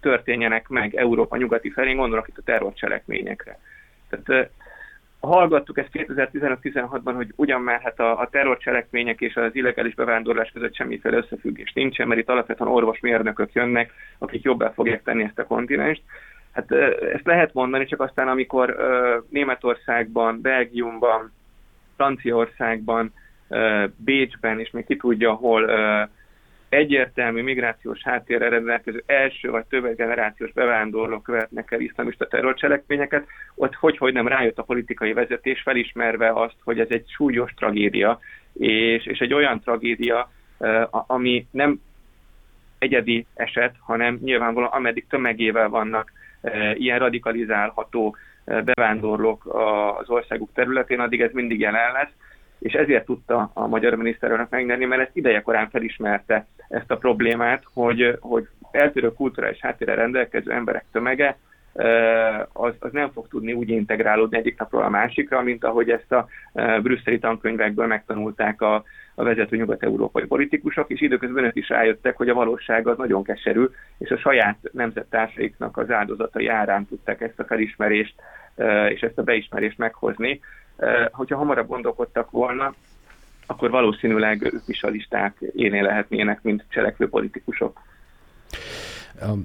történjenek 0.00 0.68
meg 0.68 0.94
Európa 0.94 1.36
nyugati 1.36 1.70
felé, 1.70 1.92
gondolok 1.92 2.28
itt 2.28 2.38
a 2.38 2.42
terrorcselekményekre. 2.44 3.58
Tehát 4.08 4.50
hallgattuk 5.22 5.78
ezt 5.78 5.88
2015-16-ban, 5.92 7.12
hogy 7.14 7.32
ugyan 7.36 7.60
már 7.60 7.80
hát 7.80 8.00
a, 8.00 8.20
a 8.20 8.28
terrorcselekmények 8.28 9.20
és 9.20 9.36
az 9.36 9.54
illegális 9.54 9.94
bevándorlás 9.94 10.50
között 10.50 10.74
semmiféle 10.74 11.16
összefüggés 11.16 11.72
nincsen, 11.72 12.08
mert 12.08 12.20
itt 12.20 12.28
alapvetően 12.28 12.70
orvosmérnökök 12.70 13.52
jönnek, 13.52 13.92
akik 14.18 14.42
jobbá 14.42 14.70
fogják 14.70 15.02
tenni 15.02 15.22
ezt 15.22 15.38
a 15.38 15.46
kontinenst. 15.46 16.02
Hát 16.52 16.72
ezt 17.12 17.26
lehet 17.26 17.54
mondani, 17.54 17.86
csak 17.86 18.00
aztán 18.00 18.28
amikor 18.28 18.76
Németországban, 19.28 20.40
Belgiumban, 20.40 21.32
Franciaországban, 21.96 23.12
Bécsben, 23.96 24.60
és 24.60 24.70
még 24.70 24.86
ki 24.86 24.96
tudja, 24.96 25.32
hol 25.32 25.70
egyértelmű 26.72 27.42
migrációs 27.42 28.02
háttérre 28.02 28.48
rendelkező 28.48 29.02
első 29.06 29.50
vagy 29.50 29.64
több 29.64 29.96
generációs 29.96 30.52
bevándorlók 30.52 31.22
követnek 31.22 31.70
el 31.70 31.80
iszlamista 31.80 32.26
terrorcselekményeket, 32.26 33.26
ott 33.54 33.74
hogy, 33.74 33.96
hogy 33.96 34.12
nem 34.12 34.28
rájött 34.28 34.58
a 34.58 34.62
politikai 34.62 35.12
vezetés, 35.12 35.62
felismerve 35.62 36.32
azt, 36.32 36.56
hogy 36.64 36.80
ez 36.80 36.86
egy 36.90 37.04
súlyos 37.08 37.54
tragédia, 37.54 38.18
és, 38.52 39.06
és 39.06 39.18
egy 39.18 39.34
olyan 39.34 39.60
tragédia, 39.60 40.30
ami 40.90 41.46
nem 41.50 41.80
egyedi 42.78 43.26
eset, 43.34 43.74
hanem 43.80 44.18
nyilvánvalóan 44.22 44.72
ameddig 44.72 45.06
tömegével 45.08 45.68
vannak 45.68 46.12
ilyen 46.74 46.98
radikalizálható 46.98 48.16
bevándorlók 48.44 49.46
az 49.98 50.10
országuk 50.10 50.50
területén, 50.54 51.00
addig 51.00 51.20
ez 51.20 51.32
mindig 51.32 51.60
jelen 51.60 51.92
lesz, 51.92 52.12
és 52.62 52.72
ezért 52.72 53.04
tudta 53.04 53.50
a 53.54 53.66
magyar 53.66 53.94
miniszterelnök 53.94 54.50
megnyerni, 54.50 54.84
mert 54.84 55.02
ezt 55.02 55.16
idejekorán 55.16 55.70
felismerte 55.70 56.46
ezt 56.68 56.90
a 56.90 56.96
problémát, 56.96 57.62
hogy, 57.72 58.16
hogy 58.20 58.48
eltérő 58.70 59.12
kulturális 59.12 59.60
háttérrel 59.60 59.96
rendelkező 59.96 60.52
emberek 60.52 60.84
tömege 60.92 61.38
az, 62.52 62.74
az 62.78 62.92
nem 62.92 63.10
fog 63.12 63.28
tudni 63.28 63.52
úgy 63.52 63.68
integrálódni 63.68 64.36
egyik 64.36 64.58
napról 64.58 64.82
a 64.82 64.88
másikra, 64.88 65.42
mint 65.42 65.64
ahogy 65.64 65.90
ezt 65.90 66.12
a 66.12 66.26
brüsszeli 66.82 67.18
tankönyvekből 67.18 67.86
megtanulták 67.86 68.60
a, 68.60 68.84
a 69.14 69.22
vezető 69.22 69.56
nyugat-európai 69.56 70.24
politikusok, 70.24 70.90
és 70.90 71.00
időközben 71.00 71.44
ők 71.44 71.56
is 71.56 71.68
rájöttek, 71.68 72.16
hogy 72.16 72.28
a 72.28 72.34
valóság 72.34 72.86
az 72.86 72.96
nagyon 72.96 73.24
keserű, 73.24 73.64
és 73.98 74.10
a 74.10 74.18
saját 74.18 74.58
nemzettársaiknak 74.72 75.76
az 75.76 75.90
áldozatai 75.90 76.46
árán 76.46 76.86
tudták 76.86 77.20
ezt 77.20 77.38
a 77.38 77.44
felismerést 77.44 78.14
és 78.88 79.00
ezt 79.00 79.18
a 79.18 79.22
beismerést 79.22 79.78
meghozni. 79.78 80.40
Hogyha 81.12 81.36
hamarabb 81.36 81.68
gondolkodtak 81.68 82.30
volna, 82.30 82.74
akkor 83.46 83.70
valószínűleg 83.70 84.42
ők 84.42 84.62
is 84.66 84.82
a 84.82 84.88
listák 84.88 85.36
énél 85.54 85.82
lehetnének, 85.82 86.42
mint 86.42 86.64
cselekvő 86.68 87.08
politikusok. 87.08 87.80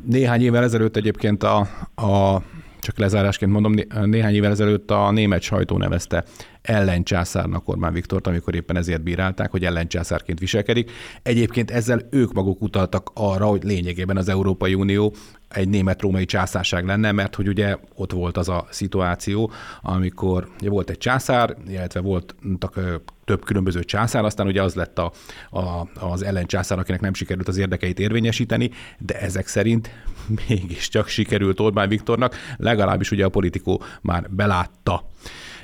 Néhány 0.05 0.41
évvel 0.41 0.63
ezelőtt 0.63 0.95
egyébként 0.95 1.43
a, 1.43 1.59
a 1.95 2.41
csak 2.79 2.97
lezárásként 2.97 3.51
mondom, 3.51 3.73
néhány 4.03 4.33
évvel 4.33 4.51
ezelőtt 4.51 4.91
a 4.91 5.11
német 5.11 5.41
sajtó 5.41 5.77
nevezte 5.77 6.23
ellencsászárnak 6.61 7.67
Orbán 7.67 7.93
Viktort, 7.93 8.27
amikor 8.27 8.55
éppen 8.55 8.75
ezért 8.75 9.03
bírálták, 9.03 9.51
hogy 9.51 9.65
ellencsászárként 9.65 10.39
viselkedik. 10.39 10.91
Egyébként 11.23 11.71
ezzel 11.71 12.01
ők 12.11 12.33
maguk 12.33 12.61
utaltak 12.61 13.09
arra, 13.13 13.45
hogy 13.45 13.63
lényegében 13.63 14.17
az 14.17 14.29
Európai 14.29 14.73
Unió 14.73 15.13
egy 15.49 15.69
német-római 15.69 16.25
császárság 16.25 16.85
lenne, 16.85 17.11
mert 17.11 17.35
hogy 17.35 17.47
ugye 17.47 17.77
ott 17.95 18.11
volt 18.11 18.37
az 18.37 18.49
a 18.49 18.67
szituáció, 18.69 19.51
amikor 19.81 20.47
ugye 20.59 20.69
volt 20.69 20.89
egy 20.89 20.97
császár, 20.97 21.55
illetve 21.67 21.99
voltak 21.99 22.79
több 23.25 23.45
különböző 23.45 23.83
császár, 23.83 24.25
aztán 24.25 24.47
ugye 24.47 24.63
az 24.63 24.75
lett 24.75 24.99
a, 24.99 25.11
a, 25.49 25.87
az 25.99 26.21
ellencsászár, 26.21 26.79
akinek 26.79 27.01
nem 27.01 27.13
sikerült 27.13 27.47
az 27.47 27.57
érdekeit 27.57 27.99
érvényesíteni, 27.99 28.71
de 28.97 29.19
ezek 29.19 29.47
szerint 29.47 29.89
mégiscsak 30.47 31.07
sikerült 31.07 31.59
Orbán 31.59 31.89
Viktornak, 31.89 32.35
legalábbis 32.57 33.11
ugye 33.11 33.25
a 33.25 33.29
politikó 33.29 33.83
már 34.01 34.29
belátta 34.29 35.05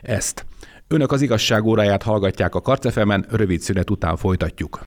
ezt. 0.01 0.45
Önök 0.88 1.11
az 1.11 1.21
igazság 1.21 1.63
óráját 1.63 2.03
hallgatják 2.03 2.55
a 2.55 2.61
Karcefemen, 2.61 3.25
rövid 3.29 3.59
szünet 3.59 3.89
után 3.89 4.17
folytatjuk. 4.17 4.84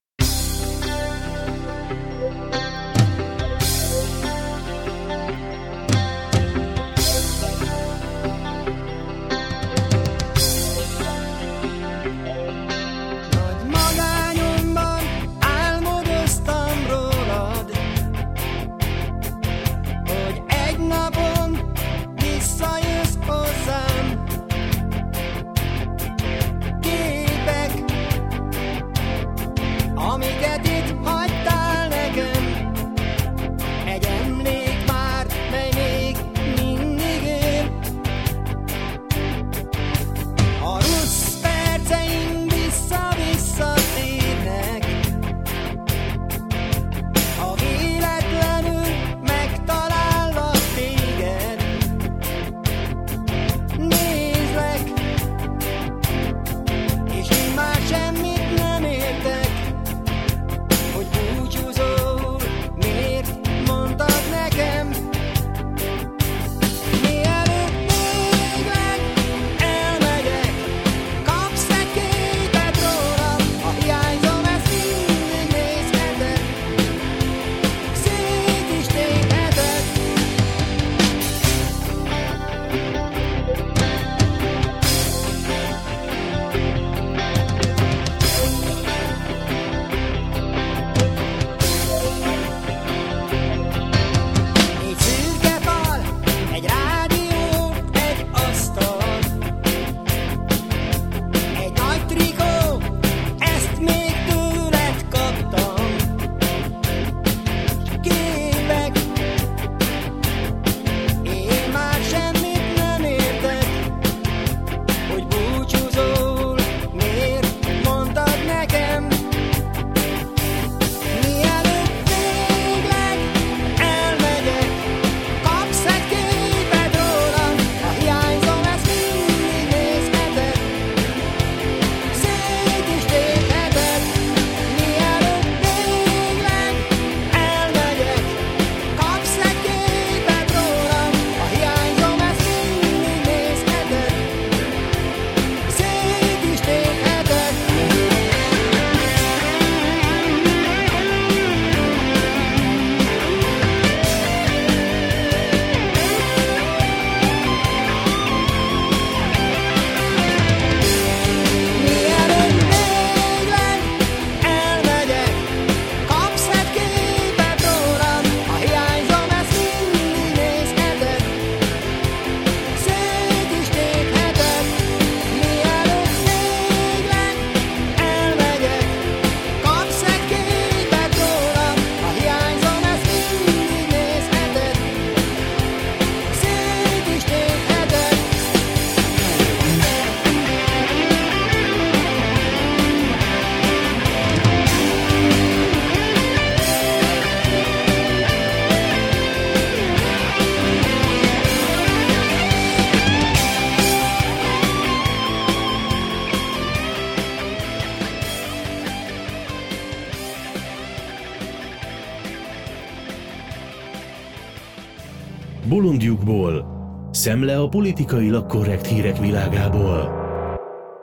A 217.67 217.69
politikailag 217.69 218.47
korrekt 218.47 218.87
hírek 218.87 219.19
világából. 219.19 220.25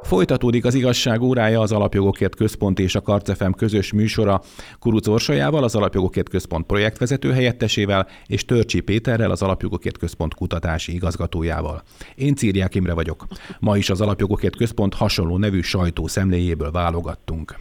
Folytatódik 0.03 0.66
az 0.66 0.74
igazság 0.74 1.22
órája 1.22 1.59
az 1.61 1.72
Alapjogokért 1.72 2.36
Központ 2.36 2.80
és 2.80 2.95
a 2.95 3.01
Karcefem 3.01 3.53
közös 3.53 3.93
műsora 3.93 4.41
Kuruc 4.80 5.07
Orsolyával, 5.07 5.64
az 5.64 5.76
Alapjogokért 5.76 6.30
Központ 6.30 6.66
projektvezető 6.66 7.32
helyettesével 7.32 8.07
és 8.28 8.45
Törcsi 8.45 8.80
Péterrel, 8.80 9.32
az 9.32 9.41
Alapjogokért 9.41 9.97
Központ 9.97 10.34
kutatási 10.34 10.93
igazgatójával. 10.93 11.84
Én 12.16 12.36
Círiák 12.36 12.76
Imre 12.76 12.93
vagyok. 12.93 13.28
Ma 13.59 13.78
is 13.78 13.89
az 13.89 14.01
Alapjogokért 14.01 14.55
Központ 14.55 14.93
hasonló 14.93 15.38
nevű 15.38 15.61
sajtó 15.61 16.07
szemléjéből 16.07 16.72
válogattunk. 16.72 17.59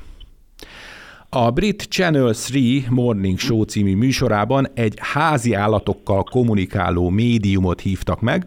A 1.29 1.51
brit 1.51 1.83
Channel 1.83 2.35
3 2.53 2.85
Morning 2.89 3.39
Show 3.39 3.63
című 3.63 3.97
műsorában 3.97 4.69
egy 4.75 4.95
házi 5.01 5.55
állatokkal 5.55 6.23
kommunikáló 6.23 7.09
médiumot 7.09 7.81
hívtak 7.81 8.21
meg, 8.21 8.47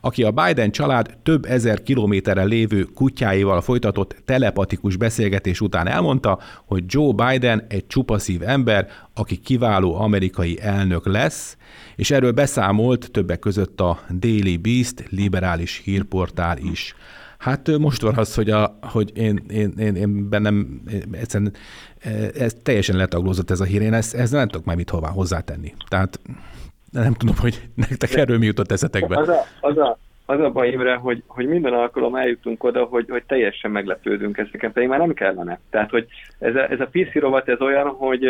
aki 0.00 0.22
a 0.22 0.30
Biden 0.30 0.70
család 0.70 1.16
több 1.22 1.44
ezer 1.44 1.82
kilométerre 1.82 2.44
lévő 2.44 2.82
kutyáival 2.82 3.60
folytatott 3.60 4.16
telepatikus 4.24 4.96
beszélgetés 4.96 5.60
után 5.60 5.86
elmondta, 5.86 6.38
hogy 6.64 6.84
Joe 6.86 7.12
Biden 7.12 7.64
egy 7.68 7.86
csupaszív 7.86 8.42
ember, 8.42 8.88
aki 9.14 9.36
kiváló 9.36 9.94
amerikai 9.94 10.58
elnök 10.60 11.06
lesz, 11.06 11.56
és 11.96 12.10
erről 12.10 12.32
beszámolt 12.32 13.10
többek 13.10 13.38
között 13.38 13.80
a 13.80 14.00
Daily 14.18 14.56
Beast 14.56 15.04
liberális 15.08 15.80
hírportál 15.84 16.58
is. 16.58 16.94
Hát 17.38 17.78
most 17.78 18.00
van 18.00 18.16
az, 18.16 18.34
hogy, 18.34 18.50
a, 18.50 18.78
hogy 18.82 19.10
én, 19.14 19.44
én, 19.48 19.72
én, 19.78 19.94
én 19.94 20.28
bennem 20.28 20.82
egyszerűen 21.10 21.52
ez 22.38 22.56
teljesen 22.62 22.96
letaglózott 22.96 23.50
ez 23.50 23.60
a 23.60 23.64
hír, 23.64 23.82
én 23.82 23.92
ezt, 23.92 24.14
ezt 24.14 24.32
nem 24.32 24.48
tudok 24.48 24.66
már 24.66 24.76
mit 24.76 24.90
hová 24.90 25.08
hozzátenni. 25.08 25.74
Tehát 25.88 26.20
nem 26.92 27.12
tudom, 27.12 27.34
hogy 27.38 27.62
nektek 27.74 28.14
erről 28.14 28.38
mi 28.38 28.46
jutott 28.46 28.70
eszetekbe. 28.70 29.18
Az 29.18 29.28
a, 29.28 29.44
az 29.60 29.78
a, 29.78 29.98
az 30.26 30.40
a 30.40 30.50
baj, 30.50 30.68
Imre, 30.68 30.94
hogy, 30.94 31.22
hogy 31.26 31.46
minden 31.46 31.72
alkalom 31.72 32.14
eljutunk 32.14 32.64
oda, 32.64 32.84
hogy, 32.84 33.06
hogy 33.08 33.22
teljesen 33.26 33.70
meglepődünk 33.70 34.38
ezeken, 34.38 34.72
pedig 34.72 34.88
már 34.88 34.98
nem 34.98 35.12
kellene. 35.12 35.60
Tehát, 35.70 35.90
hogy 35.90 36.06
ez 36.38 36.54
a, 36.54 36.70
ez 36.70 36.80
a 36.80 36.88
PC 36.92 37.14
rovat, 37.14 37.48
ez 37.48 37.60
olyan, 37.60 37.88
hogy, 37.88 38.24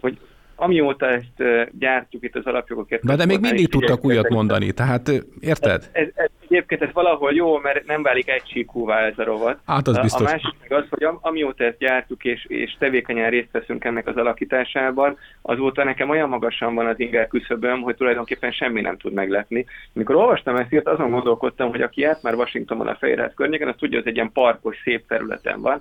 hogy 0.00 0.18
amióta 0.56 1.08
ezt 1.08 1.68
gyártjuk 1.78 2.24
itt 2.24 2.36
az 2.36 2.44
alapjogokért... 2.44 3.02
Na 3.02 3.16
de 3.16 3.26
még 3.26 3.40
mindig 3.40 3.68
tudtak 3.68 4.04
újat 4.04 4.28
mondani, 4.28 4.72
tehát 4.72 5.08
érted? 5.40 5.88
Ez, 5.92 6.06
ez, 6.06 6.08
ez, 6.14 6.28
egyébként 6.50 6.82
ez 6.82 6.92
valahol 6.92 7.32
jó, 7.32 7.58
mert 7.58 7.86
nem 7.86 8.02
válik 8.02 8.28
egysíkúvá 8.28 8.98
ez 9.00 9.18
a 9.18 9.24
rovat. 9.24 9.58
Hát 9.66 9.86
az 9.86 9.98
biztos. 9.98 10.26
A 10.26 10.30
másik 10.30 10.54
meg 10.60 10.72
az, 10.72 10.84
hogy 10.90 11.08
amióta 11.20 11.64
ezt 11.64 11.78
gyártuk, 11.78 12.24
és, 12.24 12.44
és 12.48 12.76
tevékenyen 12.78 13.30
részt 13.30 13.50
veszünk 13.52 13.84
ennek 13.84 14.06
az 14.06 14.16
alakításában, 14.16 15.16
azóta 15.42 15.84
nekem 15.84 16.10
olyan 16.10 16.28
magasan 16.28 16.74
van 16.74 16.86
az 16.86 17.00
inger 17.00 17.28
küszöböm, 17.28 17.80
hogy 17.80 17.96
tulajdonképpen 17.96 18.52
semmi 18.52 18.80
nem 18.80 18.96
tud 18.96 19.12
meglepni. 19.12 19.66
Mikor 19.92 20.14
olvastam 20.14 20.56
ezt, 20.56 20.72
írt, 20.72 20.88
azon 20.88 21.10
gondolkodtam, 21.10 21.70
hogy 21.70 21.82
aki 21.82 22.00
járt 22.00 22.22
már 22.22 22.34
Washingtonban 22.34 22.88
a 22.88 22.96
Fejrház 22.96 23.32
környéken, 23.34 23.68
az 23.68 23.74
tudja, 23.78 23.98
hogy 23.98 24.06
ez 24.06 24.10
egy 24.10 24.16
ilyen 24.16 24.32
parkos, 24.32 24.76
szép 24.84 25.06
területen 25.06 25.60
van, 25.60 25.80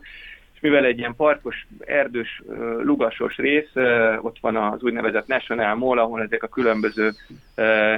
mivel 0.61 0.85
egy 0.85 0.97
ilyen 0.97 1.15
parkos, 1.15 1.67
erdős, 1.79 2.41
lugasos 2.83 3.37
rész, 3.37 3.71
ott 4.21 4.37
van 4.41 4.55
az 4.55 4.83
úgynevezett 4.83 5.27
National 5.27 5.75
Mall, 5.75 5.99
ahol 5.99 6.21
ezek 6.21 6.43
a 6.43 6.47
különböző 6.47 7.11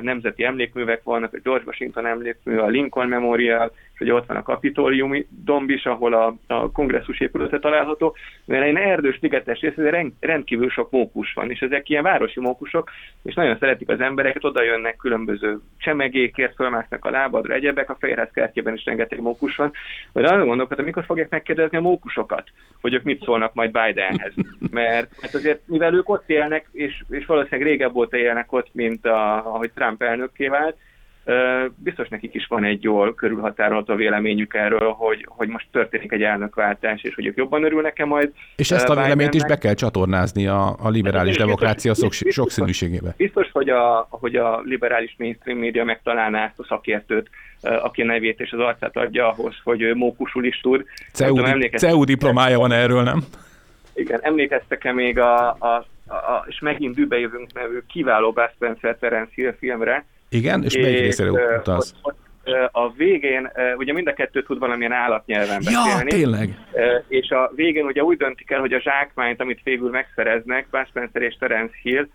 nemzeti 0.01 0.43
emlékművek 0.43 1.03
vannak, 1.03 1.33
a 1.33 1.39
George 1.43 1.65
Washington 1.65 2.05
emlékmű, 2.05 2.57
a 2.57 2.67
Lincoln 2.67 3.09
Memorial, 3.09 3.71
ugye 4.01 4.13
ott 4.13 4.25
van 4.25 4.37
a 4.37 4.43
kapitóliumi 4.43 5.27
domb 5.43 5.69
is, 5.69 5.85
ahol 5.85 6.13
a, 6.13 6.35
a 6.47 6.71
kongresszus 6.71 7.19
épülete 7.19 7.59
található, 7.59 8.15
mert 8.45 8.63
egy 8.63 8.75
erdős, 8.75 9.17
ligetes 9.21 9.59
rész, 9.59 9.77
ez 9.77 10.05
rendkívül 10.19 10.69
sok 10.69 10.91
mókus 10.91 11.33
van, 11.33 11.51
és 11.51 11.59
ezek 11.59 11.89
ilyen 11.89 12.03
városi 12.03 12.39
mókusok, 12.39 12.89
és 13.23 13.33
nagyon 13.33 13.57
szeretik 13.57 13.89
az 13.89 13.99
embereket, 13.99 14.43
oda 14.43 14.63
jönnek 14.63 14.95
különböző 14.95 15.59
csemegékért, 15.77 16.55
fölmásznak 16.55 17.05
a 17.05 17.09
lábadra, 17.09 17.53
egyebek, 17.53 17.89
a 17.89 17.97
Fehérház 17.99 18.29
kertjében 18.33 18.73
is 18.73 18.85
rengeteg 18.85 19.21
mókus 19.21 19.55
van, 19.55 19.71
vagy 20.11 20.23
arra 20.23 20.45
gondolkodtam, 20.45 20.85
mikor 20.85 21.05
fogják 21.05 21.29
megkérdezni 21.29 21.77
a 21.77 21.81
mókusokat, 21.81 22.43
hogy 22.81 22.93
ők 22.93 23.03
mit 23.03 23.23
szólnak 23.23 23.53
majd 23.53 23.71
Bidenhez. 23.71 24.33
Mert, 24.71 25.21
mert 25.21 25.33
azért, 25.33 25.61
mivel 25.65 25.93
ők 25.93 26.09
ott 26.09 26.29
élnek, 26.29 26.67
és, 26.71 27.03
és 27.09 27.25
valószínűleg 27.25 27.67
régebb 27.67 27.95
óta 27.95 28.17
élnek 28.17 28.51
ott, 28.51 28.67
mint 28.71 29.05
a, 29.05 29.35
ahogy 29.35 29.71
Trump 29.71 30.01
elnökké 30.01 30.47
vált, 30.47 30.75
biztos 31.75 32.07
nekik 32.07 32.33
is 32.33 32.45
van 32.47 32.63
egy 32.63 32.83
jól 32.83 33.13
körülhatárolt 33.15 33.89
a 33.89 33.95
véleményük 33.95 34.53
erről, 34.53 34.89
hogy, 34.91 35.25
hogy 35.29 35.47
most 35.47 35.67
történik 35.71 36.11
egy 36.11 36.23
elnökváltás, 36.23 37.01
és 37.03 37.15
hogy 37.15 37.25
ők 37.25 37.37
jobban 37.37 37.63
örülnek-e 37.63 38.05
majd. 38.05 38.31
És 38.55 38.71
ezt 38.71 38.89
a 38.89 38.95
véleményt 38.95 39.33
is 39.33 39.43
be 39.43 39.57
kell 39.57 39.73
csatornázni 39.73 40.47
a, 40.47 40.75
a 40.79 40.89
liberális 40.89 41.37
hát, 41.37 41.45
demokrácia 41.45 41.91
biztos, 41.91 42.21
sokszínűségébe. 42.29 43.13
Biztos, 43.17 43.49
hogy 43.51 43.69
a, 43.69 44.07
hogy 44.09 44.35
a 44.35 44.61
liberális 44.63 45.15
mainstream 45.17 45.57
média 45.57 45.83
megtalálná 45.83 46.45
ezt 46.45 46.59
a 46.59 46.63
szakértőt, 46.63 47.29
aki 47.61 48.01
a 48.01 48.05
nevét 48.05 48.39
és 48.39 48.51
az 48.51 48.59
arcát 48.59 48.97
adja 48.97 49.31
ahhoz, 49.31 49.55
hogy 49.63 49.95
mókusul 49.95 50.45
is 50.45 50.59
tud. 50.59 50.85
CEU, 51.11 51.35
CEU 51.71 52.03
diplomája 52.03 52.57
van 52.57 52.71
erről, 52.71 53.03
nem? 53.03 53.23
Igen, 53.93 54.19
emlékeztek-e 54.21 54.93
még 54.93 55.19
a, 55.19 55.49
a, 55.49 55.85
a, 56.07 56.45
és 56.47 56.59
megint 56.59 56.95
dűbe 56.95 57.19
jövünk 57.19 57.53
nevű 57.53 57.79
kiváló 57.87 58.31
Bud 58.31 58.49
Spencer 58.55 58.97
Terence 58.97 59.31
Hill 59.35 59.55
filmre, 59.59 60.05
igen, 60.31 60.63
és, 60.63 60.75
és 60.75 60.81
melyik 60.81 60.99
részére 60.99 61.31
utalsz? 61.31 61.93
A 62.71 62.91
végén, 62.91 63.51
ugye 63.77 63.93
mind 63.93 64.07
a 64.07 64.13
kettő 64.13 64.43
tud 64.43 64.59
valamilyen 64.59 64.91
állatnyelven 64.91 65.61
beszélni. 65.63 65.89
Ja, 65.89 66.17
tényleg. 66.17 66.57
És 67.07 67.29
a 67.29 67.51
végén 67.55 67.85
ugye 67.85 68.03
úgy 68.03 68.17
döntik 68.17 68.51
el, 68.51 68.59
hogy 68.59 68.73
a 68.73 68.81
zsákmányt, 68.81 69.41
amit 69.41 69.59
végül 69.63 69.89
megszereznek, 69.89 70.67
Bud 70.71 70.87
Spencer 70.87 71.21
és 71.21 71.35
Terence 71.39 71.75
Hill, 71.81 72.07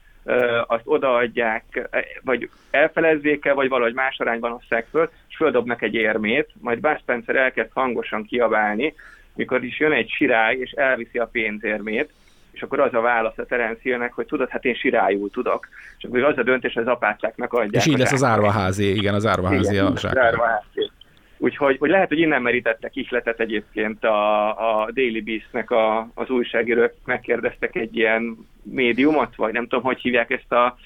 azt 0.67 0.83
odaadják, 0.85 1.89
vagy 2.23 2.49
elfelezzék 2.71 3.45
el, 3.45 3.55
vagy 3.55 3.69
valahogy 3.69 3.95
más 3.95 4.19
arányban 4.19 4.53
osszák 4.53 4.87
föl, 4.91 5.11
és 5.29 5.37
földobnak 5.37 5.83
egy 5.83 5.95
érmét, 5.95 6.49
majd 6.61 6.81
Bud 6.81 6.99
Spencer 7.01 7.37
elkezd 7.37 7.71
hangosan 7.73 8.25
kiabálni, 8.25 8.95
mikor 9.35 9.65
is 9.65 9.79
jön 9.79 9.93
egy 9.93 10.11
sirály, 10.11 10.57
és 10.57 10.71
elviszi 10.71 11.19
a 11.19 11.27
pénzérmét, 11.27 12.11
és 12.57 12.63
akkor 12.63 12.81
az 12.81 12.95
a 12.95 13.01
válasz 13.01 13.39
a 13.39 13.47
Terence 13.47 13.81
Hillnek, 13.83 14.13
hogy 14.13 14.27
tudod, 14.27 14.49
hát 14.49 14.65
én 14.65 14.75
sirályul 14.75 15.31
tudok. 15.31 15.69
És 15.99 16.05
akkor 16.05 16.23
az 16.23 16.39
a 16.39 16.43
döntés, 16.43 16.77
az 16.77 16.87
apácáknak 16.87 17.53
adják. 17.53 17.85
És 17.85 17.87
így 17.87 17.99
lesz 17.99 18.13
az 18.13 18.25
árvaházi, 18.25 18.95
igen, 18.97 19.15
az 19.15 19.27
árvaházi 19.27 19.73
igen, 19.73 19.87
a 19.87 20.19
árvaházi. 20.19 20.91
Úgyhogy 21.39 21.77
hogy 21.79 21.91
lehet, 21.91 22.09
hogy 22.09 22.19
innen 22.19 22.43
merítettek 22.43 22.97
ihletet 22.97 23.41
egyébként 23.41 24.05
a, 24.05 24.49
a 24.49 24.91
Daily 24.93 25.21
Beast-nek 25.21 25.71
a, 25.71 26.09
az 26.15 26.31
újságírók 26.31 26.93
megkérdeztek 27.05 27.77
egy 27.77 27.97
ilyen 27.97 28.37
médiumot, 28.63 29.37
vagy 29.37 29.53
nem 29.53 29.63
tudom, 29.63 29.85
hogy 29.85 30.01
hívják 30.01 30.31
ezt 30.31 30.53
a 30.53 30.77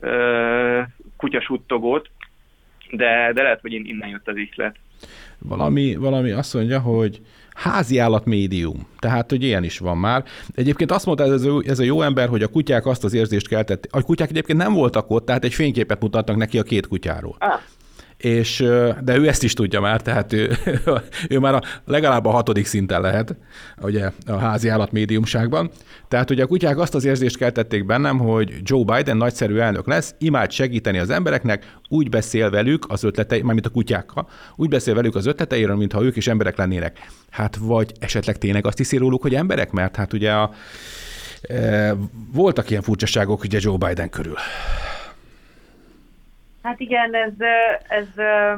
ö, 0.00 0.80
kutyasuttogót, 1.16 2.10
de, 2.90 3.32
de 3.32 3.42
lehet, 3.42 3.60
hogy 3.60 3.72
innen 3.72 4.08
jött 4.08 4.28
az 4.28 4.36
ihlet. 4.36 4.76
Valami, 5.38 5.96
valami 5.96 6.30
azt 6.30 6.54
mondja, 6.54 6.80
hogy 6.80 7.20
házi 7.54 7.98
állat 7.98 8.24
médium. 8.24 8.86
Tehát, 8.98 9.30
hogy 9.30 9.42
ilyen 9.42 9.64
is 9.64 9.78
van 9.78 9.96
már. 9.96 10.24
Egyébként 10.54 10.90
azt 10.92 11.06
mondta 11.06 11.24
ez 11.24 11.44
a, 11.44 11.62
ez 11.66 11.78
a 11.78 11.82
jó 11.82 12.02
ember, 12.02 12.28
hogy 12.28 12.42
a 12.42 12.48
kutyák 12.48 12.86
azt 12.86 13.04
az 13.04 13.14
érzést 13.14 13.48
keltett. 13.48 13.88
A 13.90 14.02
kutyák 14.02 14.30
egyébként 14.30 14.58
nem 14.58 14.72
voltak 14.72 15.10
ott, 15.10 15.26
tehát 15.26 15.44
egy 15.44 15.54
fényképet 15.54 16.00
mutattak 16.00 16.36
neki 16.36 16.58
a 16.58 16.62
két 16.62 16.86
kutyáról. 16.86 17.36
Ah 17.38 17.60
és, 18.24 18.64
de 19.04 19.16
ő 19.16 19.28
ezt 19.28 19.42
is 19.42 19.52
tudja 19.52 19.80
már, 19.80 20.02
tehát 20.02 20.32
ő, 20.32 20.56
ő 21.28 21.38
már 21.38 21.54
a, 21.54 21.60
legalább 21.84 22.24
a 22.24 22.30
hatodik 22.30 22.66
szinten 22.66 23.00
lehet, 23.00 23.36
ugye 23.82 24.10
a 24.26 24.36
házi 24.36 24.68
állat 24.68 24.92
médiumságban. 24.92 25.70
Tehát 26.08 26.30
ugye 26.30 26.42
a 26.42 26.46
kutyák 26.46 26.78
azt 26.78 26.94
az 26.94 27.04
érzést 27.04 27.36
keltették 27.36 27.86
bennem, 27.86 28.18
hogy 28.18 28.54
Joe 28.62 28.84
Biden 28.84 29.16
nagyszerű 29.16 29.56
elnök 29.56 29.86
lesz, 29.86 30.14
imád 30.18 30.50
segíteni 30.50 30.98
az 30.98 31.10
embereknek, 31.10 31.76
úgy 31.88 32.08
beszél 32.08 32.50
velük 32.50 32.84
az 32.88 33.04
ötletei, 33.04 33.42
mármint 33.42 33.66
a 33.66 33.70
kutyákkal, 33.70 34.28
úgy 34.56 34.68
beszél 34.68 34.94
velük 34.94 35.14
az 35.14 35.26
ötleteiről, 35.26 35.76
mintha 35.76 36.02
ők 36.02 36.16
is 36.16 36.26
emberek 36.26 36.56
lennének. 36.56 37.10
Hát 37.30 37.56
vagy 37.56 37.92
esetleg 38.00 38.38
tényleg 38.38 38.66
azt 38.66 38.78
hiszi 38.78 38.96
róluk, 38.96 39.22
hogy 39.22 39.34
emberek, 39.34 39.70
mert 39.70 39.96
hát 39.96 40.12
ugye 40.12 40.32
a, 40.32 40.50
e, 41.42 41.94
voltak 42.32 42.70
ilyen 42.70 42.82
furcsaságok 42.82 43.42
ugye 43.42 43.58
Joe 43.60 43.76
Biden 43.76 44.10
körül. 44.10 44.36
Hát 46.64 46.80
igen, 46.80 47.14
ez... 47.14 47.32
ez 47.88 48.06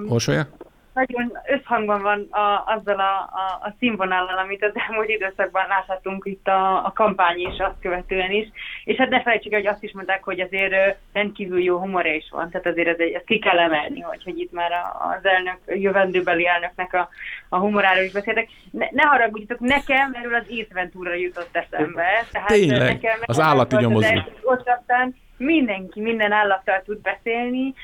Orsolya? 0.08 0.46
Nagyon 0.94 1.38
összhangban 1.46 2.02
van 2.02 2.26
a, 2.30 2.64
azzal 2.66 3.00
a, 3.00 3.30
a, 3.42 3.66
a 3.66 3.74
színvonallal, 3.78 4.38
amit 4.38 4.64
az 4.64 4.72
elmúlt 4.88 5.08
időszakban 5.08 5.66
láthatunk 5.68 6.24
itt 6.26 6.46
a, 6.46 6.84
a 6.84 6.92
kampány 6.94 7.38
és 7.38 7.58
azt 7.58 7.80
követően 7.80 8.30
is. 8.30 8.48
És 8.84 8.96
hát 8.96 9.08
ne 9.08 9.22
felejtsük, 9.22 9.54
hogy 9.54 9.66
azt 9.66 9.82
is 9.82 9.92
mondták, 9.92 10.24
hogy 10.24 10.40
azért 10.40 10.96
rendkívül 11.12 11.62
jó 11.62 11.78
humora 11.78 12.08
is 12.08 12.28
van, 12.30 12.50
tehát 12.50 12.66
azért 12.66 12.88
ez 12.88 12.98
egy, 12.98 13.12
ezt 13.12 13.24
ki 13.24 13.38
kell 13.38 13.58
emelni, 13.58 14.00
hogy, 14.00 14.22
hogy 14.24 14.38
itt 14.38 14.52
már 14.52 14.72
az 14.98 15.24
elnök, 15.24 15.58
jövendőbeli 15.66 16.46
elnöknek 16.46 16.94
a, 16.94 17.08
a 17.48 17.58
humoráról 17.58 18.04
is 18.04 18.12
beszéltek. 18.12 18.48
Ne, 18.70 18.86
ne 18.90 19.02
haragudjatok, 19.02 19.60
nekem 19.60 20.14
erről 20.14 20.34
az 20.34 20.46
észventúra 20.48 21.14
jutott 21.14 21.56
eszembe. 21.56 22.24
Tehát 22.32 22.48
Tényleg, 22.48 22.92
nekem, 22.92 23.18
az 23.24 23.40
állati 23.40 23.76
nyomozó. 23.76 24.16
Ott 24.42 24.68
aztán 24.68 25.14
mindenki 25.36 26.00
minden 26.00 26.32
állattal 26.32 26.82
tud 26.82 27.00
beszélni, 27.00 27.74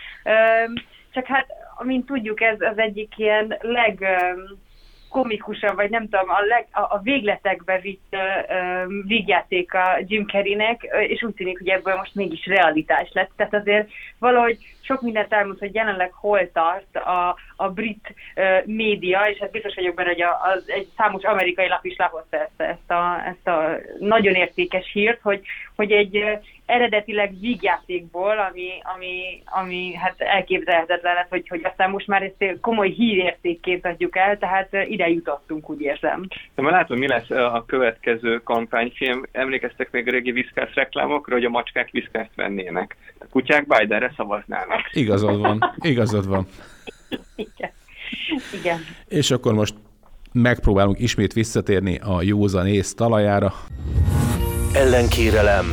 csak 1.13 1.27
hát, 1.27 1.47
amint 1.79 2.07
tudjuk, 2.07 2.41
ez 2.41 2.61
az 2.61 2.79
egyik 2.79 3.19
ilyen 3.19 3.59
leg 3.61 4.07
komikusabb, 5.13 5.75
vagy 5.75 5.91
nem 5.91 6.09
tudom, 6.09 6.31
a, 6.31 6.41
leg, 6.49 6.67
a, 6.73 6.81
a 6.81 7.01
végletekbe 7.03 7.79
vitt 7.81 8.17
uh, 8.17 8.93
vígjáték 9.07 9.75
a 9.75 9.99
Jim 10.07 10.27
Carreynek, 10.27 10.83
és 11.09 11.23
úgy 11.23 11.35
tűnik, 11.35 11.59
hogy 11.59 11.69
ebből 11.69 11.97
most 11.97 12.15
mégis 12.15 12.47
realitás 12.47 13.11
lett. 13.13 13.31
Tehát 13.37 13.55
azért 13.55 13.89
valahogy 14.19 14.59
sok 14.93 15.03
mindent 15.03 15.33
elmond, 15.33 15.59
hogy 15.59 15.75
jelenleg 15.75 16.13
hol 16.13 16.51
tart 16.53 16.97
a, 16.97 17.37
a 17.57 17.69
brit 17.69 18.15
uh, 18.37 18.67
média, 18.67 19.21
és 19.21 19.39
hát 19.39 19.51
biztos 19.51 19.75
vagyok 19.75 19.95
benne, 19.95 20.09
hogy 20.09 20.23
a, 20.23 20.41
az, 20.55 20.65
egy 20.67 20.89
számos 20.97 21.23
amerikai 21.23 21.69
lap 21.69 21.85
is 21.85 21.97
lapozta 21.97 22.37
ezt, 22.37 22.61
ezt, 22.61 22.91
a, 22.91 23.27
ezt 23.27 23.49
a 23.49 23.77
nagyon 23.99 24.35
értékes 24.35 24.91
hírt, 24.93 25.21
hogy, 25.23 25.41
hogy 25.77 25.93
egy 25.93 26.17
uh, 26.17 26.41
eredetileg 26.67 27.41
vígjátékból, 27.41 28.39
ami, 28.39 28.69
ami, 28.95 29.43
ami 29.45 29.95
hát 29.95 30.21
elképzelhetetlen 30.21 31.15
lett, 31.15 31.29
hogy, 31.29 31.49
hogy 31.49 31.61
aztán 31.65 31.91
most 31.91 32.07
már 32.07 32.23
ezt 32.23 32.61
komoly 32.61 32.89
hírértékként 32.89 33.87
adjuk 33.87 34.17
el, 34.17 34.39
tehát 34.39 34.69
ide 34.73 35.09
jutottunk, 35.09 35.71
úgy 35.71 35.81
érzem. 35.81 36.27
De 36.55 36.63
már 36.63 36.73
látom, 36.73 36.99
mi 36.99 37.07
lesz 37.09 37.31
a 37.31 37.65
következő 37.67 38.43
kampányfilm. 38.43 39.23
Emlékeztek 39.33 39.91
még 39.91 40.09
a 40.09 40.11
régi 40.11 40.33
viszkász 40.33 40.75
reklámokra, 40.75 41.35
hogy 41.35 41.45
a 41.45 41.51
macskák 41.51 41.91
viszkászt 41.91 42.35
vennének. 42.35 42.97
A 43.21 43.25
kutyák 43.31 43.67
Bidenre 43.67 44.13
szavaznának. 44.17 44.82
Igazad 44.93 45.39
van, 45.39 45.75
igazad 45.81 46.27
van. 46.27 46.47
Igen. 47.37 47.71
Igen. 48.61 48.79
És 49.09 49.31
akkor 49.31 49.55
most 49.55 49.75
megpróbálunk 50.33 50.99
ismét 50.99 51.33
visszatérni 51.33 51.97
a 51.97 52.23
józan 52.23 52.67
ész 52.67 52.95
talajára. 52.95 53.55
Ellenkérelem 54.73 55.67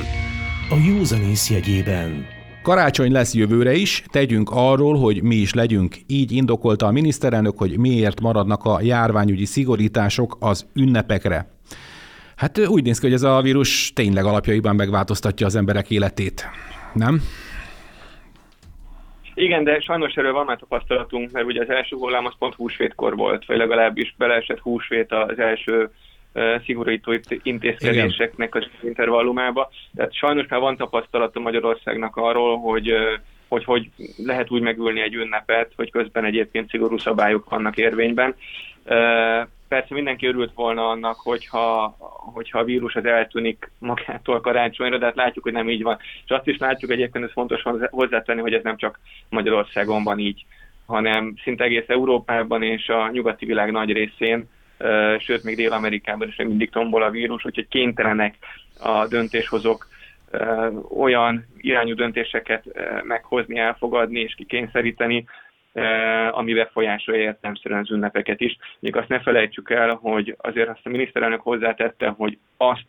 a 0.70 0.76
józanész 0.88 1.50
jegyében. 1.50 2.26
Karácsony 2.64 3.12
lesz 3.12 3.34
jövőre 3.34 3.74
is, 3.74 4.04
tegyünk 4.12 4.50
arról, 4.52 5.00
hogy 5.00 5.24
mi 5.24 5.36
is 5.36 5.54
legyünk. 5.54 5.98
Így 6.08 6.32
indokolta 6.32 6.86
a 6.86 6.92
miniszterelnök, 6.92 7.58
hogy 7.58 7.78
miért 7.78 8.22
maradnak 8.22 8.64
a 8.64 8.82
járványügyi 8.82 9.46
szigorítások 9.46 10.38
az 10.40 10.66
ünnepekre. 10.74 11.52
Hát 12.36 12.68
úgy 12.68 12.84
néz 12.84 13.00
ki, 13.00 13.06
hogy 13.06 13.16
ez 13.16 13.24
a 13.24 13.42
vírus 13.42 13.92
tényleg 13.96 14.26
alapjaiban 14.26 14.76
megváltoztatja 14.76 15.46
az 15.46 15.56
emberek 15.56 15.90
életét, 15.90 16.46
nem? 16.94 17.22
Igen, 19.40 19.64
de 19.64 19.80
sajnos 19.80 20.14
erről 20.14 20.34
van 20.34 20.46
már 20.46 20.58
tapasztalatunk, 20.58 21.32
mert 21.32 21.46
ugye 21.46 21.62
az 21.62 21.70
első 21.70 21.96
hullám 21.96 22.26
az 22.26 22.34
pont 22.40 22.56
húsvétkor 22.56 23.16
volt, 23.16 23.46
vagy 23.46 23.58
legalábbis 23.58 24.16
beleesett 24.18 24.60
húsvét 24.60 25.12
az 25.12 25.40
első 25.40 25.90
szigorító 26.66 27.14
intézkedéseknek 27.44 28.56
az 28.56 28.68
intervallumába. 28.82 29.70
Tehát 29.96 30.14
sajnos 30.14 30.48
már 30.48 30.60
van 30.60 30.78
tapasztalata 30.78 31.40
Magyarországnak 31.40 32.16
arról, 32.16 32.58
hogy 32.58 32.94
hogy 33.48 33.64
hogy 33.64 33.90
lehet 34.18 34.52
úgy 34.52 34.62
megülni 34.62 35.02
egy 35.02 35.14
ünnepet, 35.14 35.72
hogy 35.76 35.92
közben 35.92 36.26
egyébként 36.26 36.70
szigorú 36.70 36.98
szabályok 36.98 37.50
vannak 37.50 37.78
érvényben. 37.78 38.36
Persze 39.70 39.94
mindenki 39.94 40.28
örült 40.28 40.54
volna 40.54 40.90
annak, 40.90 41.16
hogyha, 41.20 41.96
hogyha 42.34 42.60
a 42.60 42.64
vírus 42.64 42.96
az 42.96 43.06
eltűnik 43.06 43.72
magától 43.80 44.42
karácsonyra, 44.42 44.98
de 44.98 45.06
hát 45.06 45.16
látjuk, 45.16 45.44
hogy 45.44 45.54
nem 45.54 45.70
így 45.70 45.84
van. 45.84 45.98
És 46.26 46.30
azt 46.32 46.48
is 46.48 46.58
látjuk 46.58 46.92
egyébként, 46.92 47.26
ez 47.26 47.32
fontos 47.32 47.62
hozzátenni, 47.90 48.42
hogy 48.42 48.54
ez 48.54 48.64
nem 48.64 48.78
csak 48.78 49.00
Magyarországon 49.30 50.04
van 50.04 50.20
így, 50.20 50.46
hanem 50.86 51.34
szinte 51.44 51.64
egész 51.64 51.88
Európában 51.88 52.64
és 52.64 52.88
a 52.88 53.10
nyugati 53.12 53.46
világ 53.46 53.72
nagy 53.72 53.92
részén 53.92 54.50
sőt, 55.20 55.44
még 55.44 55.56
Dél-Amerikában 55.56 56.28
is 56.28 56.36
mindig 56.36 56.70
tombol 56.70 57.04
a 57.04 57.10
vírus, 57.10 57.46
úgyhogy 57.46 57.68
kénytelenek 57.68 58.36
a 58.80 59.08
döntéshozók 59.08 59.88
olyan 60.98 61.46
irányú 61.58 61.96
döntéseket 61.96 62.64
meghozni, 63.04 63.60
elfogadni 63.60 64.20
és 64.20 64.36
kikényszeríteni, 64.36 65.26
ami 66.32 66.54
befolyásolja 66.54 67.22
értelmszerűen 67.22 67.80
az 67.80 67.92
ünnepeket 67.92 68.42
is. 68.42 68.58
Még 68.80 68.96
azt 68.96 69.08
ne 69.08 69.20
felejtsük 69.20 69.70
el, 69.70 69.96
hogy 69.96 70.36
azért 70.38 70.70
azt 70.70 70.86
a 70.86 70.90
miniszterelnök 70.90 71.42
hozzátette, 71.42 72.08
hogy 72.08 72.38
azt, 72.58 72.86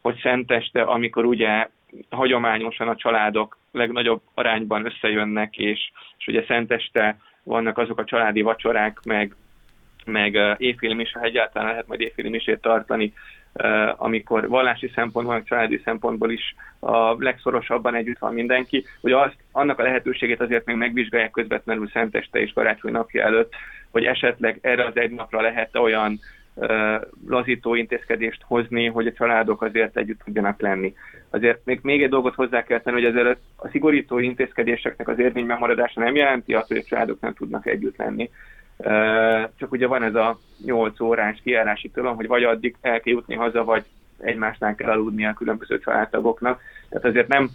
hogy 0.00 0.18
szenteste, 0.22 0.82
amikor 0.82 1.24
ugye 1.24 1.68
hagyományosan 2.10 2.88
a 2.88 2.96
családok 2.96 3.58
legnagyobb 3.72 4.22
arányban 4.34 4.86
összejönnek, 4.86 5.56
és, 5.56 5.90
és 6.18 6.26
ugye 6.26 6.44
szenteste 6.46 7.16
vannak 7.42 7.78
azok 7.78 7.98
a 7.98 8.04
családi 8.04 8.42
vacsorák, 8.42 8.98
meg 9.04 9.34
meg 10.04 10.38
éjféli 10.56 10.94
mise, 10.94 11.18
ha 11.18 11.24
egyáltalán 11.24 11.68
lehet 11.68 11.86
majd 11.86 12.00
éjféli 12.00 12.28
misét 12.28 12.60
tartani, 12.60 13.12
amikor 13.96 14.48
vallási 14.48 14.90
szempontból, 14.94 15.34
meg 15.34 15.44
családi 15.44 15.80
szempontból 15.84 16.30
is 16.30 16.54
a 16.78 17.22
legszorosabban 17.22 17.94
együtt 17.94 18.18
van 18.18 18.34
mindenki, 18.34 18.84
hogy 19.00 19.12
azt, 19.12 19.36
annak 19.52 19.78
a 19.78 19.82
lehetőségét 19.82 20.40
azért 20.40 20.64
még 20.66 20.76
megvizsgálják 20.76 21.30
közvetlenül 21.30 21.88
Szenteste 21.88 22.40
és 22.40 22.52
Karácsony 22.52 22.92
napja 22.92 23.22
előtt, 23.22 23.52
hogy 23.90 24.04
esetleg 24.04 24.58
erre 24.60 24.84
az 24.84 24.96
egy 24.96 25.10
napra 25.10 25.40
lehet 25.40 25.76
olyan 25.76 26.20
lazító 27.28 27.74
intézkedést 27.74 28.42
hozni, 28.46 28.86
hogy 28.86 29.06
a 29.06 29.12
családok 29.12 29.62
azért 29.62 29.96
együtt 29.96 30.20
tudjanak 30.24 30.60
lenni. 30.60 30.94
Azért 31.30 31.60
még, 31.64 31.78
még 31.82 32.02
egy 32.02 32.08
dolgot 32.08 32.34
hozzá 32.34 32.62
kell 32.62 32.80
tenni, 32.80 33.02
hogy 33.02 33.16
ezzel 33.16 33.36
a 33.56 33.68
szigorító 33.68 34.18
intézkedéseknek 34.18 35.08
az 35.08 35.18
érvényben 35.18 35.58
maradása 35.58 36.00
nem 36.00 36.16
jelenti 36.16 36.54
azt, 36.54 36.68
hogy 36.68 36.76
a 36.76 36.82
családok 36.82 37.20
nem 37.20 37.34
tudnak 37.34 37.66
együtt 37.66 37.96
lenni. 37.96 38.30
Csak 39.56 39.72
ugye 39.72 39.86
van 39.86 40.02
ez 40.02 40.14
a 40.14 40.38
8 40.64 41.00
órás 41.00 41.40
kijárási 41.42 41.88
tilalom, 41.88 42.16
hogy 42.16 42.26
vagy 42.26 42.44
addig 42.44 42.76
el 42.80 43.00
kell 43.00 43.12
jutni 43.12 43.34
haza, 43.34 43.64
vagy 43.64 43.84
egymásnál 44.20 44.74
kell 44.74 44.90
aludni 44.90 45.26
a 45.26 45.32
különböző 45.32 45.78
családtagoknak. 45.78 46.60
Tehát 46.88 47.04
azért 47.04 47.28
nem, 47.28 47.50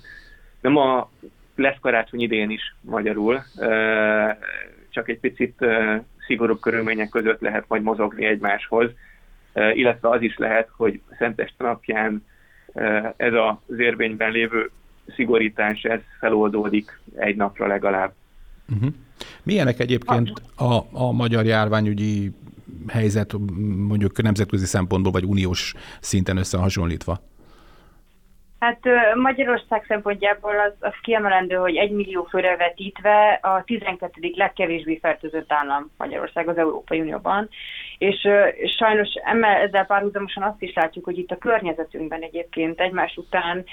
nem 0.61 0.77
a 0.77 1.09
lesz 1.55 1.79
karácsony 1.81 2.21
idén 2.21 2.49
is 2.49 2.75
magyarul, 2.81 3.43
csak 4.89 5.09
egy 5.09 5.19
picit 5.19 5.65
szigorúbb 6.25 6.59
körülmények 6.59 7.09
között 7.09 7.41
lehet 7.41 7.65
majd 7.67 7.81
mozogni 7.81 8.25
egymáshoz, 8.25 8.91
illetve 9.53 10.09
az 10.09 10.21
is 10.21 10.37
lehet, 10.37 10.69
hogy 10.77 11.01
Szenteste 11.17 11.63
napján 11.63 12.25
ez 13.17 13.33
az 13.33 13.79
érvényben 13.79 14.31
lévő 14.31 14.69
szigorítás, 15.15 15.83
ez 15.83 15.99
feloldódik 16.19 16.99
egy 17.15 17.35
napra 17.35 17.67
legalább. 17.67 18.13
Uh-huh. 18.69 18.93
Milyenek 19.43 19.79
egyébként 19.79 20.41
a, 20.55 20.73
a 20.91 21.11
magyar 21.11 21.45
járványügyi 21.45 22.31
helyzet 22.87 23.35
mondjuk 23.87 24.21
nemzetközi 24.21 24.65
szempontból, 24.65 25.11
vagy 25.11 25.25
uniós 25.25 25.73
szinten 25.99 26.37
összehasonlítva? 26.37 27.21
Hát 28.59 28.79
Magyarország 29.15 29.85
szempontjából 29.87 30.59
az, 30.59 30.73
az 30.79 30.93
kiemelendő, 31.01 31.55
hogy 31.55 31.75
egy 31.75 31.91
millió 31.91 32.23
főre 32.23 32.55
vetítve 32.55 33.39
a 33.41 33.63
12. 33.63 34.31
legkevésbé 34.35 34.97
fertőzött 35.01 35.51
állam 35.53 35.91
Magyarország 35.97 36.47
az 36.47 36.57
Európai 36.57 36.99
Unióban, 36.99 37.49
és 37.97 38.27
sajnos 38.77 39.09
emmel, 39.23 39.61
ezzel 39.61 39.85
párhuzamosan 39.85 40.43
azt 40.43 40.61
is 40.61 40.73
látjuk, 40.73 41.05
hogy 41.05 41.17
itt 41.17 41.31
a 41.31 41.37
környezetünkben 41.37 42.21
egyébként 42.21 42.79
egymás 42.79 43.17
után 43.17 43.65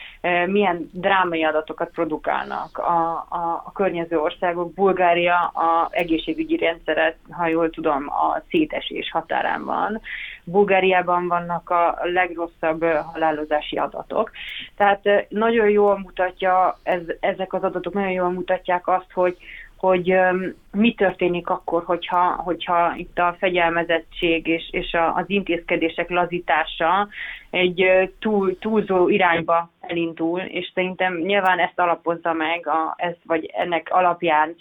milyen 0.47 0.91
drámai 0.93 1.45
adatokat 1.45 1.91
produkálnak 1.91 2.78
a, 2.78 3.26
a, 3.28 3.62
a 3.64 3.72
környező 3.72 4.18
országok. 4.18 4.74
Bulgária 4.74 5.37
a 5.47 5.89
egészségügyi 5.91 6.57
rendszeret, 6.57 7.16
ha 7.30 7.47
jól 7.47 7.70
tudom, 7.70 8.09
a 8.09 8.43
szétesés 8.51 9.11
határán 9.11 9.64
van. 9.64 10.01
Bulgáriában 10.45 11.29
vannak 11.29 11.71
a 11.71 11.99
legrosszabb 12.03 12.85
halálozási 12.85 13.77
adatok. 13.77 14.31
Tehát 14.77 15.27
nagyon 15.29 15.69
jól 15.69 15.99
mutatja, 15.99 16.79
ez, 16.83 17.01
ezek 17.21 17.53
az 17.53 17.63
adatok 17.63 17.93
nagyon 17.93 18.11
jól 18.11 18.31
mutatják 18.31 18.89
azt, 18.89 19.13
hogy, 19.13 19.37
hogy 19.77 20.15
mi 20.73 20.95
történik 20.95 21.49
akkor, 21.49 21.83
hogyha, 21.85 22.19
hogyha 22.19 22.95
itt 22.97 23.19
a 23.19 23.37
fegyelmezettség 23.39 24.47
és, 24.47 24.69
és 24.71 24.97
az 25.15 25.25
intézkedések 25.27 26.11
lazítása 26.11 27.09
egy 27.51 28.11
túl, 28.19 28.59
túlzó 28.59 29.09
irányba 29.09 29.71
elindul, 29.81 30.41
és 30.41 30.71
szerintem 30.75 31.17
nyilván 31.17 31.59
ezt 31.59 31.79
alapozza 31.81 32.33
meg, 32.33 32.67
a, 32.67 32.95
ez, 32.97 33.15
vagy 33.25 33.51
ennek 33.55 33.89
alapján 33.91 34.55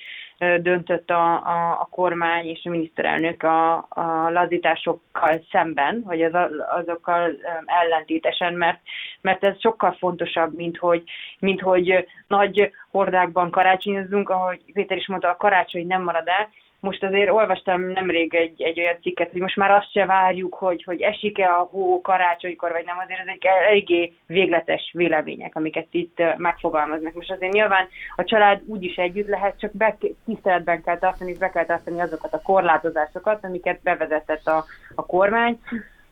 döntött 0.62 1.10
a, 1.10 1.34
a, 1.34 1.80
a 1.82 1.88
kormány 1.91 2.46
és 2.46 2.62
a 2.64 2.70
miniszterelnök 2.70 3.44
a, 3.44 3.76
a 3.89 4.30
lazításokkal 4.30 5.44
szemben, 5.52 6.04
vagy 6.06 6.22
az, 6.22 6.34
azokkal 6.76 7.32
ellentétesen, 7.66 8.54
mert, 8.54 8.80
mert 9.22 9.44
ez 9.44 9.60
sokkal 9.60 9.91
fontosabb, 9.91 10.56
mint 10.56 10.78
hogy, 10.78 11.04
mint 11.39 11.62
hogy 11.62 12.08
nagy 12.28 12.72
hordákban 12.91 13.52
karácsonyozzunk, 13.52 14.30
ahogy 14.30 14.62
Péter 14.74 14.98
is 14.98 15.08
mondta, 15.08 15.30
a 15.30 15.38
karácsony 15.38 15.88
nem 15.88 16.04
marad 16.04 16.28
el, 16.28 16.50
most 16.84 17.04
azért 17.04 17.32
olvastam 17.32 17.82
nemrég 17.82 18.34
egy, 18.34 18.62
egy 18.62 18.80
olyan 18.80 18.98
cikket, 19.02 19.32
hogy 19.32 19.42
most 19.42 19.56
már 19.56 19.72
azt 19.72 19.92
se 19.92 20.06
várjuk, 20.06 20.54
hogy, 20.54 20.84
hogy 20.84 21.02
esik-e 21.02 21.50
a 21.50 21.68
hó 21.72 22.02
karácsonykor, 22.02 22.72
vagy 22.72 22.86
nem, 22.86 22.98
azért 22.98 23.20
ezek 23.20 23.46
eléggé 23.46 24.14
végletes 24.28 24.92
vélemények, 24.94 25.56
amiket 25.56 25.88
itt 25.92 26.22
megfogalmaznak. 26.38 27.14
Most 27.14 27.32
azért 27.32 27.54
nyilván 27.54 27.88
a 28.16 28.24
család 28.24 28.62
úgyis 28.66 28.96
együtt 28.96 29.28
lehet, 29.28 29.60
csak 29.60 29.72
be, 29.72 29.98
tiszteletben 30.26 30.84
kell 30.84 30.98
tartani, 30.98 31.32
és 31.32 31.38
be 31.38 31.50
kell 31.50 31.66
tartani 31.66 32.02
azokat 32.02 32.34
a 32.34 32.42
korlátozásokat, 32.42 33.44
amiket 33.44 33.80
bevezetett 33.84 34.46
a, 34.46 34.66
a 34.96 35.06
kormány. 35.06 35.60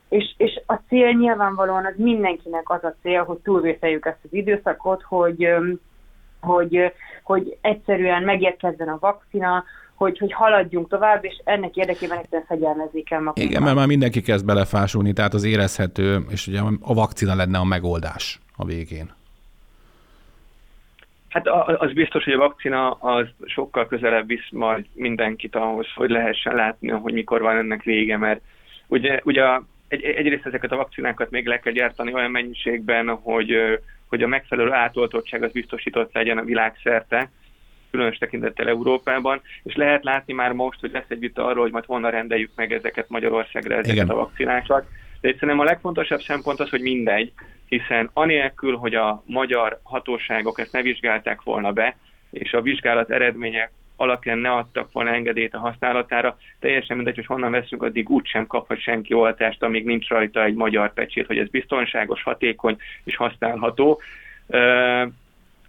És, 0.09 0.33
és 0.37 0.61
a 0.65 0.75
cél 0.87 1.11
nyilvánvalóan 1.11 1.85
az 1.85 1.95
mindenkinek 1.97 2.69
az 2.69 2.83
a 2.83 2.95
cél, 3.01 3.23
hogy 3.23 3.37
túlvészeljük 3.37 4.05
ezt 4.05 4.23
az 4.23 4.33
időszakot, 4.33 5.01
hogy, 5.01 5.47
hogy, 6.41 6.93
hogy 7.23 7.57
egyszerűen 7.61 8.23
megérkezzen 8.23 8.89
a 8.89 8.97
vakcina, 8.99 9.63
hogy, 10.01 10.17
hogy 10.17 10.33
haladjunk 10.33 10.89
tovább, 10.89 11.25
és 11.25 11.41
ennek 11.43 11.75
érdekében 11.75 12.17
egyszerűen 12.17 12.47
fegyelmezni 12.47 13.03
kell 13.03 13.19
magunkat. 13.19 13.43
Igen, 13.43 13.63
mert 13.63 13.75
már 13.75 13.87
mindenki 13.87 14.21
kezd 14.21 14.45
belefásulni, 14.45 15.13
tehát 15.13 15.33
az 15.33 15.43
érezhető, 15.43 16.25
és 16.29 16.47
ugye 16.47 16.59
a 16.81 16.93
vakcina 16.93 17.35
lenne 17.35 17.57
a 17.57 17.63
megoldás 17.63 18.39
a 18.55 18.65
végén. 18.65 19.13
Hát 21.29 21.47
az 21.77 21.93
biztos, 21.93 22.23
hogy 22.23 22.33
a 22.33 22.37
vakcina 22.37 22.91
az 22.91 23.27
sokkal 23.45 23.87
közelebb 23.87 24.27
visz 24.27 24.49
majd 24.51 24.85
mindenkit 24.93 25.55
ahhoz, 25.55 25.87
hogy 25.95 26.09
lehessen 26.09 26.55
látni, 26.55 26.89
hogy 26.89 27.13
mikor 27.13 27.41
van 27.41 27.57
ennek 27.57 27.83
vége, 27.83 28.17
mert 28.17 28.41
ugye, 28.87 29.19
ugye 29.23 29.43
egy, 29.87 30.03
egyrészt 30.03 30.45
ezeket 30.45 30.71
a 30.71 30.75
vakcinákat 30.75 31.29
még 31.29 31.47
le 31.47 31.59
kell 31.59 31.73
gyártani 31.73 32.13
olyan 32.13 32.31
mennyiségben, 32.31 33.09
hogy, 33.09 33.79
hogy 34.07 34.23
a 34.23 34.27
megfelelő 34.27 34.71
átoltottság 34.71 35.43
az 35.43 35.51
biztosított 35.51 36.13
legyen 36.13 36.37
a 36.37 36.43
világszerte, 36.43 37.29
különös 37.91 38.17
tekintettel 38.17 38.67
Európában, 38.67 39.41
és 39.63 39.75
lehet 39.75 40.03
látni 40.03 40.33
már 40.33 40.51
most, 40.51 40.79
hogy 40.79 40.91
lesz 40.91 41.05
egy 41.07 41.19
vita 41.19 41.45
arról, 41.45 41.63
hogy 41.63 41.71
majd 41.71 41.85
honnan 41.85 42.11
rendeljük 42.11 42.51
meg 42.55 42.73
ezeket 42.73 43.09
Magyarországra, 43.09 43.73
ezeket 43.73 43.93
Igen. 43.93 44.09
a 44.09 44.15
vakcinákat. 44.15 44.85
De 45.21 45.27
egyszerűen 45.27 45.59
a 45.59 45.63
legfontosabb 45.63 46.21
szempont 46.21 46.59
az, 46.59 46.69
hogy 46.69 46.81
mindegy, 46.81 47.31
hiszen 47.67 48.09
anélkül, 48.13 48.75
hogy 48.75 48.95
a 48.95 49.23
magyar 49.25 49.79
hatóságok 49.83 50.59
ezt 50.59 50.71
ne 50.71 50.81
vizsgálták 50.81 51.41
volna 51.41 51.71
be, 51.71 51.97
és 52.31 52.53
a 52.53 52.61
vizsgálat 52.61 53.09
eredmények 53.09 53.71
alapján 53.95 54.37
ne 54.37 54.51
adtak 54.51 54.91
volna 54.91 55.09
engedélyt 55.13 55.53
a 55.53 55.59
használatára, 55.59 56.37
teljesen 56.59 56.95
mindegy, 56.95 57.15
hogy 57.15 57.25
honnan 57.25 57.51
veszünk, 57.51 57.83
addig 57.83 58.09
úgysem 58.09 58.47
kaphat 58.47 58.81
senki 58.81 59.13
oltást, 59.13 59.63
amíg 59.63 59.85
nincs 59.85 60.07
rajta 60.07 60.43
egy 60.43 60.53
magyar 60.53 60.93
pecsét, 60.93 61.25
hogy 61.25 61.37
ez 61.37 61.49
biztonságos, 61.49 62.23
hatékony 62.23 62.77
és 63.03 63.15
használható 63.15 64.01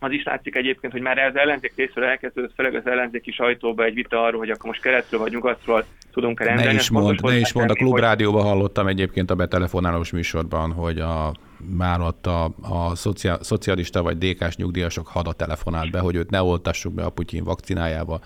az 0.03 0.13
is 0.13 0.23
látszik 0.23 0.55
egyébként, 0.55 0.93
hogy 0.93 1.03
már 1.03 1.19
az 1.19 1.37
ellenzék 1.37 1.73
részről 1.77 2.05
elkezdődött, 2.05 2.53
főleg 2.57 2.75
az 2.75 2.87
ellenzéki 2.87 3.31
sajtóba 3.31 3.85
egy 3.85 3.95
vita 3.95 4.23
arról, 4.23 4.39
hogy 4.39 4.51
akkor 4.51 4.67
most 4.67 4.83
keletről 4.83 5.21
vagy 5.21 5.33
nyugatról 5.33 5.85
tudunk 6.13 6.41
rendelni. 6.41 6.73
Ne 6.73 6.79
is 6.79 6.91
mond, 6.91 7.21
ne 7.23 7.37
is 7.37 7.53
mond, 7.53 7.71
a 7.71 7.75
klubrádióban 7.75 8.43
hallottam 8.43 8.87
egyébként 8.87 9.31
a 9.31 9.35
betelefonálós 9.35 10.11
műsorban, 10.11 10.73
hogy 10.73 10.99
a 10.99 11.33
már 11.77 12.01
ott 12.01 12.27
a, 12.27 12.45
a 12.45 12.95
szocia, 12.95 13.39
szocialista 13.41 14.03
vagy 14.03 14.19
DK-s 14.19 14.57
nyugdíjasok 14.57 15.07
hada 15.07 15.33
telefonált 15.33 15.91
be, 15.91 15.99
hogy 15.99 16.17
őt 16.17 16.31
ne 16.31 16.43
oltassuk 16.43 16.95
be 16.95 17.05
a 17.05 17.11
Putyin 17.11 17.45
vakcinájába, 17.45 18.21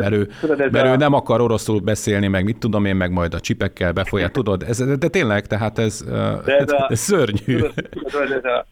mert 0.00 0.12
ő, 0.12 0.28
tudod, 0.40 0.58
mert 0.58 0.86
a... 0.86 0.90
ő 0.90 0.96
nem 0.96 1.12
akar 1.12 1.40
oroszul 1.40 1.80
beszélni, 1.80 2.28
meg 2.28 2.44
mit 2.44 2.58
tudom 2.58 2.84
én, 2.84 2.96
meg 2.96 3.12
majd 3.12 3.34
a 3.34 3.40
csipekkel 3.40 3.92
befolyát, 3.92 4.32
tudod? 4.40 4.62
Ez, 4.62 4.98
de 4.98 5.08
tényleg, 5.08 5.46
tehát 5.46 5.78
ez, 5.78 6.04
de 6.44 6.56
ez, 6.56 6.72
a, 6.80 6.86
ez 6.90 6.98
szörnyű. 6.98 7.56
Tudod, 7.56 7.74
tudod, 7.90 8.30
ez 8.32 8.44
a 8.44 8.66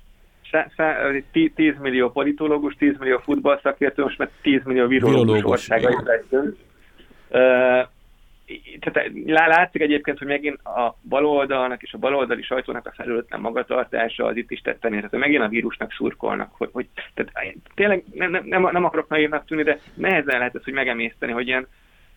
10 1.55 1.79
millió 1.81 2.11
politológus, 2.11 2.75
10 2.75 2.99
millió 2.99 3.19
futballszakértő, 3.19 4.03
most 4.03 4.19
már 4.19 4.31
10 4.43 4.61
millió 4.65 4.87
virológus 4.87 5.69
leszünk. 5.69 6.57
Tehát 8.81 9.11
látszik 9.25 9.81
egyébként, 9.83 10.19
hogy 10.19 10.27
megint 10.27 10.61
a 10.63 10.97
baloldalnak 11.09 11.83
és 11.83 11.93
a 11.93 11.99
baloldali 11.99 12.43
sajtónak 12.43 12.87
a 12.87 12.93
felületlen 12.97 13.41
magatartása 13.41 14.25
az 14.25 14.37
itt 14.37 14.51
is 14.51 14.61
tetten 14.61 14.95
érhető. 14.95 15.19
Megint 15.19 15.43
a 15.43 15.49
vírusnak 15.49 15.93
szurkolnak. 15.93 16.51
Hogy, 16.53 16.69
hogy, 16.73 16.87
tehát 17.15 17.55
tényleg 17.75 18.05
nem, 18.13 18.31
nem, 18.31 18.45
nem, 18.45 18.69
nem 18.73 18.85
akarok 18.85 19.09
naívnak 19.09 19.45
tűnni, 19.45 19.63
de 19.63 19.81
nehezen 19.95 20.39
lehet 20.39 20.55
ezt, 20.55 20.65
hogy 20.65 20.73
megemészteni, 20.73 21.33
hogy 21.33 21.47
ilyen 21.47 21.67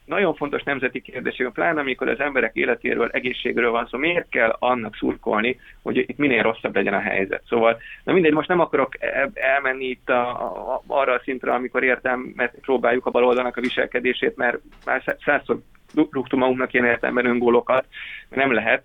nagyon 0.06 0.36
fontos 0.36 0.64
nemzeti 0.64 1.02
kérdések, 1.02 1.52
pláne 1.52 1.80
amikor 1.80 2.10
az 2.10 2.20
emberek 2.20 2.56
életéről, 2.56 3.10
egészségről 3.10 3.72
van 3.72 3.88
szó, 3.88 3.98
miért 3.98 4.30
kell 4.30 4.56
annak 4.60 4.96
szurkolni, 4.96 5.60
hogy 5.82 5.98
itt 5.98 6.18
minél 6.18 6.42
rosszabb 6.42 6.76
legyen 6.76 6.94
a 6.94 7.00
helyzet. 7.00 7.44
Szóval, 7.48 7.80
na 8.04 8.14
mindegy, 8.14 8.34
most 8.34 8.48
nem 8.48 8.60
akarok 8.60 8.94
elmenni 9.34 9.86
itt 9.86 10.10
a, 10.10 10.30
a, 10.74 10.82
arra 10.88 11.14
a 11.14 11.22
szintre, 11.24 11.54
amikor 11.54 11.84
értem, 11.84 12.34
mert 12.36 12.56
próbáljuk 12.62 13.06
a 13.06 13.12
baloldalnak 13.12 13.58
a 13.58 13.62
viselkedését, 13.62 14.36
mert 14.36 14.58
már 14.86 15.18
százszor 15.26 15.60
rúgtunk 15.94 16.42
magunknak 16.42 16.74
ilyen 16.74 16.86
értelemben 16.86 17.26
öngólokat, 17.26 17.86
nem 18.30 18.54
lehet. 18.54 18.84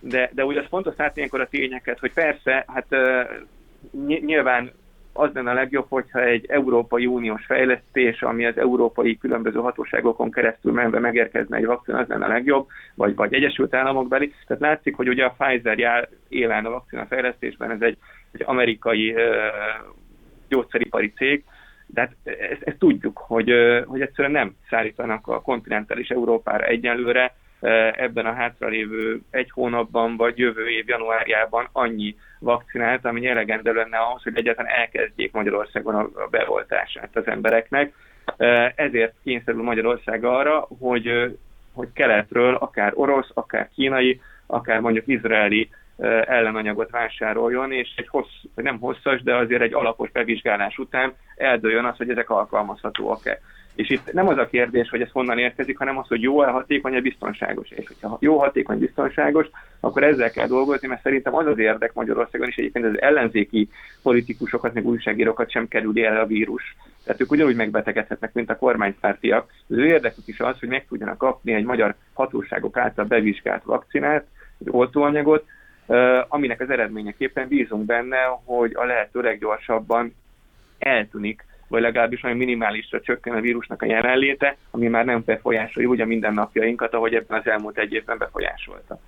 De, 0.00 0.30
de 0.32 0.44
úgy 0.44 0.56
az 0.56 0.66
fontos 0.68 0.94
látni 0.96 1.12
ilyenkor 1.16 1.40
a 1.40 1.48
tényeket, 1.48 1.98
hogy 1.98 2.12
persze, 2.12 2.64
hát 2.66 2.86
nyilván 4.20 4.72
az 5.16 5.30
lenne 5.34 5.50
a 5.50 5.54
legjobb, 5.54 5.86
hogyha 5.88 6.22
egy 6.22 6.46
Európai 6.48 7.06
Uniós 7.06 7.44
fejlesztés, 7.44 8.22
ami 8.22 8.46
az 8.46 8.58
európai 8.58 9.18
különböző 9.18 9.58
hatóságokon 9.58 10.30
keresztül 10.30 10.72
menve 10.72 10.98
megérkezne 10.98 11.56
egy 11.56 11.64
vakcina, 11.64 11.98
az 11.98 12.08
lenne 12.08 12.24
a 12.24 12.28
legjobb, 12.28 12.66
vagy, 12.94 13.14
vagy 13.14 13.34
Egyesült 13.34 13.74
Államok 13.74 14.08
beli. 14.08 14.34
Tehát 14.46 14.62
látszik, 14.62 14.96
hogy 14.96 15.08
ugye 15.08 15.24
a 15.24 15.34
Pfizer 15.38 15.78
jár 15.78 16.08
élen 16.28 16.64
a 16.64 16.70
vakcina 16.70 17.06
fejlesztésben, 17.06 17.70
ez 17.70 17.80
egy, 17.80 17.98
egy 18.32 18.42
amerikai 18.44 19.12
uh, 19.12 19.20
gyógyszeripari 20.48 21.12
cég, 21.16 21.44
de 21.86 22.00
hát 22.00 22.14
ezt, 22.24 22.62
ezt 22.62 22.78
tudjuk, 22.78 23.18
hogy, 23.18 23.52
hogy 23.86 24.00
egyszerűen 24.00 24.32
nem 24.32 24.56
szállítanak 24.70 25.28
a 25.28 25.40
kontinentális 25.40 26.08
Európára 26.08 26.64
egyenlőre, 26.64 27.34
ebben 27.92 28.26
a 28.26 28.32
hátralévő 28.32 29.20
egy 29.30 29.50
hónapban 29.50 30.16
vagy 30.16 30.38
jövő 30.38 30.68
év 30.68 30.88
januárjában 30.88 31.68
annyi 31.72 32.16
vakcinát, 32.38 33.04
ami 33.04 33.26
elegendő 33.26 33.72
lenne 33.72 33.96
ahhoz, 33.98 34.22
hogy 34.22 34.36
egyáltalán 34.36 34.72
elkezdjék 34.72 35.32
Magyarországon 35.32 35.94
a 35.94 36.28
beoltását 36.30 37.16
az 37.16 37.26
embereknek. 37.26 37.92
Ezért 38.74 39.14
kényszerül 39.24 39.62
Magyarország 39.62 40.24
arra, 40.24 40.68
hogy, 40.78 41.36
hogy 41.72 41.88
keletről 41.92 42.54
akár 42.54 42.92
orosz, 42.94 43.30
akár 43.34 43.68
kínai, 43.74 44.20
akár 44.46 44.80
mondjuk 44.80 45.06
izraeli 45.06 45.70
ellenanyagot 46.24 46.90
vásároljon, 46.90 47.72
és 47.72 47.92
egy 47.96 48.08
hossz, 48.08 48.42
nem 48.54 48.78
hosszas, 48.78 49.22
de 49.22 49.34
azért 49.34 49.62
egy 49.62 49.74
alapos 49.74 50.10
bevizsgálás 50.10 50.78
után 50.78 51.14
eldőjön 51.36 51.84
az, 51.84 51.96
hogy 51.96 52.10
ezek 52.10 52.30
alkalmazhatóak-e. 52.30 53.40
És 53.76 53.90
itt 53.90 54.12
nem 54.12 54.28
az 54.28 54.38
a 54.38 54.46
kérdés, 54.46 54.88
hogy 54.88 55.00
ez 55.00 55.10
honnan 55.10 55.38
érkezik, 55.38 55.78
hanem 55.78 55.98
az, 55.98 56.06
hogy 56.08 56.22
jó-e, 56.22 56.46
hatékony-e, 56.46 57.00
biztonságos. 57.00 57.70
És 57.70 57.86
hogyha 57.86 58.16
jó, 58.20 58.38
hatékony, 58.38 58.78
biztonságos, 58.78 59.46
akkor 59.80 60.02
ezzel 60.02 60.30
kell 60.30 60.46
dolgozni, 60.46 60.88
mert 60.88 61.02
szerintem 61.02 61.34
az 61.34 61.46
az 61.46 61.58
érdek 61.58 61.94
Magyarországon 61.94 62.48
is 62.48 62.56
egyébként 62.56 62.84
az 62.84 63.00
ellenzéki 63.00 63.68
politikusokat, 64.02 64.74
meg 64.74 64.86
újságírókat 64.86 65.50
sem 65.50 65.68
kerül 65.68 66.04
el 66.04 66.20
a 66.20 66.26
vírus. 66.26 66.76
Tehát 67.04 67.20
ők 67.20 67.30
ugyanúgy 67.30 67.56
megbetegedhetnek, 67.56 68.32
mint 68.32 68.50
a 68.50 68.56
kormánypártiak. 68.56 69.52
Az 69.68 69.76
ő 69.76 69.86
érdekük 69.86 70.26
is 70.26 70.40
az, 70.40 70.58
hogy 70.58 70.68
meg 70.68 70.86
tudjanak 70.86 71.18
kapni 71.18 71.52
egy 71.52 71.64
magyar 71.64 71.94
hatóságok 72.12 72.76
által 72.76 73.04
bevizsgált 73.04 73.64
vakcinát, 73.64 74.26
egy 74.58 74.68
oltóanyagot, 74.70 75.44
aminek 76.28 76.60
az 76.60 76.70
eredményeképpen 76.70 77.48
bízunk 77.48 77.84
benne, 77.84 78.18
hogy 78.44 78.72
a 78.74 78.84
lehető 78.84 79.20
leggyorsabban 79.20 80.14
eltűnik 80.78 81.44
vagy 81.68 81.82
legalábbis 81.82 82.22
olyan 82.22 82.36
minimálisra 82.36 83.00
csökken 83.00 83.34
a 83.34 83.40
vírusnak 83.40 83.82
a 83.82 83.86
jelenléte, 83.86 84.56
ami 84.70 84.88
már 84.88 85.04
nem 85.04 85.22
befolyásolja 85.24 85.88
úgy 85.88 86.00
a 86.00 86.06
mindennapjainkat, 86.06 86.94
ahogy 86.94 87.14
ebben 87.14 87.38
az 87.38 87.46
elmúlt 87.46 87.78
egy 87.78 87.92
évben 87.92 88.18
befolyásolta. 88.18 89.00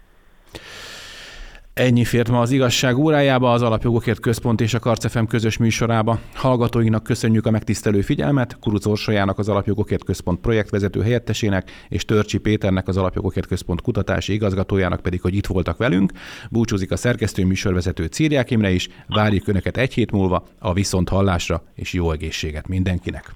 Ennyi 1.79 2.05
fért 2.05 2.31
ma 2.31 2.41
az 2.41 2.51
igazság 2.51 2.97
órájába, 2.97 3.53
az 3.53 3.63
Alapjogokért 3.63 4.21
Központ 4.21 4.61
és 4.61 4.75
a 4.75 4.79
Karcefem 4.79 5.27
közös 5.27 5.57
műsorába. 5.57 6.21
Hallgatóinknak 6.35 7.03
köszönjük 7.03 7.47
a 7.47 7.51
megtisztelő 7.51 8.01
figyelmet, 8.01 8.59
Kuruc 8.61 8.87
Orsolyának 8.87 9.39
az 9.39 9.49
Alapjogokért 9.49 10.05
Központ 10.05 10.41
projektvezető 10.41 11.03
helyettesének, 11.03 11.71
és 11.89 12.05
Törcsi 12.05 12.39
Péternek 12.39 12.89
az 12.89 12.97
Alapjogokért 12.97 13.47
Központ 13.47 13.81
kutatási 13.81 14.33
igazgatójának 14.33 15.01
pedig, 15.01 15.21
hogy 15.21 15.35
itt 15.35 15.47
voltak 15.47 15.77
velünk. 15.77 16.13
Búcsúzik 16.51 16.91
a 16.91 16.97
szerkesztő 16.97 17.45
műsorvezető 17.45 18.05
Círiák 18.05 18.51
Imre 18.51 18.71
is, 18.71 18.89
várjuk 19.07 19.49
Önöket 19.49 19.77
egy 19.77 19.95
hét 19.95 20.13
múlva 20.13 20.45
a 20.59 20.73
viszont 20.73 21.09
hallásra, 21.09 21.63
és 21.75 21.93
jó 21.93 22.13
egészséget 22.13 22.69
mindenkinek! 22.69 23.35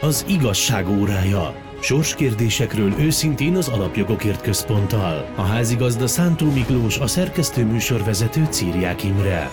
Az 0.00 0.24
igazság 0.28 0.88
órája 0.88 1.71
Sorskérdésekről 1.82 2.92
őszintén 2.98 3.56
az 3.56 3.68
Alapjogokért 3.68 4.40
Központtal. 4.40 5.32
A 5.36 5.42
házigazda 5.42 6.06
Szántó 6.06 6.50
Miklós, 6.50 6.98
a 6.98 7.06
szerkesztő 7.06 7.64
műsorvezető 7.64 8.46
Círiák 8.50 9.04
Imre. 9.04 9.50